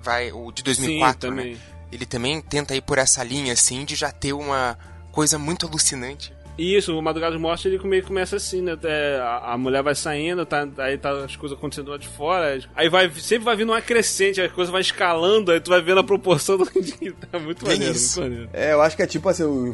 vai. 0.00 0.30
O 0.32 0.52
de 0.52 0.62
2004, 0.62 1.30
Sim, 1.30 1.34
né? 1.34 1.42
também. 1.42 1.54
né? 1.54 1.60
Ele 1.90 2.06
também 2.06 2.40
tenta 2.40 2.74
ir 2.74 2.82
por 2.82 2.98
essa 2.98 3.22
linha, 3.24 3.52
assim, 3.52 3.84
de 3.84 3.94
já 3.94 4.10
ter 4.10 4.32
uma 4.32 4.78
coisa 5.12 5.38
muito 5.38 5.66
alucinante. 5.66 6.32
Isso, 6.58 6.98
o 6.98 7.00
Madrugada 7.00 7.32
dos 7.32 7.40
Mortos 7.40 7.64
ele 7.66 7.78
meio 7.86 8.04
começa 8.04 8.34
assim, 8.34 8.60
né? 8.60 8.76
É, 8.82 9.20
a, 9.22 9.52
a, 9.52 9.58
mulher 9.58 9.80
vai 9.80 9.94
saindo, 9.94 10.44
tá, 10.44 10.68
aí 10.78 10.98
tá 10.98 11.12
as 11.24 11.36
coisas 11.36 11.56
acontecendo 11.56 11.92
lá 11.92 11.96
de 11.96 12.08
fora. 12.08 12.60
Aí 12.74 12.88
vai, 12.88 13.08
sempre 13.10 13.44
vai 13.44 13.54
vindo 13.54 13.70
uma 13.70 13.80
crescente, 13.80 14.40
as 14.40 14.50
coisas 14.50 14.72
vai 14.72 14.80
escalando, 14.80 15.52
aí 15.52 15.60
tu 15.60 15.70
vai 15.70 15.80
vendo 15.80 16.00
a 16.00 16.04
proporção 16.04 16.58
do 16.58 16.66
que 16.66 17.12
tá 17.12 17.38
muito 17.38 17.64
maneiro, 17.64 17.94
muito 17.94 18.20
maneiro. 18.20 18.50
É, 18.52 18.72
eu 18.72 18.82
acho 18.82 18.96
que 18.96 19.02
é 19.02 19.06
tipo 19.06 19.28
assim, 19.28 19.44
o, 19.44 19.72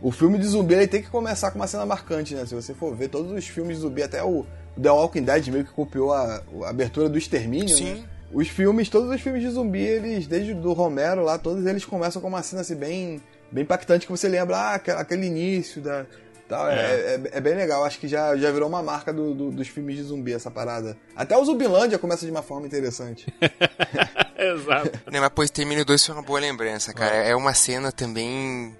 o 0.00 0.10
filme 0.10 0.38
de 0.38 0.46
zumbi 0.46 0.72
ele 0.72 0.86
tem 0.86 1.02
que 1.02 1.10
começar 1.10 1.50
com 1.50 1.58
uma 1.58 1.66
cena 1.66 1.84
marcante, 1.84 2.34
né? 2.34 2.46
Se 2.46 2.54
você 2.54 2.72
for 2.72 2.96
ver 2.96 3.08
todos 3.08 3.30
os 3.30 3.46
filmes 3.46 3.76
de 3.76 3.82
zumbi, 3.82 4.02
até 4.02 4.24
o 4.24 4.46
The 4.80 4.90
Walking 4.90 5.24
Dead 5.24 5.48
meio 5.48 5.66
que 5.66 5.72
copiou 5.72 6.14
a, 6.14 6.42
a 6.64 6.70
abertura 6.70 7.10
do 7.10 7.18
Extermínio, 7.18 7.76
Sim. 7.76 7.94
né? 7.94 8.04
Os 8.32 8.48
filmes, 8.48 8.88
todos 8.88 9.10
os 9.10 9.20
filmes 9.20 9.42
de 9.42 9.50
zumbi, 9.50 9.80
eles, 9.80 10.26
desde 10.26 10.54
do 10.54 10.72
Romero 10.72 11.22
lá, 11.22 11.38
todos 11.38 11.66
eles 11.66 11.84
começam 11.84 12.20
com 12.20 12.28
uma 12.28 12.42
cena 12.42 12.62
assim 12.62 12.74
bem, 12.74 13.20
bem 13.50 13.62
impactante 13.62 14.06
que 14.06 14.12
você 14.12 14.28
lembra, 14.28 14.56
ah, 14.56 14.74
aquele 14.74 15.26
início 15.26 15.82
da. 15.82 16.06
Tal, 16.48 16.68
é. 16.68 16.74
É, 16.74 17.14
é, 17.14 17.20
é 17.32 17.40
bem 17.40 17.54
legal, 17.54 17.84
acho 17.84 17.98
que 17.98 18.08
já, 18.08 18.36
já 18.36 18.50
virou 18.50 18.68
uma 18.68 18.82
marca 18.82 19.12
do, 19.12 19.34
do, 19.34 19.50
dos 19.50 19.68
filmes 19.68 19.96
de 19.96 20.02
zumbi 20.02 20.32
essa 20.32 20.50
parada. 20.50 20.96
Até 21.14 21.36
o 21.36 21.44
Zumbilândia 21.44 21.98
começa 21.98 22.24
de 22.24 22.30
uma 22.30 22.42
forma 22.42 22.66
interessante. 22.66 23.26
Exato. 24.36 25.00
Não, 25.10 25.20
mas 25.20 25.30
pois 25.34 25.50
Termino 25.50 25.84
2 25.84 26.04
foi 26.04 26.14
uma 26.14 26.22
boa 26.22 26.40
lembrança, 26.40 26.92
cara. 26.92 27.14
É 27.14 27.34
uma 27.34 27.54
cena 27.54 27.92
também. 27.92 28.76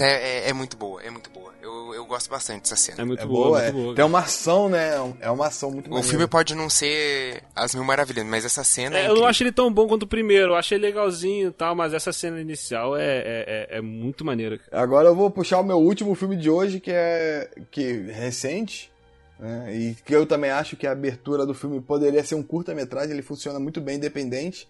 É, 0.00 0.48
é, 0.48 0.52
muito 0.52 0.76
boa, 0.76 1.02
é 1.02 1.10
muito 1.10 1.30
boa. 1.30 1.52
Eu, 1.96 2.04
gosto 2.04 2.28
bastante 2.28 2.62
dessa 2.62 2.76
cena. 2.76 3.02
É 3.02 3.04
muito 3.04 3.22
é 3.22 3.26
boa, 3.26 3.46
boa 3.46 3.62
é. 3.62 3.72
muito 3.72 3.84
boa. 3.84 3.94
Tem 3.94 4.04
uma 4.04 4.18
ação, 4.20 4.68
né? 4.68 4.90
É 5.20 5.30
uma 5.30 5.46
ação 5.46 5.70
muito 5.70 5.88
boa. 5.88 6.00
O 6.00 6.04
filme 6.04 6.26
pode 6.26 6.54
não 6.54 6.68
ser 6.68 7.42
as 7.54 7.74
mil 7.74 7.84
maravilhas, 7.84 8.24
mas 8.26 8.44
essa 8.44 8.62
cena. 8.62 8.98
É, 8.98 9.06
é 9.06 9.08
eu 9.08 9.14
não 9.14 9.26
acho 9.26 9.42
ele 9.42 9.52
tão 9.52 9.72
bom 9.72 9.88
quanto 9.88 10.02
o 10.02 10.06
primeiro. 10.06 10.52
Eu 10.52 10.56
achei 10.56 10.78
legalzinho 10.78 11.48
e 11.48 11.52
tal, 11.52 11.74
mas 11.74 11.94
essa 11.94 12.12
cena 12.12 12.40
inicial 12.40 12.96
é, 12.96 13.02
é, 13.02 13.68
é, 13.70 13.78
é 13.78 13.80
muito 13.80 14.24
maneira. 14.24 14.60
Agora 14.70 15.08
eu 15.08 15.14
vou 15.14 15.30
puxar 15.30 15.60
o 15.60 15.64
meu 15.64 15.78
último 15.78 16.14
filme 16.14 16.36
de 16.36 16.50
hoje, 16.50 16.80
que 16.80 16.90
é 16.90 17.50
que 17.70 17.92
recente. 18.10 18.92
Né? 19.38 19.74
E 19.74 19.94
que 19.94 20.14
eu 20.14 20.26
também 20.26 20.50
acho 20.50 20.76
que 20.76 20.86
a 20.86 20.92
abertura 20.92 21.44
do 21.44 21.54
filme 21.54 21.80
poderia 21.80 22.24
ser 22.24 22.34
um 22.34 22.42
curta-metragem, 22.42 23.12
ele 23.12 23.22
funciona 23.22 23.58
muito 23.58 23.80
bem 23.80 23.96
independente, 23.96 24.68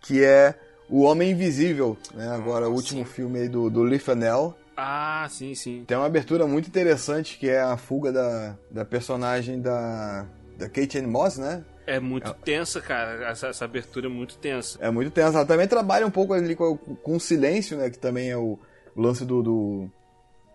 que 0.00 0.22
é 0.22 0.54
O 0.88 1.02
Homem 1.02 1.30
Invisível, 1.30 1.96
né? 2.14 2.28
Agora, 2.28 2.68
o 2.68 2.72
último 2.72 3.04
sim. 3.04 3.12
filme 3.12 3.40
aí 3.40 3.48
do, 3.48 3.68
do 3.70 3.82
Lee 3.82 3.98
Fanel. 3.98 4.56
Ah, 4.76 5.26
sim, 5.30 5.54
sim. 5.54 5.84
Tem 5.86 5.96
uma 5.96 6.06
abertura 6.06 6.46
muito 6.46 6.68
interessante 6.68 7.38
que 7.38 7.48
é 7.48 7.60
a 7.60 7.76
fuga 7.76 8.12
da, 8.12 8.56
da 8.70 8.84
personagem 8.84 9.60
da, 9.60 10.26
da 10.58 10.68
Kate 10.68 10.98
Ann 10.98 11.06
Moss, 11.06 11.38
né? 11.38 11.64
É 11.86 12.00
muito 12.00 12.32
tensa, 12.34 12.80
cara. 12.80 13.28
Essa, 13.28 13.48
essa, 13.48 13.64
abertura 13.64 14.06
é 14.06 14.08
muito 14.08 14.38
tensa. 14.38 14.78
É 14.80 14.90
muito 14.90 15.10
tensa. 15.10 15.38
Ela 15.38 15.46
também 15.46 15.68
trabalha 15.68 16.06
um 16.06 16.10
pouco 16.10 16.32
ali 16.32 16.56
com, 16.56 16.76
com 16.76 17.16
o 17.16 17.20
silêncio, 17.20 17.76
né? 17.76 17.90
Que 17.90 17.98
também 17.98 18.30
é 18.30 18.36
o, 18.36 18.58
o 18.96 19.02
lance 19.02 19.24
do, 19.24 19.42
do, 19.42 19.90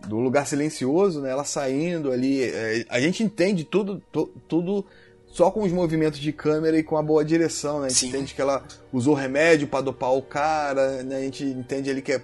do, 0.07 0.17
lugar 0.17 0.47
silencioso, 0.47 1.21
né? 1.21 1.29
Ela 1.29 1.43
saindo 1.43 2.11
ali. 2.11 2.43
É, 2.43 2.85
a 2.89 2.99
gente 2.99 3.23
entende 3.23 3.63
tudo, 3.63 4.01
to, 4.11 4.27
tudo 4.47 4.85
só 5.27 5.51
com 5.51 5.61
os 5.61 5.71
movimentos 5.71 6.19
de 6.19 6.33
câmera 6.33 6.77
e 6.77 6.83
com 6.83 6.97
a 6.97 7.03
boa 7.03 7.23
direção, 7.23 7.81
né? 7.81 7.85
A 7.85 7.89
gente 7.89 7.99
Sim. 7.99 8.07
entende 8.07 8.33
que 8.33 8.41
ela 8.41 8.63
usou 8.91 9.13
remédio 9.13 9.67
para 9.67 9.81
dopar 9.81 10.13
o 10.13 10.23
cara, 10.23 11.03
né? 11.03 11.17
A 11.17 11.21
gente 11.21 11.43
entende 11.43 11.91
ali 11.91 12.01
que 12.01 12.13
é 12.13 12.21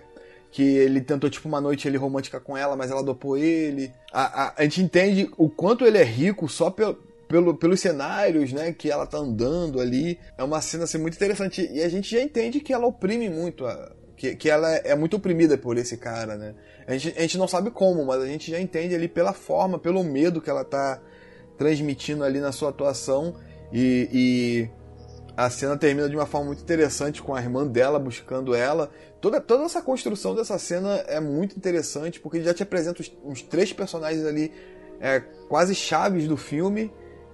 que 0.56 0.64
ele 0.64 1.02
tentou, 1.02 1.30
tipo, 1.30 1.50
uma 1.50 1.60
noite 1.60 1.86
ele 1.86 1.98
romântica 1.98 2.40
com 2.40 2.56
ela, 2.56 2.78
mas 2.78 2.90
ela 2.90 3.04
dopou 3.04 3.38
ele. 3.38 3.92
A, 4.10 4.44
a, 4.44 4.54
a 4.56 4.64
gente 4.64 4.82
entende 4.82 5.30
o 5.36 5.50
quanto 5.50 5.86
ele 5.86 5.98
é 5.98 6.04
rico 6.04 6.48
só 6.48 6.72
pelo, 6.72 6.96
pelo, 7.28 7.58
pelos 7.58 7.82
cenários, 7.82 8.54
né, 8.54 8.72
que 8.72 8.90
ela 8.90 9.06
tá 9.06 9.18
andando 9.18 9.82
ali. 9.82 10.18
É 10.38 10.44
uma 10.46 10.62
cena, 10.62 10.86
assim, 10.86 10.98
muito 10.98 11.16
interessante. 11.16 11.70
E 11.74 11.84
a 11.84 11.90
gente 11.90 12.10
já 12.10 12.22
entende 12.22 12.62
que 12.62 12.72
ela 12.72 12.88
oprime 12.88 13.30
muito, 13.30 13.66
a, 13.66 13.92
que, 14.16 14.34
que 14.38 14.50
ela 14.50 14.74
é 14.78 14.96
muito 14.96 15.18
oprimida 15.18 15.58
por 15.58 15.78
esse 15.78 15.98
cara, 15.98 16.38
né. 16.38 16.56
A 16.88 16.96
gente, 16.96 17.18
a 17.18 17.22
gente 17.22 17.38
não 17.38 17.50
sabe 17.50 17.70
como, 17.70 18.06
mas 18.06 18.22
a 18.22 18.26
gente 18.26 18.50
já 18.50 18.58
entende 18.58 18.96
ali 18.96 19.10
pela 19.10 19.34
forma, 19.34 19.78
pelo 19.78 20.06
medo 20.06 20.40
que 20.40 20.50
ela 20.50 20.64
tá 20.64 21.02
transmitindo 21.58 22.24
ali 22.24 22.40
na 22.40 22.54
sua 22.54 22.70
atuação. 22.70 23.36
E, 23.74 24.10
e 24.14 24.70
a 25.38 25.50
cena 25.50 25.76
termina 25.78 26.08
de 26.08 26.16
uma 26.16 26.26
forma 26.26 26.48
muito 26.48 26.62
interessante 26.62 27.22
com 27.22 27.36
a 27.36 27.42
irmã 27.42 27.68
dela 27.68 28.00
buscando 28.00 28.56
ela. 28.56 28.90
Toda, 29.20 29.42
toda 29.42 29.64
essa 29.64 29.82
construção 29.82 30.34
dessa 30.34 30.58
cena 30.58 30.96
é 31.08 31.20
muito 31.20 31.58
interessante 31.58 32.20
porque 32.20 32.42
já 32.42 32.54
te 32.54 32.64
apresenta 32.64 33.02
uns, 33.02 33.12
uns 33.24 33.42
três 33.42 33.74
personagens 33.74 34.26
ali 34.26 34.52
é, 35.00 35.20
quase 35.50 35.76
chaves 35.76 36.28
do 36.28 36.38
filme 36.38 36.92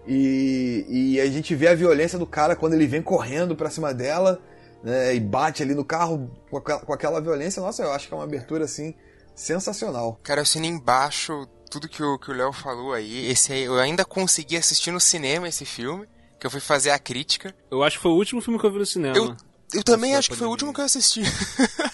e, 0.07 0.85
e, 0.89 1.21
a 1.21 1.27
gente 1.27 1.53
vê 1.53 1.67
a 1.67 1.75
violência 1.75 2.17
do 2.17 2.25
cara 2.25 2.55
quando 2.55 2.73
ele 2.73 2.87
vem 2.87 3.03
correndo 3.03 3.55
pra 3.55 3.69
cima 3.69 3.93
dela 3.93 4.41
né, 4.83 5.13
e 5.13 5.19
bate 5.19 5.61
ali 5.61 5.75
no 5.75 5.85
carro 5.85 6.31
com 6.49 6.57
aquela, 6.57 6.79
com 6.79 6.93
aquela 6.93 7.21
violência. 7.21 7.61
Nossa, 7.61 7.83
eu 7.83 7.91
acho 7.91 8.07
que 8.07 8.13
é 8.13 8.17
uma 8.17 8.23
abertura 8.23 8.65
assim 8.65 8.95
sensacional. 9.35 10.19
Cara, 10.23 10.39
eu 10.39 10.43
assino 10.43 10.65
embaixo 10.65 11.47
tudo 11.69 11.87
que 11.87 12.01
o 12.01 12.33
Léo 12.33 12.51
falou 12.51 12.93
aí. 12.93 13.29
Esse 13.29 13.53
aí, 13.53 13.63
eu 13.63 13.79
ainda 13.79 14.03
consegui 14.03 14.57
assistir 14.57 14.91
no 14.91 14.99
cinema 14.99 15.47
esse 15.47 15.65
filme 15.65 16.07
que 16.41 16.47
eu 16.47 16.51
fui 16.51 16.59
fazer 16.59 16.89
a 16.89 16.97
crítica. 16.97 17.53
Eu 17.69 17.83
acho 17.83 17.97
que 17.97 18.01
foi 18.01 18.11
o 18.11 18.15
último 18.15 18.41
filme 18.41 18.59
que 18.59 18.65
eu 18.65 18.71
vi 18.71 18.79
no 18.79 18.85
cinema. 18.85 19.15
Eu, 19.15 19.37
eu 19.75 19.83
também 19.83 20.15
acho 20.15 20.31
que 20.31 20.35
foi 20.35 20.47
o 20.47 20.49
último 20.49 20.73
que 20.73 20.81
eu 20.81 20.85
assisti. 20.85 21.21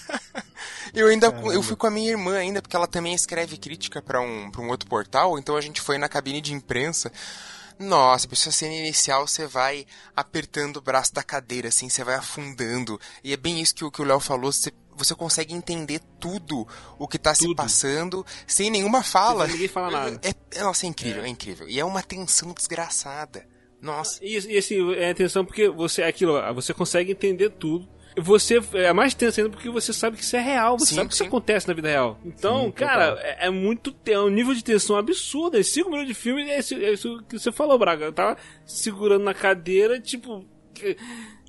eu 0.96 1.08
ainda 1.08 1.30
Caramba. 1.30 1.54
eu 1.54 1.62
fui 1.62 1.76
com 1.76 1.86
a 1.86 1.92
minha 1.92 2.10
irmã 2.10 2.38
ainda, 2.38 2.62
porque 2.62 2.74
ela 2.74 2.88
também 2.88 3.14
escreve 3.14 3.58
crítica 3.58 4.02
para 4.02 4.22
um, 4.22 4.50
pra 4.50 4.62
um 4.62 4.70
outro 4.70 4.88
portal, 4.88 5.38
então 5.38 5.58
a 5.58 5.60
gente 5.60 5.82
foi 5.82 5.98
na 5.98 6.08
cabine 6.08 6.40
de 6.40 6.54
imprensa. 6.54 7.12
Nossa, 7.78 8.26
a 8.26 8.30
pessoa 8.30 8.54
cena 8.54 8.74
inicial 8.74 9.28
você 9.28 9.46
vai 9.46 9.86
apertando 10.16 10.78
o 10.78 10.82
braço 10.82 11.14
da 11.14 11.22
cadeira, 11.22 11.68
assim, 11.68 11.90
você 11.90 12.02
vai 12.02 12.16
afundando. 12.16 12.98
E 13.22 13.34
é 13.34 13.38
bem 13.38 13.60
isso 13.60 13.76
que, 13.76 13.92
que 13.92 14.02
o 14.02 14.06
Léo 14.06 14.22
falou, 14.22 14.54
você, 14.54 14.72
você 14.96 15.14
consegue 15.14 15.54
entender 15.54 16.00
tudo 16.22 16.66
o 16.98 17.06
que 17.06 17.20
tá 17.20 17.34
tudo. 17.34 17.50
se 17.50 17.54
passando 17.54 18.26
sem 18.48 18.72
nenhuma 18.72 19.04
fala. 19.04 19.44
Sem 19.44 19.56
ninguém 19.56 19.68
fala 19.68 19.92
nada. 19.92 20.22
É, 20.52 20.64
nossa, 20.64 20.86
é 20.86 20.90
incrível, 20.90 21.24
é. 21.24 21.26
é 21.26 21.30
incrível. 21.30 21.68
E 21.68 21.78
é 21.78 21.84
uma 21.84 22.02
tensão 22.02 22.54
desgraçada. 22.54 23.46
Nossa. 23.82 24.24
E, 24.24 24.38
e 24.54 24.58
assim, 24.58 24.94
é 24.94 25.12
atenção 25.12 25.46
porque 25.46 25.70
você 25.70 26.04
aquilo, 26.04 26.42
você 26.54 26.74
consegue 26.74 27.12
entender 27.12 27.50
tudo. 27.52 27.88
Você 28.20 28.60
é 28.74 28.92
mais 28.92 29.14
tenso 29.14 29.40
ainda 29.40 29.52
porque 29.52 29.70
você 29.70 29.94
sabe 29.94 30.18
que 30.18 30.24
isso 30.24 30.36
é 30.36 30.42
real, 30.42 30.80
você 30.80 30.88
sim, 30.88 30.96
sabe 30.96 31.10
que 31.10 31.16
sim. 31.16 31.24
isso 31.24 31.28
acontece 31.28 31.68
na 31.68 31.74
vida 31.76 31.88
real. 31.88 32.20
Então, 32.26 32.66
sim, 32.66 32.72
cara, 32.72 33.16
é, 33.22 33.46
é, 33.46 33.50
muito. 33.52 33.96
É 34.08 34.20
um 34.20 34.30
nível 34.30 34.56
de 34.56 34.64
tensão 34.64 34.96
absurdo. 34.96 35.56
É 35.56 35.62
cinco 35.62 35.92
minutos 35.92 36.08
de 36.08 36.20
filme 36.20 36.50
é 36.50 36.58
isso, 36.58 36.74
é 36.74 36.94
isso 36.94 37.24
que 37.30 37.38
você 37.38 37.52
falou, 37.52 37.78
Braga. 37.78 38.06
Eu 38.06 38.14
tava 38.14 38.36
segurando 38.66 39.24
na 39.24 39.36
cadeira, 39.36 40.00
tipo 40.00 40.44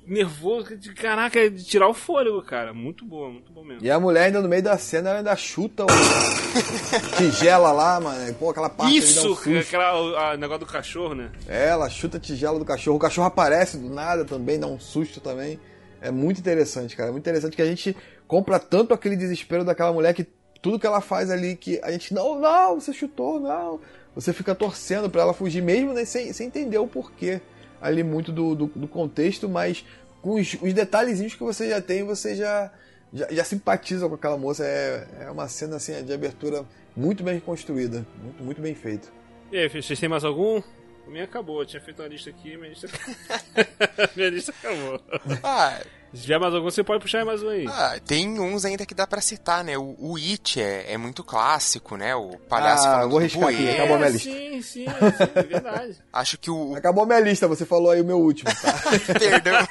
nervoso, 0.09 0.75
de 0.75 0.93
caraca, 0.93 1.49
de 1.49 1.63
tirar 1.63 1.87
o 1.87 1.93
fôlego, 1.93 2.41
cara. 2.41 2.73
Muito 2.73 3.05
boa, 3.05 3.29
muito 3.29 3.51
bom 3.51 3.63
mesmo. 3.63 3.85
E 3.85 3.91
a 3.91 3.99
mulher 3.99 4.25
ainda 4.25 4.41
no 4.41 4.49
meio 4.49 4.63
da 4.63 4.77
cena, 4.77 5.09
ela 5.09 5.19
ainda 5.19 5.35
chuta 5.35 5.83
o 5.83 5.87
tigela 7.17 7.71
lá, 7.71 7.99
mano. 7.99 8.33
Pô, 8.35 8.49
aquela 8.49 8.69
parte 8.69 8.97
Isso, 8.97 9.37
um 9.47 9.59
aquela, 9.59 10.33
o 10.33 10.37
negócio 10.37 10.65
do 10.65 10.71
cachorro, 10.71 11.13
né? 11.13 11.31
É, 11.47 11.67
ela 11.67 11.89
chuta 11.89 12.17
a 12.17 12.19
tigela 12.19 12.57
do 12.57 12.65
cachorro. 12.65 12.97
O 12.97 12.99
cachorro 12.99 13.27
aparece 13.27 13.77
do 13.77 13.89
nada 13.89 14.25
também, 14.25 14.59
dá 14.59 14.67
um 14.67 14.79
susto 14.79 15.21
também. 15.21 15.59
É 16.01 16.09
muito 16.09 16.39
interessante, 16.39 16.95
cara. 16.95 17.09
É 17.09 17.11
muito 17.11 17.23
interessante 17.23 17.55
que 17.55 17.61
a 17.61 17.65
gente 17.65 17.95
compra 18.27 18.59
tanto 18.59 18.93
aquele 18.93 19.15
desespero 19.15 19.63
daquela 19.63 19.93
mulher 19.93 20.13
que 20.13 20.27
tudo 20.61 20.79
que 20.79 20.87
ela 20.87 21.01
faz 21.01 21.29
ali, 21.29 21.55
que 21.55 21.79
a 21.83 21.91
gente, 21.91 22.13
não, 22.13 22.39
não, 22.39 22.79
você 22.79 22.91
chutou, 22.91 23.39
não. 23.39 23.79
Você 24.15 24.33
fica 24.33 24.55
torcendo 24.55 25.09
para 25.09 25.21
ela 25.21 25.33
fugir, 25.33 25.61
mesmo 25.61 25.93
né, 25.93 26.03
sem, 26.03 26.33
sem 26.33 26.47
entender 26.47 26.77
o 26.77 26.87
porquê 26.87 27.41
ali 27.81 28.03
muito 28.03 28.31
do, 28.31 28.55
do, 28.55 28.65
do 28.67 28.87
contexto, 28.87 29.47
mas 29.47 29.85
com 30.21 30.35
os, 30.35 30.55
os, 30.61 30.73
detalhezinhos 30.73 31.35
que 31.35 31.43
você 31.43 31.69
já 31.69 31.81
tem, 31.81 32.03
você 32.03 32.35
já, 32.35 32.71
já, 33.13 33.27
já 33.31 33.43
simpatiza 33.43 34.07
com 34.07 34.15
aquela 34.15 34.37
moça. 34.37 34.65
É, 34.65 35.07
é 35.21 35.31
uma 35.31 35.47
cena 35.47 35.77
assim, 35.77 36.03
de 36.03 36.13
abertura 36.13 36.65
muito 36.95 37.23
bem 37.23 37.39
construída, 37.39 38.05
muito, 38.21 38.43
muito 38.43 38.61
bem 38.61 38.75
feita. 38.75 39.07
E 39.51 39.57
aí, 39.57 39.69
vocês 39.69 39.99
têm 39.99 40.09
mais 40.09 40.23
algum? 40.23 40.61
A 41.07 41.09
minha 41.09 41.23
acabou, 41.23 41.61
eu 41.61 41.65
tinha 41.65 41.81
feito 41.81 42.01
uma 42.01 42.07
lista 42.07 42.29
aqui, 42.29 42.55
minha 42.55 42.69
lista, 42.69 42.87
minha 44.15 44.29
lista 44.29 44.51
acabou. 44.51 45.01
Ah, 45.41 45.81
se 46.13 46.21
tiver 46.23 46.39
mais 46.39 46.53
algum, 46.53 46.69
você 46.69 46.83
pode 46.83 47.01
puxar 47.01 47.23
mais 47.23 47.43
um 47.43 47.49
aí. 47.49 47.65
Ah, 47.67 47.99
tem 48.05 48.39
uns 48.39 48.65
ainda 48.65 48.85
que 48.85 48.95
dá 48.95 49.05
pra 49.05 49.21
citar, 49.21 49.63
né? 49.63 49.77
O, 49.77 49.95
o 49.99 50.17
It 50.17 50.59
é, 50.59 50.93
é 50.93 50.97
muito 50.97 51.23
clássico, 51.23 51.95
né? 51.95 52.15
O 52.15 52.37
palhaço 52.49 52.87
ah, 52.87 53.05
vou 53.05 53.19
riscar 53.19 53.49
aqui, 53.49 53.69
acabou 53.69 53.95
a 53.95 53.99
minha 53.99 54.09
lista. 54.09 54.29
Sim, 54.29 54.61
sim, 54.61 54.85
sim, 54.85 54.85
é 55.35 55.43
verdade. 55.43 55.97
Acho 56.11 56.37
que 56.37 56.49
o... 56.49 56.75
Acabou 56.75 57.03
a 57.03 57.07
minha 57.07 57.19
lista, 57.19 57.47
você 57.47 57.65
falou 57.65 57.91
aí 57.91 58.01
o 58.01 58.05
meu 58.05 58.19
último, 58.19 58.49
tá? 58.61 58.73
Perdão. 59.19 59.67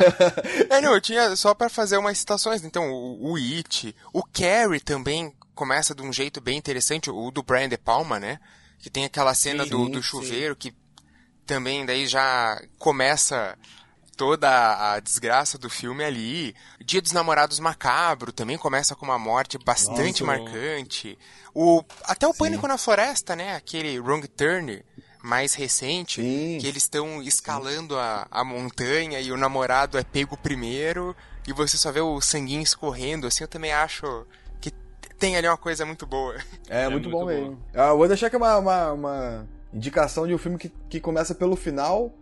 é, 0.70 0.80
não, 0.80 0.94
eu 0.94 1.00
tinha 1.00 1.36
só 1.36 1.54
para 1.54 1.68
fazer 1.68 1.98
umas 1.98 2.18
citações. 2.18 2.64
Então, 2.64 2.90
o, 2.90 3.32
o 3.32 3.36
It, 3.36 3.94
o 4.12 4.22
Carrie 4.22 4.80
também 4.80 5.34
começa 5.54 5.94
de 5.94 6.02
um 6.02 6.12
jeito 6.12 6.40
bem 6.40 6.56
interessante, 6.56 7.10
o 7.10 7.30
do 7.30 7.42
Brian 7.42 7.68
De 7.68 7.78
Palma, 7.78 8.18
né? 8.18 8.38
Que 8.78 8.90
tem 8.90 9.04
aquela 9.04 9.34
cena 9.34 9.64
sim, 9.64 9.70
do, 9.70 9.88
do 9.88 10.02
chuveiro 10.02 10.54
sim. 10.54 10.70
que 10.70 10.74
também 11.46 11.84
daí 11.84 12.06
já 12.06 12.60
começa 12.78 13.56
toda 14.14 14.94
a 14.94 15.00
desgraça 15.00 15.58
do 15.58 15.68
filme 15.68 16.04
ali. 16.04 16.54
Dia 16.84 17.02
dos 17.02 17.12
Namorados 17.12 17.58
Macabro 17.58 18.32
também 18.32 18.56
começa 18.56 18.94
com 18.94 19.04
uma 19.04 19.18
morte 19.18 19.58
bastante 19.58 20.22
Nossa, 20.22 20.38
marcante. 20.38 21.18
O, 21.54 21.82
até 22.04 22.26
o 22.26 22.32
Sim. 22.32 22.38
Pânico 22.38 22.66
na 22.66 22.78
Floresta, 22.78 23.36
né? 23.36 23.54
Aquele 23.54 23.98
Wrong 24.00 24.26
Turn 24.28 24.84
mais 25.22 25.54
recente, 25.54 26.20
Sim. 26.20 26.58
que 26.60 26.66
eles 26.66 26.82
estão 26.82 27.22
escalando 27.22 27.98
a, 27.98 28.26
a 28.30 28.44
montanha 28.44 29.20
e 29.20 29.32
o 29.32 29.36
namorado 29.36 29.96
é 29.96 30.04
pego 30.04 30.36
primeiro 30.36 31.16
e 31.46 31.52
você 31.52 31.78
só 31.78 31.90
vê 31.90 32.00
o 32.00 32.20
sanguinho 32.20 32.62
escorrendo, 32.62 33.26
assim, 33.26 33.44
eu 33.44 33.48
também 33.48 33.72
acho 33.72 34.26
que 34.60 34.70
tem 35.18 35.36
ali 35.36 35.46
uma 35.48 35.56
coisa 35.56 35.84
muito 35.86 36.06
boa. 36.06 36.36
É, 36.68 36.84
é 36.84 36.88
muito, 36.88 37.08
muito, 37.08 37.10
bom 37.10 37.26
mesmo. 37.26 37.58
Ah, 37.74 37.92
vou 37.92 38.08
deixar 38.08 38.26
aqui 38.26 38.36
uma, 38.36 38.56
uma, 38.58 38.92
uma 38.92 39.48
indicação 39.72 40.26
de 40.26 40.34
um 40.34 40.38
filme 40.38 40.58
que, 40.58 40.70
que 40.88 41.00
começa 41.00 41.34
pelo 41.34 41.56
final 41.56 42.14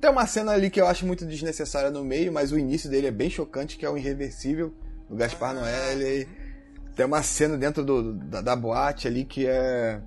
tem 0.00 0.10
uma 0.10 0.26
cena 0.26 0.52
ali 0.52 0.70
que 0.70 0.80
eu 0.80 0.86
acho 0.86 1.06
muito 1.06 1.26
desnecessária 1.26 1.90
no 1.90 2.04
meio, 2.04 2.32
mas 2.32 2.52
o 2.52 2.58
início 2.58 2.90
dele 2.90 3.06
é 3.06 3.10
bem 3.10 3.30
chocante, 3.30 3.76
que 3.76 3.84
é 3.84 3.90
o 3.90 3.96
Irreversível, 3.96 4.72
do 5.08 5.16
Gaspar 5.16 5.54
Noé. 5.54 5.92
Ele 5.92 6.28
tem 6.94 7.06
uma 7.06 7.22
cena 7.22 7.56
dentro 7.56 7.84
do, 7.84 8.14
da, 8.14 8.40
da, 8.40 8.56
boate 8.56 9.06
ali 9.06 9.24
que 9.24 9.46
é, 9.46 10.00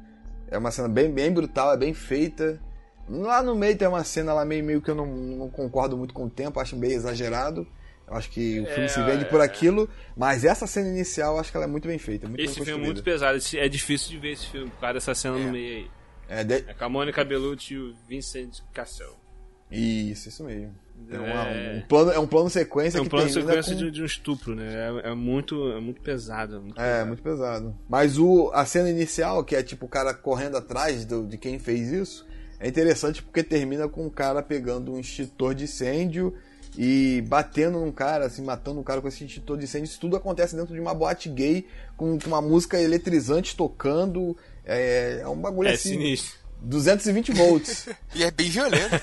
é 0.50 0.58
uma 0.58 0.72
cena 0.72 0.88
bem, 0.88 1.12
bem 1.12 1.32
brutal, 1.32 1.74
é 1.74 1.78
bem 1.78 1.93
feita. 1.93 2.60
Lá 3.08 3.43
no 3.43 3.56
meio 3.56 3.78
tem 3.78 3.88
uma 3.88 4.04
cena 4.04 4.34
lá 4.34 4.43
meio, 4.43 4.64
meio 4.64 4.82
que 4.82 4.89
eu 4.89 4.96
não, 4.96 5.06
não 5.06 5.50
concordo 5.50 5.96
muito 5.96 6.14
com 6.14 6.26
o 6.26 6.30
tempo, 6.30 6.60
acho 6.60 6.76
bem 6.76 6.91
exagerado. 6.91 7.68
Eu 8.08 8.16
acho 8.16 8.30
que 8.30 8.60
o 8.60 8.66
filme 8.66 8.86
é, 8.86 8.88
se 8.88 9.02
vende 9.04 9.26
por 9.26 9.41
é. 9.41 9.43
aquilo, 9.43 9.89
mas 10.16 10.46
essa 10.46 10.68
cena 10.68 10.89
inicial 10.89 11.36
eu 11.36 11.39
acho 11.39 11.50
que 11.50 11.58
ela 11.58 11.66
é 11.66 11.70
muito 11.70 11.88
bem 11.88 11.98
feita. 11.98 12.28
Muito 12.28 12.41
esse 12.41 12.56
bem 12.56 12.66
filme 12.66 12.84
é 12.84 12.86
muito 12.86 13.04
pesado, 13.04 13.38
é 13.56 13.68
difícil 13.68 14.10
de 14.10 14.18
ver 14.18 14.34
esse 14.34 14.48
filme 14.48 14.70
por 14.70 14.80
causa 14.80 14.96
dessa 14.96 15.16
cena 15.16 15.38
no 15.38 15.50
é. 15.50 15.52
meio 15.52 15.78
aí. 15.78 15.91
É, 16.28 16.43
de... 16.43 16.56
é 16.56 16.74
com 16.74 16.86
a 16.86 16.89
Mônica 16.89 17.24
Bellucci 17.24 17.74
e 17.74 17.78
o 17.78 17.96
Vincent 18.08 18.60
Cassel. 18.74 19.24
Isso, 19.72 20.30
isso 20.30 20.43
mesmo. 20.43 20.74
É, 21.09 21.20
uma, 21.20 21.78
um 21.78 21.82
plano, 21.88 22.11
é 22.11 22.20
um 22.20 22.28
plano 22.28 22.49
sequência 22.49 22.97
é 22.97 23.01
um 23.01 23.05
plano 23.05 23.30
sequência 23.30 23.74
com... 23.74 23.80
de, 23.80 23.91
de, 23.91 24.01
um 24.01 24.05
estupro, 24.05 24.55
né? 24.55 24.74
É, 25.03 25.09
é, 25.09 25.13
muito, 25.13 25.72
é 25.72 25.80
muito 25.80 26.01
pesado. 26.01 26.61
Muito 26.61 26.80
é, 26.80 26.84
pesado. 26.84 27.07
muito 27.07 27.24
pesado. 27.24 27.76
Mas 27.88 28.18
o, 28.18 28.49
a 28.53 28.66
cena 28.66 28.89
inicial, 28.89 29.43
que 29.43 29.55
é 29.55 29.61
tipo 29.61 29.86
o 29.86 29.89
cara 29.89 30.13
correndo 30.13 30.57
atrás 30.57 31.05
do, 31.05 31.26
de 31.28 31.38
quem 31.38 31.59
fez 31.59 31.91
isso, 31.91 32.26
é 32.59 32.68
interessante 32.68 33.22
porque 33.22 33.43
termina 33.43 33.88
com 33.88 34.07
o 34.07 34.11
cara 34.11 34.41
pegando 34.41 34.93
um 34.93 34.99
extintor 34.99 35.53
de 35.53 35.66
incêndio 35.66 36.34
e 36.78 37.24
batendo 37.28 37.80
num 37.80 37.91
cara, 37.91 38.26
assim, 38.26 38.43
matando 38.43 38.80
um 38.80 38.84
cara 38.84 39.01
com 39.01 39.07
esse 39.07 39.24
extintor 39.24 39.57
de 39.57 39.66
incêndio. 39.66 39.86
Isso 39.86 39.99
tudo 39.99 40.16
acontece 40.16 40.55
dentro 40.55 40.74
de 40.74 40.80
uma 40.80 40.93
boate 40.93 41.30
gay 41.30 41.68
com, 41.95 42.18
com 42.18 42.28
uma 42.28 42.41
música 42.41 42.82
eletrizante 42.82 43.55
tocando. 43.55 44.36
É, 44.63 45.20
é 45.22 45.28
um 45.28 45.38
bagulho 45.38 45.70
é 45.70 45.74
assim. 45.74 45.89
Sinistro 45.89 46.45
220 46.62 47.32
volts. 47.34 47.89
e 48.16 48.24
é 48.24 48.32
bem 48.32 48.49
violento. 48.49 48.95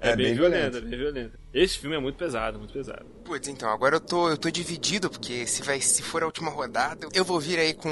É, 0.00 0.12
é, 0.12 0.16
bem, 0.16 0.26
bem 0.26 0.34
violento, 0.34 0.78
é 0.78 0.80
bem 0.80 0.98
violento. 0.98 1.38
Esse 1.52 1.78
filme 1.78 1.94
é 1.94 1.98
muito 1.98 2.16
pesado, 2.16 2.58
muito 2.58 2.72
pesado. 2.72 3.04
Putz, 3.24 3.48
então, 3.48 3.68
agora 3.68 3.96
eu 3.96 4.00
tô, 4.00 4.30
eu 4.30 4.38
tô 4.38 4.50
dividido, 4.50 5.10
porque 5.10 5.46
se, 5.46 5.62
vai, 5.62 5.80
se 5.80 6.02
for 6.02 6.22
a 6.22 6.26
última 6.26 6.50
rodada, 6.50 7.06
eu 7.12 7.24
vou 7.24 7.38
vir 7.38 7.58
aí 7.58 7.74
com 7.74 7.90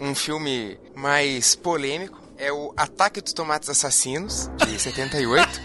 um 0.00 0.14
filme 0.14 0.78
mais 0.94 1.56
polêmico. 1.56 2.22
É 2.36 2.52
o 2.52 2.72
Ataque 2.76 3.20
dos 3.20 3.32
Tomates 3.32 3.68
Assassinos, 3.68 4.50
de 4.64 4.78
78. 4.78 5.60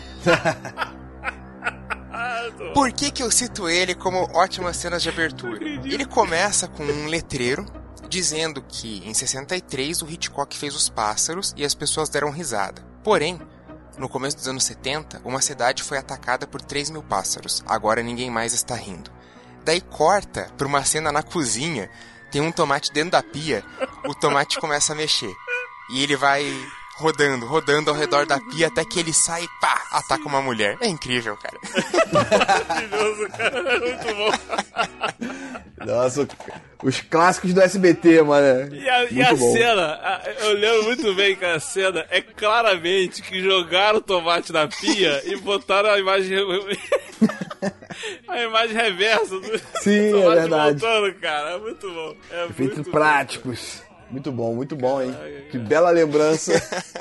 Por 2.73 2.91
que, 2.91 3.11
que 3.11 3.23
eu 3.23 3.31
cito 3.31 3.69
ele 3.69 3.93
como 3.95 4.29
ótimas 4.33 4.77
cenas 4.77 5.03
de 5.03 5.09
abertura? 5.09 5.63
Ele 5.63 6.05
começa 6.05 6.67
com 6.67 6.83
um 6.83 7.07
letreiro 7.07 7.65
dizendo 8.09 8.61
que 8.67 9.07
em 9.07 9.13
63 9.13 10.01
o 10.01 10.09
Hitchcock 10.09 10.57
fez 10.57 10.75
Os 10.75 10.89
Pássaros 10.89 11.53
e 11.55 11.63
as 11.63 11.75
pessoas 11.75 12.09
deram 12.09 12.31
risada. 12.31 12.81
Porém, 13.03 13.39
no 13.97 14.09
começo 14.09 14.37
dos 14.37 14.47
anos 14.47 14.63
70, 14.63 15.21
uma 15.23 15.41
cidade 15.41 15.83
foi 15.83 15.97
atacada 15.97 16.47
por 16.47 16.61
3 16.61 16.89
mil 16.89 17.03
pássaros. 17.03 17.63
Agora 17.67 18.01
ninguém 18.01 18.31
mais 18.31 18.53
está 18.53 18.75
rindo. 18.75 19.11
Daí 19.63 19.79
corta 19.79 20.51
para 20.57 20.67
uma 20.67 20.83
cena 20.83 21.11
na 21.11 21.21
cozinha, 21.21 21.89
tem 22.31 22.41
um 22.41 22.51
tomate 22.51 22.91
dentro 22.91 23.11
da 23.11 23.23
pia, 23.23 23.63
o 24.05 24.15
tomate 24.15 24.59
começa 24.59 24.93
a 24.93 24.95
mexer. 24.95 25.33
E 25.91 26.01
ele 26.01 26.15
vai 26.15 26.43
rodando, 26.99 27.45
rodando 27.45 27.89
ao 27.89 27.95
redor 27.95 28.25
da 28.25 28.39
pia 28.39 28.67
até 28.67 28.83
que 28.83 28.99
ele 28.99 29.13
sai 29.13 29.43
e 29.43 29.47
pá, 29.61 29.81
ataca 29.91 30.25
uma 30.27 30.41
mulher. 30.41 30.77
É 30.81 30.87
incrível, 30.87 31.37
cara. 31.37 31.57
Maravilhoso, 32.11 33.29
cara. 33.29 33.59
É 33.59 33.79
muito 33.79 34.15
bom. 34.15 35.85
Nossa, 35.85 36.27
os 36.83 36.99
clássicos 37.01 37.53
do 37.53 37.61
SBT, 37.61 38.21
mano. 38.21 38.75
E 38.75 38.89
a, 38.89 39.05
e 39.05 39.21
a 39.21 39.35
cena, 39.35 40.21
eu 40.41 40.53
lembro 40.53 40.83
muito 40.83 41.15
bem 41.15 41.35
que 41.35 41.45
a 41.45 41.59
cena 41.59 42.05
é 42.09 42.21
claramente 42.21 43.21
que 43.21 43.41
jogaram 43.41 43.99
o 43.99 44.01
tomate 44.01 44.51
na 44.51 44.67
pia 44.67 45.21
e 45.25 45.37
botaram 45.37 45.89
a 45.89 45.99
imagem. 45.99 46.37
a 48.27 48.41
imagem 48.41 48.75
reversa 48.75 49.39
do 49.39 49.57
Sim, 49.81 50.11
tomate 50.11 50.37
é 50.37 50.41
verdade. 50.41 50.79
voltando, 50.79 51.13
cara. 51.19 51.49
É 51.51 51.57
muito 51.57 51.89
bom. 51.89 52.15
É 52.31 52.45
Efeitos 52.45 52.75
muito 52.77 52.91
práticos. 52.91 53.81
Bom. 53.83 53.88
Muito 54.09 54.31
bom, 54.31 54.55
muito 54.55 54.75
bom, 54.75 55.01
hein? 55.01 55.15
Que 55.51 55.57
bela 55.57 55.89
lembrança. 55.91 56.51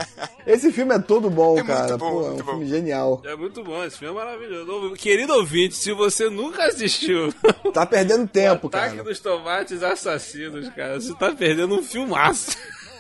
Esse 0.46 0.72
filme 0.72 0.94
é 0.94 0.98
todo 0.98 1.28
bom, 1.28 1.59
é 1.59 1.62
cara. 1.62 1.96
Bom, 1.98 2.11
Pô, 2.11 2.26
é 2.26 2.30
um 2.30 2.36
bom. 2.36 2.44
filme 2.44 2.66
genial. 2.66 3.22
É 3.24 3.36
muito 3.36 3.62
bom, 3.62 3.84
esse 3.84 3.98
filme 3.98 4.14
é 4.18 4.24
maravilhoso. 4.24 4.94
Querido 4.94 5.34
ouvinte, 5.34 5.74
se 5.74 5.92
você 5.92 6.30
nunca 6.30 6.64
assistiu. 6.64 7.32
Tá 7.72 7.84
perdendo 7.84 8.26
tempo, 8.26 8.66
o 8.66 8.70
cara. 8.70 8.86
Ataque 8.86 9.02
dos 9.02 9.20
Tomates 9.20 9.82
Assassinos, 9.82 10.68
cara. 10.70 10.98
Você 10.98 11.14
tá 11.14 11.32
perdendo 11.32 11.78
um 11.78 11.82
filmaço. 11.82 12.56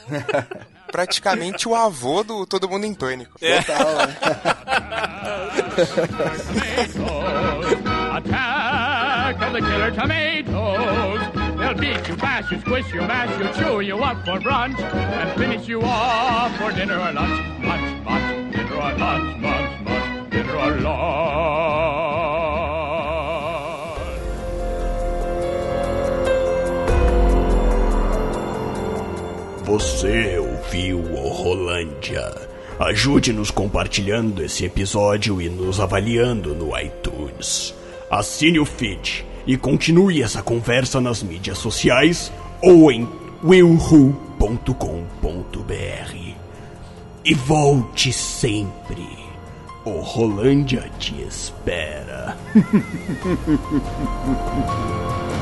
Praticamente 0.92 1.66
o 1.68 1.74
avô 1.74 2.22
do 2.22 2.46
Todo 2.46 2.68
Mundo 2.68 2.84
em 2.84 2.94
Pânico. 2.94 3.32
É. 3.40 3.62
Total, 3.62 3.94
né? 3.94 4.16
Attack 8.16 9.44
of 9.44 9.52
the 9.52 9.60
Killer 9.60 9.94
Tomatoes! 9.94 11.17
They'll 11.68 11.76
beat 11.76 12.08
you, 12.08 12.16
bash 12.16 12.50
you, 12.50 12.58
squish 12.60 12.94
you, 12.94 13.02
mash 13.02 13.28
you, 13.38 13.62
chew 13.62 13.80
you 13.80 13.98
up 13.98 14.24
for 14.24 14.40
brunch, 14.40 14.80
and 14.80 15.38
finish 15.38 15.68
you 15.68 15.82
off 15.82 16.56
for 16.56 16.72
dinner 16.72 16.96
or 16.96 17.12
lunch. 17.12 17.60
Munch, 17.60 18.04
munch, 18.04 18.52
dinner 18.54 18.74
or 18.74 18.92
lunch, 18.96 19.38
munch, 19.38 19.80
munch, 19.84 20.30
dinner 20.30 20.56
or 20.56 20.80
lunch. 20.80 21.28
Você 29.64 30.38
ouviu 30.38 31.00
o 31.00 31.28
Rolândia. 31.28 32.48
Ajude-nos 32.80 33.50
compartilhando 33.50 34.42
esse 34.42 34.64
episódio 34.64 35.42
e 35.42 35.50
nos 35.50 35.80
avaliando 35.80 36.54
no 36.54 36.70
iTunes. 36.80 37.74
Assine 38.10 38.58
o 38.58 38.64
feed 38.64 39.28
e 39.48 39.56
continue 39.56 40.22
essa 40.22 40.42
conversa 40.42 41.00
nas 41.00 41.22
mídias 41.22 41.56
sociais 41.56 42.30
ou 42.62 42.92
em 42.92 43.08
willhu.com.br. 43.42 44.14
E 47.24 47.34
volte 47.34 48.12
sempre. 48.12 49.08
O 49.86 50.00
Rolândia 50.00 50.90
te 50.98 51.22
espera. 51.22 52.36